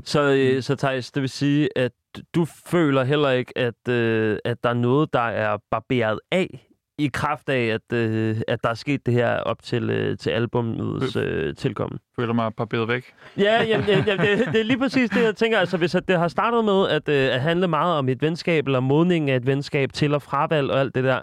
Så, 0.03 0.33
øh, 0.33 0.63
så 0.63 0.75
Thijs, 0.75 1.11
det 1.11 1.21
vil 1.21 1.29
sige, 1.29 1.69
at 1.77 1.91
du 2.35 2.45
føler 2.45 3.03
heller 3.03 3.29
ikke, 3.29 3.57
at, 3.57 3.87
øh, 3.89 4.37
at 4.45 4.63
der 4.63 4.69
er 4.69 4.73
noget, 4.73 5.13
der 5.13 5.19
er 5.19 5.57
barberet 5.71 6.19
af 6.31 6.67
i 6.97 7.09
kraft 7.13 7.49
af, 7.49 7.65
at, 7.65 7.97
øh, 7.97 8.37
at 8.47 8.63
der 8.63 8.69
er 8.69 8.73
sket 8.73 9.05
det 9.05 9.13
her 9.13 9.37
op 9.37 9.63
til, 9.63 9.89
øh, 9.89 10.17
til 10.17 10.29
albumets 10.29 11.15
øh, 11.15 11.55
tilkommen. 11.55 11.99
Føler 12.15 12.33
mig 12.33 12.51
barberet 12.57 12.87
væk. 12.87 13.13
Ja, 13.37 13.63
jamen, 13.63 13.87
jamen, 13.87 14.05
jamen, 14.07 14.27
det, 14.27 14.47
det 14.53 14.59
er 14.59 14.63
lige 14.63 14.77
præcis 14.77 15.09
det, 15.09 15.23
jeg 15.23 15.35
tænker. 15.35 15.59
Altså, 15.59 15.77
hvis 15.77 15.95
at 15.95 16.07
det 16.07 16.19
har 16.19 16.27
startet 16.27 16.65
med 16.65 16.89
at, 16.89 17.09
øh, 17.09 17.35
at 17.35 17.41
handle 17.41 17.67
meget 17.67 17.97
om 17.97 18.09
et 18.09 18.21
venskab, 18.21 18.65
eller 18.65 18.79
modningen 18.79 19.29
af 19.29 19.35
et 19.35 19.45
venskab 19.45 19.93
til 19.93 20.13
og 20.13 20.21
fravalg 20.21 20.71
og 20.71 20.79
alt 20.79 20.95
det 20.95 21.03
der, 21.03 21.19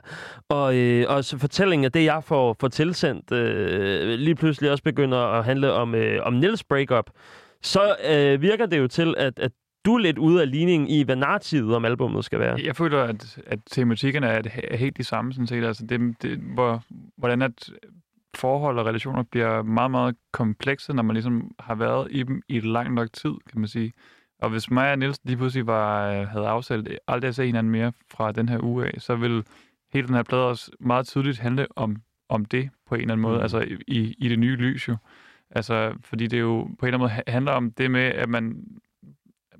og, 0.48 0.76
øh, 0.76 1.04
og 1.09 1.24
så 1.24 1.38
fortællingen 1.38 1.85
af 1.85 1.92
det, 1.92 2.04
jeg 2.04 2.24
får, 2.24 2.56
får 2.61 2.68
tilsendt, 2.68 3.33
øh, 3.33 4.09
lige 4.18 4.35
pludselig 4.35 4.70
også 4.70 4.85
begynder 4.85 5.18
at 5.18 5.44
handle 5.44 5.72
om, 5.72 5.94
øh, 5.94 6.26
om 6.26 6.33
Nils 6.33 6.64
breakup, 6.64 7.11
så 7.62 7.96
øh, 8.11 8.42
virker 8.42 8.66
det 8.66 8.78
jo 8.78 8.88
til, 8.88 9.14
at, 9.18 9.38
at 9.38 9.52
du 9.85 9.95
er 9.95 9.99
lidt 9.99 10.19
ude 10.19 10.40
af 10.43 10.51
ligningen 10.51 10.88
i, 10.88 11.03
hvad 11.03 11.16
narrativet 11.16 11.77
om 11.77 11.85
albummet 11.85 12.25
skal 12.25 12.38
være. 12.38 12.59
Jeg 12.64 12.77
føler, 12.77 13.03
at, 13.03 13.38
at 13.47 13.59
tematikkerne 13.71 14.27
er, 14.27 14.43
er 14.69 14.77
helt 14.77 14.97
de 14.97 15.05
samme, 15.05 15.33
sådan 15.33 15.47
set. 15.47 15.64
Altså 15.64 15.87
det, 15.87 16.23
det, 16.23 16.38
hvor, 16.38 16.83
hvordan 17.16 17.43
at 17.43 17.71
forhold 18.37 18.79
og 18.79 18.87
relationer 18.87 19.23
bliver 19.23 19.62
meget, 19.62 19.90
meget 19.90 20.16
komplekse, 20.33 20.93
når 20.93 21.03
man 21.03 21.14
ligesom 21.14 21.51
har 21.61 21.75
været 21.75 22.09
i 22.11 22.23
dem 22.23 22.43
i 22.49 22.61
lang 22.61 22.95
nok 22.95 23.12
tid, 23.12 23.33
kan 23.51 23.61
man 23.61 23.69
sige. 23.69 23.93
Og 24.43 24.51
hvis 24.51 24.71
mig 24.71 24.93
og 24.93 24.99
Niels 24.99 25.21
lige 25.25 25.37
pludselig 25.37 25.66
var, 25.66 26.12
havde 26.25 26.47
aftalt 26.47 26.88
aldrig 27.09 27.29
at 27.29 27.35
se 27.35 27.47
hinanden 27.47 27.71
mere 27.73 27.93
fra 28.11 28.33
den 28.33 28.49
her 28.49 28.59
uge 28.64 28.87
af, 28.87 28.93
så 28.99 29.14
vil 29.16 29.45
hele 29.93 30.07
den 30.07 30.14
her 30.14 30.23
plade 30.23 30.47
også 30.49 30.71
meget 30.81 31.07
tydeligt 31.07 31.38
handle 31.38 31.66
om, 31.77 31.97
om 32.29 32.45
det 32.45 32.71
på 32.88 32.95
en 32.95 33.01
eller 33.01 33.12
anden 33.14 33.23
måde, 33.23 33.37
Mm. 33.37 33.43
altså 33.43 33.77
i, 33.88 34.14
i 34.19 34.29
det 34.29 34.38
nye 34.38 34.57
lys 34.57 34.88
jo. 34.88 34.97
Altså, 35.51 35.93
fordi 36.05 36.27
det 36.27 36.40
jo 36.40 36.62
på 36.62 36.62
en 36.62 36.71
eller 36.71 36.87
anden 36.87 37.01
måde 37.01 37.11
ha- 37.11 37.23
handler 37.29 37.53
om 37.53 37.71
det 37.73 37.90
med, 37.90 38.01
at 38.01 38.29
man 38.29 38.64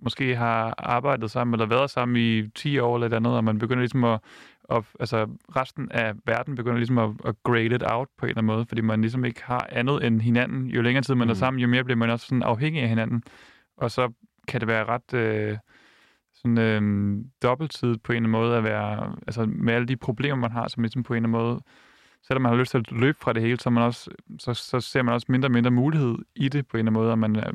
måske 0.03 0.37
har 0.37 0.75
arbejdet 0.79 1.31
sammen, 1.31 1.55
eller 1.55 1.67
været 1.67 1.91
sammen 1.91 2.17
i 2.17 2.49
10 2.49 2.79
år 2.79 2.97
eller 2.97 3.07
et 3.07 3.13
andet, 3.13 3.33
og 3.33 3.45
man 3.45 3.59
begynder 3.59 3.81
ligesom 3.81 4.05
at, 4.05 4.21
og 4.65 4.85
altså, 5.01 5.27
resten 5.57 5.89
af 5.93 6.15
verden 6.27 6.55
begynder 6.55 6.77
ligesom 6.77 6.99
at, 6.99 7.11
at 7.25 7.35
grade 7.43 7.75
it 7.75 7.83
out 7.87 8.09
på 8.19 8.27
en 8.27 8.31
eller 8.31 8.39
anden 8.39 8.55
måde, 8.57 8.67
fordi 8.67 8.81
man 8.81 9.01
ligesom 9.01 9.25
ikke 9.25 9.45
har 9.45 9.67
andet 9.73 10.07
end 10.07 10.21
hinanden. 10.21 10.67
Jo 10.67 10.83
længere 10.83 11.03
tid 11.03 11.15
man 11.15 11.27
mm. 11.27 11.31
er 11.31 11.35
Mm. 11.35 11.39
sammen, 11.39 11.61
jo 11.61 11.69
mere 11.69 11.85
bliver 11.85 11.97
man 11.97 12.11
også 12.11 12.27
sådan 12.27 12.43
afhængig 12.43 12.83
af 12.83 12.89
hinanden. 12.89 13.23
Og 13.77 13.91
så 13.91 14.13
kan 14.49 14.61
det 14.61 14.69
være 14.69 14.85
ret 14.85 15.15
øh, 15.15 15.57
sådan, 16.35 16.59
øh, 16.59 17.25
dobbeltsidigt 17.43 18.03
på 18.03 18.13
en 18.13 18.17
eller 18.17 18.39
anden 18.39 18.49
måde 18.49 18.57
at 18.57 18.65
være, 18.65 19.17
altså 19.27 19.47
med 19.47 19.75
alle 19.75 19.89
de 19.89 19.97
problemer, 19.97 20.37
man 20.37 20.53
har, 20.53 20.69
som 20.69 20.83
ligesom 20.83 21.03
på 21.03 21.15
en 21.15 21.25
eller 21.25 21.39
anden 21.39 21.49
måde, 21.49 21.61
selvom 22.27 22.43
man 22.43 22.53
har 22.53 22.59
lyst 22.59 22.71
til 22.71 22.79
at 22.79 22.93
løbe 22.93 23.19
fra 23.21 23.33
det 23.33 23.43
hele, 23.43 23.61
så, 23.61 23.71
man 23.71 23.83
også, 23.83 24.11
så, 24.39 24.55
så 24.55 24.81
ser 24.81 25.03
man 25.03 25.15
også 25.15 25.27
mindre 25.29 25.47
og 25.47 25.53
mindre 25.53 25.71
mulighed 25.71 26.19
i 26.35 26.49
det 26.49 26.67
på 26.67 26.77
en 26.77 26.79
eller 26.79 26.91
anden 26.91 27.01
måde, 27.03 27.11
og 27.11 27.19
man 27.19 27.37
øh, 27.37 27.53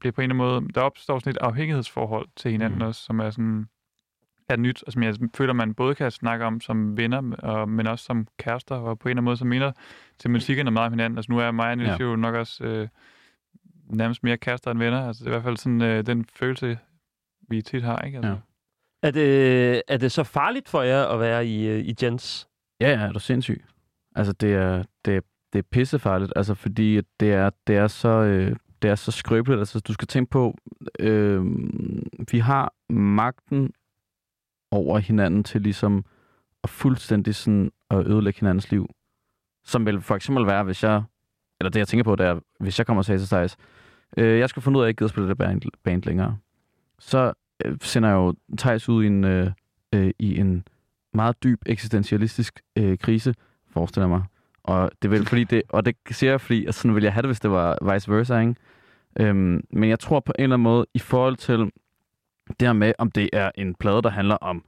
bliver 0.00 0.12
på 0.12 0.20
en 0.20 0.30
eller 0.30 0.44
anden 0.44 0.62
måde, 0.62 0.72
der 0.74 0.80
opstår 0.80 1.18
sådan 1.18 1.30
et 1.30 1.36
afhængighedsforhold 1.36 2.28
til 2.36 2.50
hinanden 2.50 2.78
Mm. 2.78 2.84
også, 2.86 3.02
som 3.02 3.18
er 3.20 3.30
sådan, 3.30 3.68
er 4.48 4.56
nyt, 4.56 4.82
og 4.86 4.92
som 4.92 5.02
jeg 5.02 5.14
føler, 5.34 5.52
man 5.52 5.74
både 5.74 5.94
kan 5.94 6.10
snakke 6.10 6.44
om 6.44 6.60
som 6.60 6.96
venner, 6.96 7.32
og, 7.38 7.68
men 7.68 7.86
også 7.86 8.04
som 8.04 8.26
kærester, 8.38 8.74
og 8.74 8.98
på 8.98 9.08
en 9.08 9.10
eller 9.10 9.16
anden 9.20 9.24
måde, 9.24 9.36
som 9.36 9.48
minder 9.48 9.72
til 10.18 10.30
musikken 10.30 10.66
er 10.66 10.70
meget 10.70 10.86
om 10.86 10.92
hinanden. 10.92 11.18
Altså 11.18 11.32
nu 11.32 11.38
er 11.38 11.50
mig 11.50 11.70
og 11.70 11.76
Niels 11.76 12.00
Ja. 12.00 12.04
jo 12.04 12.16
nok 12.16 12.34
også 12.34 12.64
øh, 12.64 12.88
nærmest 13.90 14.24
mere 14.24 14.36
kærester 14.36 14.70
end 14.70 14.78
venner. 14.78 15.06
Altså 15.06 15.24
det 15.24 15.26
er 15.26 15.30
i 15.30 15.34
hvert 15.34 15.44
fald 15.44 15.56
sådan 15.56 15.82
øh, 15.82 16.06
den 16.06 16.24
følelse, 16.24 16.78
vi 17.48 17.62
tit 17.62 17.82
har, 17.82 17.98
ikke? 17.98 18.16
Altså, 18.18 18.30
Ja. 18.30 18.36
Er 19.02 19.10
det, 19.10 19.82
er 19.88 19.96
det 19.96 20.12
så 20.12 20.24
farligt 20.24 20.68
for 20.68 20.82
jer 20.82 21.04
at 21.04 21.20
være 21.20 21.46
i, 21.46 21.68
øh, 21.68 21.78
i 21.78 21.94
Jens? 22.02 22.48
Ja, 22.80 22.88
ja, 22.90 23.00
er 23.00 23.12
du 23.12 23.18
sindssyg. 23.18 23.64
Altså, 24.16 24.32
det 24.32 24.54
er, 24.54 24.82
det 25.04 25.16
er, 25.16 25.20
det 25.52 25.58
er 25.58 25.62
pissefarligt, 25.70 26.32
altså, 26.36 26.54
fordi 26.54 27.00
det 27.20 27.32
er, 27.32 27.50
det 27.66 27.76
er 27.76 27.86
så... 27.86 28.08
Øh, 28.08 28.56
det 28.82 28.90
er 28.90 28.94
så 28.94 29.12
skrøbeligt. 29.12 29.58
Altså, 29.58 29.80
du 29.80 29.92
skal 29.92 30.08
tænke 30.08 30.30
på, 30.30 30.58
øh, 30.98 31.44
vi 32.32 32.38
har 32.38 32.74
magten 32.92 33.72
over 34.70 34.98
hinanden 34.98 35.44
til 35.44 35.60
ligesom 35.60 36.04
at 36.64 36.70
fuldstændig 36.70 37.34
sådan 37.34 37.70
at 37.90 38.06
ødelægge 38.06 38.40
hinandens 38.40 38.70
liv. 38.70 38.90
Som 39.64 39.86
vil 39.86 40.00
for 40.00 40.16
eksempel 40.16 40.46
være, 40.46 40.64
hvis 40.64 40.82
jeg, 40.82 41.02
eller 41.60 41.70
det 41.70 41.78
jeg 41.78 41.88
tænker 41.88 42.04
på, 42.04 42.16
det 42.16 42.26
er, 42.26 42.40
hvis 42.60 42.78
jeg 42.78 42.86
kommer 42.86 43.00
og 43.00 43.04
siger 43.04 43.18
til 43.18 43.28
Thijs, 43.28 43.56
øh, 44.16 44.38
jeg 44.38 44.48
skal 44.48 44.62
finde 44.62 44.78
ud 44.78 44.82
af, 44.82 44.84
at 44.84 44.86
jeg 44.86 44.90
ikke 44.90 44.98
gider 44.98 45.08
spille 45.08 45.28
det 45.28 45.38
band, 45.38 45.62
band 45.84 46.02
længere. 46.02 46.38
Så 46.98 47.32
øh, 47.64 47.76
sender 47.82 48.08
jeg 48.08 48.16
jo 48.16 48.34
Thijs 48.58 48.88
ud 48.88 49.04
i 49.04 49.06
en, 49.06 49.24
øh, 49.24 49.50
øh, 49.94 50.10
i 50.18 50.38
en 50.38 50.64
meget 51.14 51.42
dyb 51.42 51.62
eksistentialistisk 51.66 52.60
øh, 52.78 52.98
krise, 52.98 53.34
forestiller 53.76 54.08
mig. 54.08 54.22
Og 54.64 54.90
det 55.02 55.10
vil, 55.10 55.26
fordi 55.26 55.44
det, 55.44 55.62
og 55.68 55.86
det 55.86 55.96
siger 56.10 56.30
jeg, 56.30 56.40
fordi 56.40 56.66
altså, 56.66 56.80
sådan 56.80 56.94
ville 56.94 57.04
jeg 57.04 57.12
have 57.12 57.22
det, 57.22 57.28
hvis 57.28 57.40
det 57.40 57.50
var 57.50 57.92
vice 57.92 58.12
versa, 58.12 58.38
ikke? 58.38 58.54
Øhm, 59.20 59.64
men 59.70 59.88
jeg 59.88 59.98
tror 59.98 60.20
på 60.20 60.32
en 60.38 60.42
eller 60.42 60.56
anden 60.56 60.62
måde, 60.62 60.86
i 60.94 60.98
forhold 60.98 61.36
til 61.36 61.58
det 62.60 62.68
her 62.68 62.72
med, 62.72 62.92
om 62.98 63.10
det 63.10 63.30
er 63.32 63.50
en 63.54 63.74
plade, 63.74 64.02
der 64.02 64.10
handler 64.10 64.34
om 64.34 64.64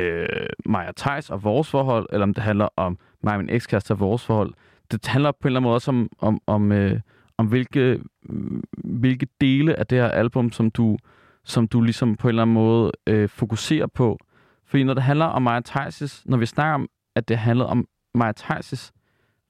øh, 0.00 0.26
mig 0.66 0.88
og 0.88 0.96
Thijs 0.96 1.30
og 1.30 1.44
vores 1.44 1.70
forhold, 1.70 2.06
eller 2.12 2.22
om 2.22 2.34
det 2.34 2.42
handler 2.42 2.68
om 2.76 2.98
mig 3.22 3.32
og 3.32 3.40
min 3.40 3.50
ekskæreste 3.50 3.92
og 3.92 4.00
vores 4.00 4.24
forhold. 4.24 4.54
Det 4.90 5.06
handler 5.06 5.32
på 5.32 5.38
en 5.42 5.46
eller 5.48 5.60
anden 5.60 5.68
måde 5.68 5.74
også 5.74 5.90
om, 5.90 6.08
om, 6.18 6.40
om, 6.46 6.72
øh, 6.72 7.00
om 7.38 7.46
hvilke, 7.46 8.00
mm, 8.22 8.62
hvilke 8.84 9.26
dele 9.40 9.78
af 9.78 9.86
det 9.86 9.98
her 9.98 10.08
album, 10.08 10.52
som 10.52 10.70
du, 10.70 10.98
som 11.44 11.68
du 11.68 11.80
ligesom 11.80 12.16
på 12.16 12.28
en 12.28 12.28
eller 12.28 12.42
anden 12.42 12.54
måde 12.54 12.92
øh, 13.06 13.28
fokuserer 13.28 13.86
på. 13.86 14.18
Fordi 14.66 14.84
når 14.84 14.94
det 14.94 15.02
handler 15.02 15.26
om 15.26 15.42
mig 15.42 15.56
og 15.56 15.64
Thijs', 15.68 16.22
når 16.24 16.36
vi 16.36 16.46
snakker 16.46 16.74
om, 16.74 16.88
at 17.16 17.28
det 17.28 17.38
handler 17.38 17.64
om 17.64 17.86
Maja 18.14 18.32
og 18.48 18.64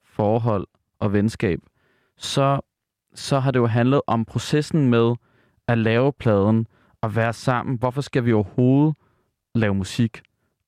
forhold 0.03 0.67
og 0.99 1.13
venskab, 1.13 1.59
så, 2.17 2.59
så 3.15 3.39
har 3.39 3.51
det 3.51 3.59
jo 3.59 3.65
handlet 3.65 4.01
om 4.07 4.25
processen 4.25 4.89
med 4.89 5.15
at 5.67 5.77
lave 5.77 6.13
pladen 6.13 6.67
og 7.01 7.15
være 7.15 7.33
sammen. 7.33 7.77
Hvorfor 7.77 8.01
skal 8.01 8.25
vi 8.25 8.33
overhovedet 8.33 8.95
lave 9.55 9.75
musik? 9.75 10.21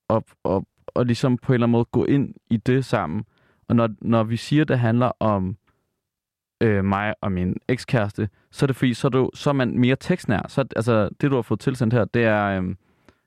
Og, 0.07 0.25
og, 0.43 0.67
og 0.87 1.05
ligesom 1.05 1.37
på 1.37 1.51
en 1.51 1.53
eller 1.53 1.65
anden 1.65 1.71
måde 1.71 1.85
gå 1.85 2.05
ind 2.05 2.33
i 2.49 2.57
det 2.57 2.85
sammen. 2.85 3.25
Og 3.67 3.75
når, 3.75 3.89
når 4.01 4.23
vi 4.23 4.37
siger, 4.37 4.61
at 4.61 4.67
det 4.67 4.79
handler 4.79 5.11
om 5.19 5.57
øh, 6.61 6.85
mig 6.85 7.13
og 7.21 7.31
min 7.31 7.57
ekskæreste, 7.67 8.29
så 8.51 8.65
er 8.65 8.67
det 8.67 8.75
fordi, 8.75 8.93
så 8.93 9.07
er, 9.07 9.09
du, 9.09 9.29
så 9.33 9.49
er 9.49 9.53
man 9.53 9.79
mere 9.79 9.95
tekstnær. 9.95 10.45
Så, 10.47 10.65
altså, 10.75 11.09
det, 11.21 11.31
du 11.31 11.35
har 11.35 11.41
fået 11.41 11.59
tilsendt 11.59 11.93
her, 11.93 12.05
det 12.05 12.23
er, 12.23 12.61
øh, 12.61 12.75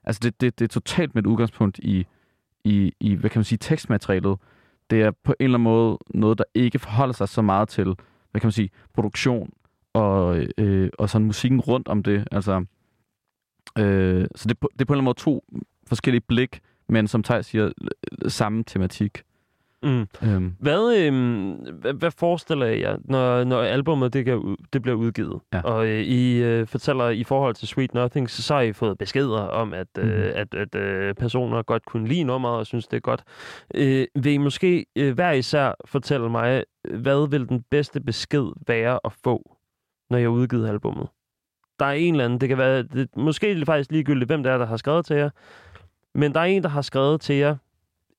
altså, 0.05 0.21
det, 0.23 0.41
det, 0.41 0.59
det 0.59 0.65
er 0.65 0.69
totalt 0.69 1.15
med 1.15 1.23
et 1.23 1.27
udgangspunkt 1.27 1.79
i, 1.79 2.07
i, 2.65 2.93
i, 3.01 3.15
hvad 3.15 3.31
kan 3.31 3.39
man 3.39 3.45
sige, 3.45 3.59
tekstmaterialet. 3.59 4.39
Det 4.91 5.03
er 5.03 5.11
på 5.11 5.35
en 5.41 5.45
eller 5.45 5.59
anden 5.59 5.65
måde 5.65 5.99
noget, 6.15 6.39
der 6.39 6.45
ikke 6.55 6.79
forholder 6.79 7.15
sig 7.15 7.29
så 7.29 7.43
meget 7.43 7.69
til, 7.69 7.85
hvad 8.31 8.41
kan 8.41 8.47
man 8.47 8.53
sige, 8.53 8.71
produktion 8.95 9.51
og, 9.93 10.47
øh, 10.59 10.91
og 10.99 11.11
sådan 11.11 11.27
musikken 11.27 11.61
rundt 11.61 11.89
om 11.89 12.03
det. 12.03 12.29
Altså, 12.33 12.65
øh, 13.79 14.27
så 14.35 14.49
det, 14.49 14.57
det 14.63 14.81
er 14.81 14.85
på 14.85 14.93
en 14.93 14.95
eller 14.95 14.95
anden 14.95 15.05
måde 15.05 15.19
to 15.19 15.45
forskellige 15.87 16.21
blik, 16.21 16.61
men 16.89 17.09
som 17.09 17.23
Thijs 17.23 17.47
siger, 17.47 17.73
samme 18.29 18.65
tematik. 18.65 19.23
Mm. 19.83 20.07
Øhm, 20.23 20.55
Hvad, 20.61 20.97
øhm, 20.99 21.51
hvad, 21.53 21.93
hvad 21.93 22.11
forestiller 22.11 22.67
I 22.67 22.81
jer, 22.81 22.97
når, 23.05 23.45
når 23.45 23.63
albumet 23.63 24.13
det, 24.13 24.25
kan, 24.25 24.57
det 24.73 24.83
bliver 24.83 24.97
udgivet? 24.97 25.41
Ja. 25.53 25.61
Og 25.61 25.87
øh, 25.87 26.01
I 26.01 26.37
øh, 26.43 26.67
fortæller 26.67 27.09
i 27.09 27.25
forhold 27.25 27.55
til 27.55 27.69
Sweet 27.69 27.95
Nothing, 27.95 28.31
så, 28.31 28.43
så 28.43 28.55
har 28.55 28.61
I 28.61 28.73
fået 28.73 28.99
beskeder 28.99 29.41
om, 29.41 29.75
at, 29.75 29.87
øh, 29.99 30.05
Mhm. 30.07 30.33
at, 30.35 30.55
at 30.55 30.75
øh, 30.75 31.15
personer 31.15 31.63
godt 31.63 31.85
kunne 31.87 32.09
lide 32.09 32.23
nummeret 32.25 32.57
og 32.59 32.67
synes, 32.67 32.87
det 32.87 32.97
er 32.97 33.01
godt. 33.01 33.25
Øh, 33.75 34.07
vil 34.15 34.33
I 34.33 34.37
måske 34.37 34.87
øh, 34.97 35.15
hver 35.15 35.31
især 35.33 35.73
fortælle 35.85 36.31
mig, 36.31 36.65
hvad 36.95 37.31
vil 37.31 37.49
den 37.49 37.65
bedste 37.71 38.01
besked 38.01 38.47
være 38.67 39.01
at 39.05 39.13
få, 39.25 39.57
når 40.11 40.19
jeg 40.19 40.25
har 40.27 40.31
udgivet 40.31 40.69
albumet? 40.69 41.09
Der 41.79 41.87
er 41.87 41.93
en 41.93 42.15
eller 42.15 42.25
anden, 42.25 42.41
det 42.41 42.49
kan 42.49 42.59
være, 42.59 42.83
det, 42.83 43.09
måske 43.17 43.51
er 43.51 43.55
det 43.55 43.67
faktisk 43.67 43.91
ligegyldigt, 43.93 44.29
hvem 44.29 44.43
det 44.43 44.53
er, 44.53 44.59
der 44.59 44.67
har 44.67 44.77
skrevet 44.77 45.07
til 45.07 45.17
jer, 45.17 45.31
men 46.15 46.33
der 46.35 46.41
er 46.41 46.45
en, 46.45 46.63
der 46.63 46.69
har 46.69 46.83
skrevet 46.83 47.21
til 47.21 47.37
jer, 47.37 47.57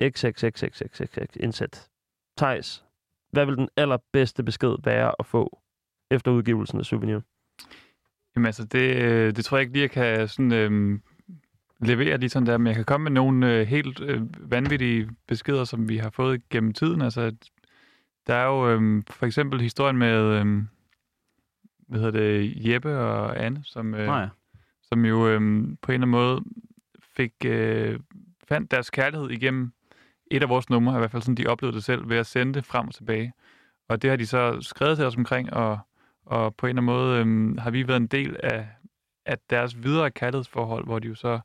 XXXXXX 0.04 1.36
indsæt. 1.36 1.90
Thijs, 2.38 2.86
hvad 3.32 3.46
vil 3.46 3.56
den 3.56 3.70
allerbedste 3.78 4.44
besked 4.44 4.76
være 4.84 5.14
at 5.20 5.26
få 5.26 5.60
efter 6.12 6.32
udgivelsen 6.32 6.80
af 6.80 6.86
Souvenir? 6.86 7.20
Jamen 8.36 8.46
altså, 8.46 8.64
det, 8.64 8.96
øh, 8.96 9.36
det 9.36 9.46
tror 9.46 9.58
jeg 9.58 9.62
ikke 9.62 9.74
lige, 9.74 9.82
jeg 9.82 9.92
kan 9.92 10.28
sådan, 10.28 10.52
øhm, 10.52 11.02
levere 11.80 12.18
lige 12.18 12.30
sådan 12.30 12.46
der, 12.46 12.58
men 12.58 12.68
jeg 12.68 12.76
kan 12.76 12.86
komme 12.86 13.04
med 13.04 13.12
nogle 13.12 13.56
øh, 13.56 13.68
helt 13.68 14.02
øh, 14.02 14.52
vanvittige 14.52 15.10
beskeder, 15.28 15.64
som 15.64 15.90
vi 15.90 15.98
har 15.98 16.10
fået 16.10 16.50
gennem 16.50 16.74
tiden. 16.74 17.02
Altså, 17.02 17.36
der 18.28 18.36
er 18.36 18.46
jo 18.46 18.70
øhm, 18.70 19.04
for 19.10 19.26
eksempel 19.26 19.62
historien 19.62 19.98
med, 19.98 20.40
øhm, 20.40 20.68
hvad 21.88 22.00
hedder 22.00 22.20
det, 22.20 22.54
Jeppe 22.70 22.98
og 22.98 23.46
Anne, 23.46 23.62
som, 23.64 23.94
øh, 23.94 24.06
Nå 24.06 24.16
ja. 24.16 24.30
som 24.82 25.06
jo 25.06 25.28
øhm, 25.28 25.78
på 25.82 25.92
en 25.92 26.04
eller 26.04 26.08
anden 26.08 26.10
måde 26.10 26.44
fik, 27.16 27.34
øh, 27.46 28.00
fandt 28.48 28.72
deres 28.72 28.90
kærlighed 28.90 29.30
igennem 29.30 29.72
et 30.32 30.44
af 30.44 30.50
vores 30.50 30.70
numre, 30.70 30.96
i 30.96 30.98
hvert 30.98 31.12
fald 31.12 31.22
sådan, 31.22 31.36
de 31.36 31.48
oplevede 31.48 31.76
det 31.76 31.84
selv, 31.84 32.10
ved 32.10 32.18
at 32.18 32.26
sende 32.26 32.54
det 32.54 32.66
frem 32.66 32.88
og 32.88 32.94
tilbage. 32.94 33.34
Og 33.90 34.02
det 34.02 34.10
har 34.10 34.18
de 34.18 34.26
så 34.26 34.58
skrevet 34.62 34.98
til 34.98 35.06
os 35.06 35.16
omkring, 35.16 35.54
og, 35.54 35.80
og 36.26 36.56
på 36.56 36.66
en 36.66 36.70
eller 36.70 36.82
anden 36.82 36.96
måde 36.96 37.20
øhm, 37.20 37.58
har 37.58 37.72
vi 37.72 37.88
været 37.88 37.98
en 37.98 38.08
del 38.08 38.38
af, 38.44 38.68
af 39.26 39.38
deres 39.50 39.84
videre 39.84 40.12
kærlighedsforhold, 40.12 40.86
hvor 40.86 41.00
de 41.00 41.08
jo 41.08 41.16
så 41.16 41.40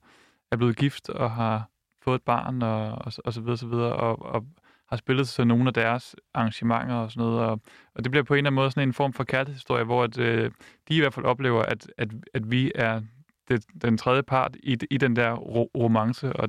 er 0.51 0.57
blevet 0.57 0.77
gift 0.77 1.09
og 1.09 1.31
har 1.31 1.69
fået 2.03 2.15
et 2.15 2.23
barn 2.23 2.63
og, 2.63 2.93
og, 2.93 3.13
og 3.25 3.33
så 3.33 3.41
videre, 3.41 3.57
så 3.57 3.67
videre, 3.67 3.93
og, 3.93 4.23
og 4.23 4.47
har 4.89 4.97
spillet 4.97 5.29
til 5.29 5.47
nogle 5.47 5.67
af 5.67 5.75
deres 5.75 6.17
arrangementer 6.35 6.95
og 6.95 7.11
sådan 7.11 7.29
noget. 7.29 7.41
Og, 7.41 7.61
og 7.95 8.05
det 8.05 8.11
bliver 8.11 8.25
på 8.25 8.35
en 8.35 8.39
eller 8.39 8.49
anden 8.51 8.55
måde 8.55 8.71
sådan 8.71 8.89
en 8.89 8.93
form 8.93 9.13
for 9.13 9.25
kærlighedshistorie, 9.25 9.85
hvor 9.85 10.05
at, 10.05 10.19
øh, 10.19 10.51
de 10.89 10.97
i 10.97 11.01
hvert 11.01 11.15
fald 11.15 11.27
oplever, 11.27 11.63
at, 11.63 11.91
at, 11.99 12.09
at 12.35 12.51
vi 12.51 12.73
er 12.75 13.01
det, 13.49 13.65
den 13.83 13.99
tredje 13.99 14.23
part 14.23 14.57
i, 14.63 14.79
i 14.91 14.97
den 14.97 15.17
der 15.17 15.33
ro- 15.33 15.71
romance. 15.75 16.33
Og, 16.33 16.49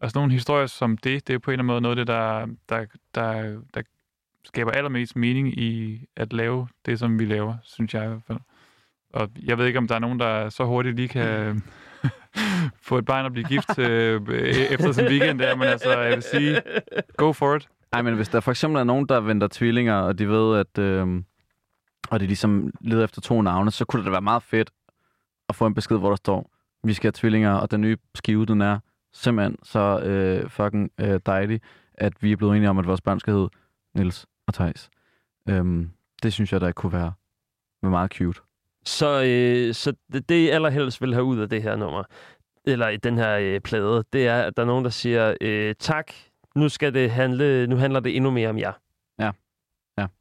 og 0.00 0.10
sådan 0.10 0.18
nogle 0.18 0.32
historier 0.32 0.66
som 0.66 0.96
det, 0.96 1.28
det 1.28 1.34
er 1.34 1.38
på 1.38 1.50
en 1.50 1.52
eller 1.52 1.62
anden 1.62 1.66
måde 1.66 1.80
noget 1.80 1.98
af 1.98 2.06
det, 2.06 2.14
der, 2.14 2.46
der, 2.68 2.86
der, 3.14 3.60
der 3.74 3.82
skaber 4.44 4.70
allermest 4.70 5.16
mening 5.16 5.58
i 5.58 6.00
at 6.16 6.32
lave 6.32 6.68
det, 6.86 6.98
som 6.98 7.18
vi 7.18 7.24
laver, 7.24 7.54
synes 7.62 7.94
jeg 7.94 8.04
i 8.04 8.08
hvert 8.08 8.22
fald. 8.26 8.38
Og 9.12 9.28
jeg 9.42 9.58
ved 9.58 9.66
ikke, 9.66 9.78
om 9.78 9.88
der 9.88 9.94
er 9.94 9.98
nogen, 9.98 10.20
der 10.20 10.48
så 10.48 10.64
hurtigt 10.64 10.96
lige 10.96 11.08
kan 11.08 11.62
få 12.88 12.98
et 12.98 13.04
barn 13.04 13.24
og 13.24 13.32
blive 13.32 13.44
gift 13.48 13.78
øh, 13.78 14.20
e-, 14.20 14.72
efter 14.74 14.92
sådan 14.92 15.12
en 15.12 15.18
weekend 15.18 15.38
der, 15.38 15.56
men 15.56 15.68
altså, 15.68 15.98
jeg 15.98 16.14
vil 16.14 16.22
sige, 16.22 16.62
go 17.16 17.32
for 17.32 17.56
it. 17.56 17.68
Ej, 17.92 18.02
men 18.02 18.14
hvis 18.14 18.28
der 18.28 18.40
for 18.40 18.50
eksempel 18.50 18.80
er 18.80 18.84
nogen, 18.84 19.06
der 19.06 19.20
venter 19.20 19.48
tvillinger, 19.52 19.94
og 19.94 20.18
de 20.18 20.28
ved, 20.28 20.58
at 20.58 20.78
øh, 20.78 21.22
og 22.10 22.20
de 22.20 22.26
ligesom 22.26 22.70
leder 22.80 23.04
efter 23.04 23.20
to 23.20 23.42
navne, 23.42 23.70
så 23.70 23.84
kunne 23.84 24.00
det 24.00 24.06
da 24.06 24.10
være 24.10 24.22
meget 24.22 24.42
fedt 24.42 24.70
at 25.48 25.54
få 25.54 25.66
en 25.66 25.74
besked, 25.74 25.96
hvor 25.96 26.08
der 26.08 26.16
står, 26.16 26.50
vi 26.84 26.92
skal 26.92 27.06
have 27.06 27.12
tvillinger, 27.12 27.52
og 27.52 27.70
den 27.70 27.80
nye 27.80 27.96
skive, 28.14 28.46
den 28.46 28.60
er 28.60 28.78
simpelthen 29.12 29.56
så 29.62 30.00
øh, 30.00 30.50
fucking 30.50 30.90
øh, 31.00 31.20
dejlig, 31.26 31.60
at 31.94 32.12
vi 32.20 32.32
er 32.32 32.36
blevet 32.36 32.56
enige 32.56 32.70
om, 32.70 32.78
at 32.78 32.86
vores 32.86 33.00
børn 33.00 33.20
skal 33.20 33.32
hedde 33.34 33.48
Nils 33.94 34.26
og 34.46 34.54
Thijs. 34.54 34.90
Øhm, 35.48 35.90
det 36.22 36.32
synes 36.32 36.52
jeg, 36.52 36.60
der 36.60 36.72
kunne 36.72 36.92
være, 36.92 37.12
være 37.82 37.90
meget 37.90 38.10
cute. 38.12 38.40
Så, 38.84 39.22
øh, 39.26 39.74
så 39.74 39.92
det, 40.12 40.28
det, 40.28 40.34
I 40.34 40.48
allerhelst 40.48 41.02
vil 41.02 41.12
have 41.14 41.24
ud 41.24 41.38
af 41.38 41.48
det 41.48 41.62
her 41.62 41.76
nummer, 41.76 42.02
eller 42.64 42.88
i 42.88 42.96
den 42.96 43.18
her 43.18 43.38
øh, 43.38 43.60
plade, 43.60 44.04
det 44.12 44.26
er, 44.28 44.42
at 44.42 44.56
der 44.56 44.62
er 44.62 44.66
nogen, 44.66 44.84
der 44.84 44.90
siger, 44.90 45.34
øh, 45.40 45.74
tak, 45.78 46.12
nu, 46.54 46.68
skal 46.68 46.94
det 46.94 47.10
handle, 47.10 47.66
nu 47.66 47.76
handler 47.76 48.00
det 48.00 48.16
endnu 48.16 48.30
mere 48.30 48.48
om 48.48 48.58
jer. 48.58 48.72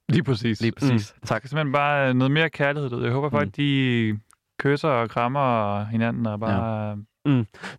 Lige 0.09 0.23
præcis. 0.23 0.61
Lige 0.61 0.71
præcis. 0.71 1.13
Mm. 1.15 1.19
Tak. 1.25 1.29
Der 1.29 1.37
skal 1.39 1.49
simpelthen 1.49 1.73
bare 1.73 2.09
øh, 2.09 2.13
noget 2.15 2.31
mere 2.31 2.49
kærlighed. 2.49 2.93
ud. 2.93 3.03
Jeg 3.03 3.11
håber 3.11 3.29
folk, 3.29 3.47
Mm. 3.47 3.51
de 3.51 4.19
kysser 4.59 4.89
og 4.89 5.09
krammer 5.09 5.83
hinanden 5.83 6.25
og 6.25 6.39
bare 6.39 6.89
ja. 6.89 6.95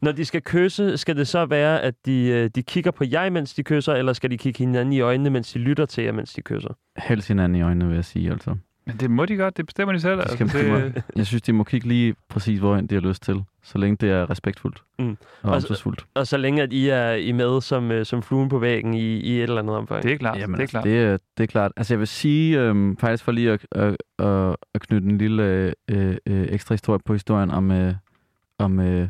Når 0.02 0.12
de 0.12 0.24
skal 0.24 0.42
kysse, 0.42 0.96
skal 0.96 1.16
det 1.16 1.28
så 1.28 1.46
være, 1.46 1.80
at 1.82 1.94
de, 2.06 2.26
øh, 2.28 2.50
de 2.54 2.62
kigger 2.62 2.90
på 2.90 3.04
jer, 3.12 3.30
mens 3.30 3.54
de 3.54 3.62
kysser, 3.62 3.92
eller 3.94 4.12
skal 4.12 4.30
de 4.30 4.38
kigge 4.38 4.58
hinanden 4.58 4.92
i 4.92 5.00
øjnene, 5.00 5.30
mens 5.30 5.52
de 5.52 5.58
lytter 5.58 5.86
til 5.86 6.04
jer, 6.04 6.12
mens 6.12 6.32
de 6.32 6.42
kysser? 6.42 6.70
Helst 6.96 7.28
hinanden 7.28 7.58
i 7.58 7.62
øjnene, 7.62 7.86
vil 7.86 7.94
jeg 7.94 8.04
sige, 8.04 8.30
altså. 8.30 8.56
Men 8.86 8.96
det 8.96 9.10
må 9.10 9.26
de 9.26 9.36
godt, 9.36 9.56
det 9.56 9.66
bestemmer 9.66 9.92
de 9.92 10.00
selv. 10.00 10.20
De 10.20 10.28
skal, 10.28 10.42
altså, 10.44 10.58
de 10.58 10.68
må, 10.70 10.76
det, 10.76 11.02
jeg 11.16 11.26
synes, 11.26 11.42
de 11.42 11.52
må 11.52 11.64
kigge 11.64 11.88
lige 11.88 12.14
præcis, 12.28 12.58
hvorhen 12.58 12.86
de 12.86 12.94
har 12.94 13.02
lyst 13.02 13.22
til, 13.22 13.42
så 13.62 13.78
længe 13.78 13.96
det 13.96 14.10
er 14.10 14.30
respektfuldt 14.30 14.82
Mm. 14.98 15.08
og 15.08 15.16
Og 15.42 15.62
så- 15.62 15.66
omsorgsfuldt. 15.66 16.06
Og 16.14 16.26
så 16.26 16.36
længe, 16.36 16.62
at 16.62 16.72
I 16.72 16.88
er 16.88 17.12
I 17.12 17.32
med 17.32 17.60
som, 17.60 17.90
øh, 17.90 18.06
som 18.06 18.22
fluen 18.22 18.48
på 18.48 18.58
væggen 18.58 18.94
i, 18.94 19.16
i 19.20 19.36
et 19.36 19.42
eller 19.42 19.58
andet 19.58 19.76
omfang. 19.76 20.02
det 20.02 20.12
er 20.12 20.16
klart. 20.16 20.38
Jamen, 20.38 20.54
det 20.54 20.58
er 20.58 20.62
altså, 20.62 20.70
klart. 20.72 20.84
det, 20.84 20.98
er, 21.02 21.16
det 21.38 21.42
er 21.42 21.46
klart. 21.46 21.72
Altså, 21.76 21.94
jeg 21.94 21.98
vil 21.98 22.06
sige, 22.08 22.60
øhm, 22.60 22.96
faktisk 22.96 23.24
for 23.24 23.32
lige 23.32 23.50
at, 23.50 23.66
at, 23.72 23.96
at, 24.18 24.56
at 24.74 24.80
knytte 24.80 25.08
en 25.08 25.18
lille 25.18 25.72
øh, 25.88 26.16
øh, 26.26 26.46
ekstra 26.50 26.74
historie 26.74 27.00
på 27.04 27.12
historien 27.12 27.50
om, 27.50 27.70
øh, 27.70 27.94
om 28.58 28.80
øh, 28.80 29.08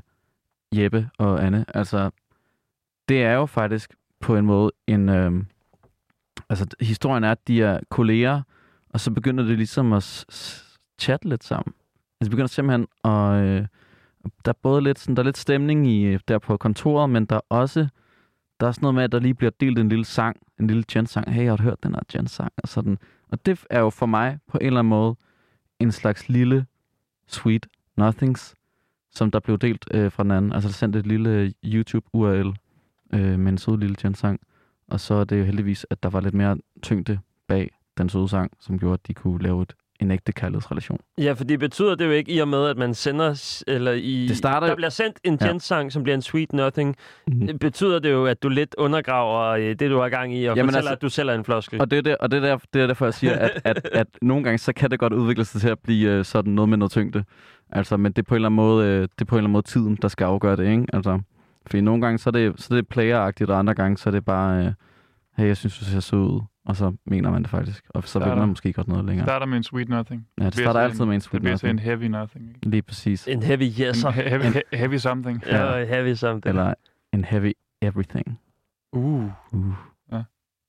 Jeppe 0.75 1.11
og 1.19 1.45
Anne. 1.45 1.65
Altså, 1.75 2.11
det 3.09 3.23
er 3.23 3.33
jo 3.33 3.47
faktisk 3.47 3.95
på 4.21 4.37
en 4.37 4.47
måde 4.47 4.73
en... 4.87 5.09
Øhm, 5.09 5.47
altså, 6.49 6.67
historien 6.81 7.25
er, 7.25 7.31
at 7.31 7.49
de 7.49 7.63
er 7.63 7.81
kolleger, 7.91 8.43
og 8.91 9.01
så 9.01 9.11
begynder 9.11 9.45
det 9.45 9.57
ligesom 9.57 9.93
at 9.93 10.03
s- 10.03 10.27
s- 10.33 10.79
chatte 11.01 11.29
lidt 11.29 11.45
sammen. 11.45 11.75
Altså, 12.21 12.29
de 12.29 12.31
begynder 12.31 12.49
simpelthen 12.49 12.87
at... 13.05 13.43
Øh, 13.45 13.67
der 14.45 14.53
er 14.53 14.59
både 14.63 14.83
lidt, 14.83 14.99
sådan, 14.99 15.17
der 15.17 15.23
er 15.23 15.25
lidt 15.25 15.39
stemning 15.39 15.87
i, 15.87 16.05
øh, 16.05 16.21
der 16.29 16.39
på 16.39 16.57
kontoret, 16.57 17.11
men 17.11 17.25
der 17.25 17.37
er 17.37 17.41
også 17.49 17.89
der 18.61 18.67
er 18.67 18.73
sådan 18.73 18.83
noget 18.85 18.95
med, 18.95 19.05
at 19.05 19.13
der 19.13 19.19
lige 19.19 19.35
bliver 19.35 19.51
delt 19.61 19.79
en 19.79 19.89
lille 19.89 20.05
sang, 20.05 20.37
en 20.61 20.67
lille 20.67 20.85
Jen-sang. 20.97 21.33
Hey, 21.33 21.43
jeg 21.45 21.53
har 21.53 21.63
hørt 21.63 21.83
den 21.83 21.95
her 21.95 22.01
Jen-sang. 22.15 22.53
Og, 22.63 22.69
sådan. 22.69 22.99
og 23.29 23.47
det 23.47 23.65
er 23.71 23.81
jo 23.81 23.91
for 23.91 24.07
mig 24.07 24.39
på 24.49 24.59
en 24.61 24.67
eller 24.67 24.79
anden 24.79 24.89
måde 24.91 25.17
en 25.81 25.93
slags 25.93 26.29
lille 26.29 26.67
sweet 27.27 27.67
nothings, 27.97 28.55
som 29.19 29.31
der 29.31 29.41
blev 29.41 29.59
delt 29.59 29.85
øh, 29.91 30.13
fra 30.13 30.23
den 30.23 30.31
anden. 30.31 30.53
Altså 30.53 30.69
der 30.69 30.75
sendte 30.75 30.99
et 30.99 31.07
lille 31.07 31.31
øh, 31.31 31.51
YouTube-URL 31.65 32.55
øh, 33.15 33.39
med 33.39 33.53
en 33.53 33.59
sød 33.59 33.79
lille 33.79 33.97
tjensang. 33.97 34.41
Og 34.89 35.01
så 35.01 35.15
er 35.15 35.25
det 35.25 35.39
jo 35.39 35.45
heldigvis, 35.45 35.87
at 35.91 36.03
der 36.03 36.09
var 36.11 36.21
lidt 36.21 36.35
mere 36.35 36.57
tyngde 36.83 37.19
bag 37.47 37.71
den 37.99 38.09
søde 38.09 38.29
sang, 38.29 38.53
som 38.61 38.79
gjorde, 38.79 38.95
at 38.95 39.07
de 39.07 39.15
kunne 39.15 39.43
lave 39.43 39.63
et, 39.63 39.75
en 40.01 40.11
ægte 40.11 40.33
kærlighedsrelation. 40.33 40.99
Ja, 41.19 41.33
for 41.33 41.45
det 41.45 41.59
betyder 41.61 41.95
det 41.95 42.07
jo 42.07 42.11
ikke 42.11 42.33
i 42.33 42.39
og 42.39 42.49
med, 42.49 42.67
at 42.67 42.77
man 42.77 42.95
sender, 42.95 43.63
eller 43.67 43.93
i, 43.93 44.27
Det 44.29 44.37
starter 44.37 44.67
der 44.67 44.75
bliver 44.75 44.89
sendt 44.91 45.19
en 45.25 45.39
Ja. 45.41 45.47
Jens-sang, 45.47 45.93
som 45.93 46.03
bliver 46.03 46.15
en 46.15 46.23
sweet 46.23 46.53
nothing. 46.53 46.97
Mm. 47.27 47.47
Det 47.47 47.59
betyder 47.61 47.99
det 47.99 48.13
jo, 48.13 48.27
at 48.27 48.43
du 48.43 48.49
lidt 48.49 48.75
undergraver 48.79 49.49
øh, 49.49 49.65
det, 49.65 49.81
du 49.81 49.99
har 49.99 50.09
gang 50.09 50.35
i, 50.37 50.45
og 50.47 50.57
Jamen 50.57 50.69
fortæller, 50.69 50.79
altså- 50.91 50.93
at 50.93 51.03
du 51.03 51.09
selv 51.09 51.29
er 51.29 51.35
en 51.35 51.45
floskel. 51.45 51.81
Og 51.81 51.91
det 51.91 51.99
er, 51.99 52.03
der, 52.03 52.17
og 52.21 52.31
det, 52.31 52.37
er 52.37 52.41
der, 52.41 52.59
det 52.75 52.83
er 52.83 52.87
derfor, 52.87 53.07
jeg 53.07 53.15
siger, 53.15 53.33
at, 53.39 53.61
at, 53.65 53.89
at 53.93 54.07
nogle 54.23 54.45
gange, 54.45 54.59
så 54.59 54.73
kan 54.73 54.91
det 54.91 54.99
godt 54.99 55.13
udvikle 55.13 55.45
sig 55.45 55.61
til 55.61 55.69
at 55.69 55.79
blive 55.79 56.11
øh, 56.11 56.25
sådan 56.25 56.53
noget 56.53 56.69
med 56.69 56.79
noget 56.79 56.93
tyngde. 56.93 57.25
Altså, 57.71 57.97
men 57.97 58.13
det 58.13 58.19
er 58.19 58.27
på 58.29 58.35
en 58.35 58.37
eller 58.37 58.49
anden 58.49 58.57
måde, 58.57 59.01
det 59.03 59.21
er 59.21 59.25
på 59.25 59.35
en 59.35 59.39
eller 59.39 59.45
anden 59.45 59.53
måde 59.53 59.67
tiden, 59.67 59.99
der 60.03 60.09
skal 60.09 60.25
afgøre 60.25 60.57
det, 60.57 60.67
ikke? 60.71 60.85
Altså, 60.93 61.21
fordi 61.67 61.81
nogle 61.81 62.03
gange, 62.03 62.19
så 62.19 62.31
er 62.31 62.33
det, 62.33 62.53
så 62.61 62.75
er 62.75 62.77
det 62.77 62.89
playeragtigt, 62.89 63.51
og 63.51 63.59
andre 63.59 63.75
gange, 63.75 63.99
så 63.99 64.09
er 64.09 64.11
det 64.11 64.25
bare, 64.25 64.75
hey, 65.37 65.47
jeg 65.47 65.57
synes, 65.57 65.79
du 65.79 65.85
ser 65.85 66.01
sød 66.01 66.19
ud. 66.19 66.41
Og 66.69 66.77
så 66.77 66.93
mener 67.07 67.31
man 67.31 67.43
det 67.43 67.51
faktisk. 67.51 67.85
Og 67.89 68.03
så 68.09 68.19
vil 68.19 68.25
Starter. 68.25 68.41
man 68.41 68.49
måske 68.49 68.73
godt 68.73 68.89
noget 68.89 69.05
længere. 69.05 69.27
starter 69.27 69.47
med 69.47 69.57
en 69.57 69.63
sweet 69.63 69.89
nothing. 69.89 70.27
Ja, 70.41 70.45
det 70.45 70.55
starter 70.55 70.81
altid 70.81 71.01
en- 71.01 71.07
med 71.07 71.15
en 71.15 71.19
Det 71.19 71.23
sweet 71.29 71.43
bliver 71.43 71.57
til 71.57 71.69
en 71.69 71.75
nothing. 71.77 71.87
heavy 72.01 72.05
nothing. 72.05 72.49
Ikke? 72.49 72.69
Lige 72.69 72.83
præcis. 72.83 73.29
En 73.29 73.43
heavy 73.43 73.63
yes'er. 73.71 74.07
En 74.09 74.15
he- 74.15 74.29
heavy, 74.29 74.43
he- 74.43 74.77
heavy 74.77 74.97
something. 74.97 75.43
Ja, 75.47 75.85
heavy 75.85 76.15
something. 76.15 76.47
Eller 76.47 76.75
en 77.13 77.25
heavy 77.25 77.53
everything. 77.83 78.39
Uh. 78.93 79.25
Uh. 79.53 79.73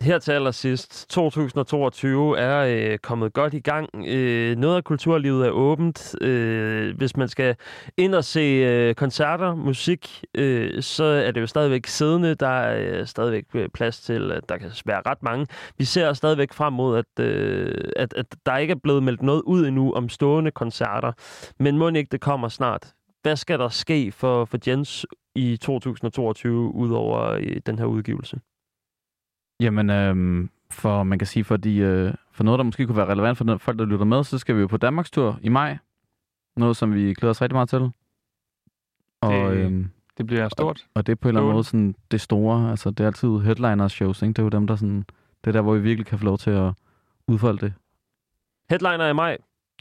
Her 0.01 0.19
til 0.19 0.31
allersidst, 0.31 1.09
2022 1.09 2.37
er 2.37 2.91
øh, 2.91 2.97
kommet 2.97 3.33
godt 3.33 3.53
i 3.53 3.59
gang. 3.59 3.89
Øh, 4.07 4.57
noget 4.57 4.75
af 4.75 4.83
kulturlivet 4.83 5.47
er 5.47 5.51
åbent. 5.51 6.23
Øh, 6.23 6.97
hvis 6.97 7.17
man 7.17 7.27
skal 7.27 7.55
ind 7.97 8.15
og 8.15 8.23
se 8.23 8.39
øh, 8.39 8.95
koncerter, 8.95 9.55
musik, 9.55 10.23
øh, 10.35 10.81
så 10.81 11.03
er 11.03 11.31
det 11.31 11.41
jo 11.41 11.47
stadigvæk 11.47 11.87
siddende. 11.87 12.35
Der 12.35 12.47
er 12.47 12.99
øh, 12.99 13.07
stadigvæk 13.07 13.43
øh, 13.53 13.69
plads 13.73 14.01
til, 14.01 14.31
at 14.31 14.49
der 14.49 14.57
kan 14.57 14.71
være 14.85 15.01
ret 15.05 15.23
mange. 15.23 15.47
Vi 15.77 15.85
ser 15.85 16.13
stadigvæk 16.13 16.53
frem 16.53 16.73
mod, 16.73 16.97
at, 16.97 17.25
øh, 17.25 17.91
at, 17.95 18.13
at 18.13 18.25
der 18.45 18.57
ikke 18.57 18.71
er 18.71 18.79
blevet 18.83 19.03
meldt 19.03 19.21
noget 19.21 19.41
ud 19.41 19.67
endnu 19.67 19.93
om 19.93 20.09
stående 20.09 20.51
koncerter. 20.51 21.11
Men 21.59 21.77
må 21.77 21.89
ikke 21.89 22.09
det 22.11 22.21
kommer 22.21 22.47
snart. 22.47 22.93
Hvad 23.21 23.35
skal 23.35 23.59
der 23.59 23.69
ske 23.69 24.11
for, 24.11 24.45
for 24.45 24.57
Jens 24.67 25.05
i 25.35 25.57
2022, 25.57 26.75
udover 26.75 27.19
øh, 27.19 27.61
den 27.65 27.79
her 27.79 27.85
udgivelse? 27.85 28.39
Jamen, 29.59 29.89
øhm, 29.89 30.49
for 30.71 31.03
man 31.03 31.19
kan 31.19 31.25
sige, 31.27 31.43
for, 31.43 31.57
de, 31.57 31.77
øh, 31.77 32.13
for 32.31 32.43
noget, 32.43 32.57
der 32.57 32.63
måske 32.63 32.85
kunne 32.85 32.97
være 32.97 33.05
relevant 33.11 33.37
for 33.37 33.45
den, 33.45 33.59
folk, 33.59 33.79
der 33.79 33.85
lytter 33.85 34.05
med, 34.05 34.23
så 34.23 34.37
skal 34.37 34.55
vi 34.55 34.61
jo 34.61 34.67
på 34.67 34.77
Danmarks 34.77 35.11
tur 35.11 35.39
i 35.41 35.49
maj. 35.49 35.77
Noget, 36.57 36.77
som 36.77 36.93
vi 36.93 37.13
glæder 37.13 37.29
os 37.29 37.41
rigtig 37.41 37.55
meget 37.55 37.69
til. 37.69 37.89
Og, 39.21 39.33
Det- 39.33 39.57
øhm, 39.57 39.89
Det 40.17 40.27
bliver 40.27 40.49
stort. 40.49 40.85
og 40.95 41.05
det 41.07 41.11
er 41.11 41.15
på 41.15 41.27
en 41.27 41.29
eller 41.29 41.41
anden 41.41 41.53
måde 41.53 41.63
sådan, 41.63 41.95
det 42.11 42.21
store. 42.21 42.69
Altså, 42.69 42.89
det 42.89 42.99
er 42.99 43.07
altid 43.07 43.39
headliners 43.39 43.91
shows, 43.91 44.21
ikke? 44.21 44.33
Det 44.33 44.39
er 44.39 44.43
jo 44.43 44.49
dem, 44.49 44.67
der 44.67 44.75
sådan... 44.75 45.05
Det 45.43 45.47
er 45.47 45.51
der, 45.51 45.61
hvor 45.61 45.73
vi 45.73 45.79
virkelig 45.81 46.05
kan 46.05 46.19
få 46.19 46.25
lov 46.25 46.37
til 46.37 46.51
at 46.51 46.71
udfolde 47.27 47.59
det. 47.65 47.73
Headliner 48.69 49.07
i 49.09 49.13
maj. 49.13 49.37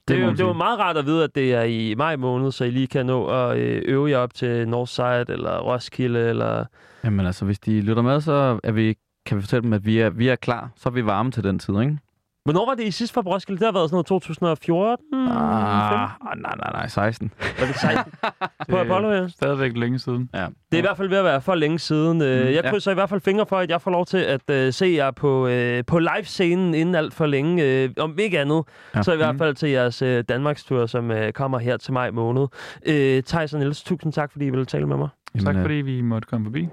Det, 0.08 0.16
må 0.18 0.22
er, 0.22 0.26
jo- 0.26 0.32
det 0.32 0.40
er 0.40 0.44
sige. 0.44 0.54
meget 0.58 0.78
rart 0.78 0.96
at 0.96 1.06
vide, 1.06 1.24
at 1.24 1.34
det 1.34 1.54
er 1.54 1.62
i 1.62 1.94
maj 1.94 2.16
måned, 2.16 2.52
så 2.52 2.64
I 2.64 2.70
lige 2.70 2.86
kan 2.86 3.06
nå 3.06 3.26
at 3.26 3.58
øh, 3.58 3.82
øve 3.86 4.10
jer 4.10 4.18
op 4.18 4.34
til 4.34 4.68
Northside 4.68 5.24
eller 5.28 5.58
Roskilde. 5.58 6.28
Eller... 6.28 6.64
Jamen 7.04 7.26
altså, 7.26 7.44
hvis 7.44 7.58
de 7.58 7.80
lytter 7.80 8.02
med, 8.02 8.20
så 8.20 8.60
er 8.64 8.72
vi, 8.72 8.96
kan 9.28 9.36
vi 9.36 9.42
fortælle 9.42 9.62
dem, 9.62 9.72
at 9.72 9.86
vi 9.86 9.98
er, 9.98 10.10
vi 10.10 10.28
er 10.28 10.36
klar. 10.36 10.70
Så 10.76 10.88
er 10.88 10.92
vi 10.92 11.06
varme 11.06 11.30
til 11.30 11.44
den 11.44 11.58
tid, 11.58 11.80
ikke? 11.80 11.98
Hvornår 12.44 12.66
var 12.66 12.74
det 12.74 12.84
I 12.84 12.90
sidst 12.90 13.14
fra 13.14 13.20
Roskilde? 13.20 13.58
Det 13.58 13.66
har 13.66 13.72
været 13.72 13.88
sådan 13.90 13.94
noget 13.94 14.06
2014? 14.06 15.04
Ah, 15.14 16.08
15? 16.28 16.42
nej, 16.42 16.54
nej, 16.56 16.70
nej, 16.72 16.88
16. 16.88 17.32
Var 17.58 17.66
det 17.66 17.74
16? 17.74 18.12
På 18.70 18.76
Apollo, 18.76 19.12
ja. 19.12 19.28
Stadigvæk 19.28 19.76
længe 19.76 19.98
siden. 19.98 20.30
Ja. 20.34 20.38
Det 20.40 20.48
er 20.72 20.78
i 20.78 20.80
hvert 20.80 20.96
fald 20.96 21.08
ved 21.08 21.18
at 21.18 21.24
være 21.24 21.40
for 21.40 21.54
længe 21.54 21.78
siden. 21.78 22.22
Øh, 22.22 22.40
Mm, 22.40 22.46
Jeg 22.46 22.64
ja. 22.64 22.70
krydser 22.70 22.90
i 22.90 22.94
hvert 22.94 23.08
fald 23.08 23.20
fingre 23.20 23.46
for, 23.46 23.56
at 23.58 23.70
jeg 23.70 23.80
får 23.82 23.90
lov 23.90 24.06
til 24.06 24.18
at 24.18 24.50
øh, 24.50 24.72
se 24.72 24.86
jer 24.86 25.10
på, 25.10 25.46
øh, 25.46 25.84
på 25.86 25.98
live-scenen 25.98 26.74
inden 26.74 26.94
alt 26.94 27.14
for 27.14 27.26
længe. 27.26 27.64
Øh, 27.84 27.90
om 28.00 28.18
ikke 28.18 28.40
andet, 28.40 28.62
Ja. 28.94 29.02
så 29.02 29.12
i 29.12 29.16
hvert 29.16 29.34
Mm. 29.34 29.38
fald 29.38 29.54
til 29.54 29.68
jeres 29.70 30.02
øh, 30.02 30.24
Danmarkstur, 30.28 30.86
som 30.86 31.10
øh, 31.10 31.32
kommer 31.32 31.58
her 31.58 31.76
til 31.76 31.92
maj 31.92 32.10
måned. 32.10 32.46
Øh, 32.86 33.22
Thijs 33.22 33.52
og 33.54 33.58
Niels, 33.60 33.82
tusind 33.82 34.12
tak, 34.12 34.32
fordi 34.32 34.44
I 34.46 34.50
ville 34.50 34.64
tale 34.66 34.86
med 34.86 34.96
mig. 34.96 35.08
Tak 35.44 35.56
øh, 35.56 35.62
fordi 35.62 35.74
vi 35.74 36.00
måtte 36.00 36.26
komme 36.28 36.46
forbi. 36.46 36.68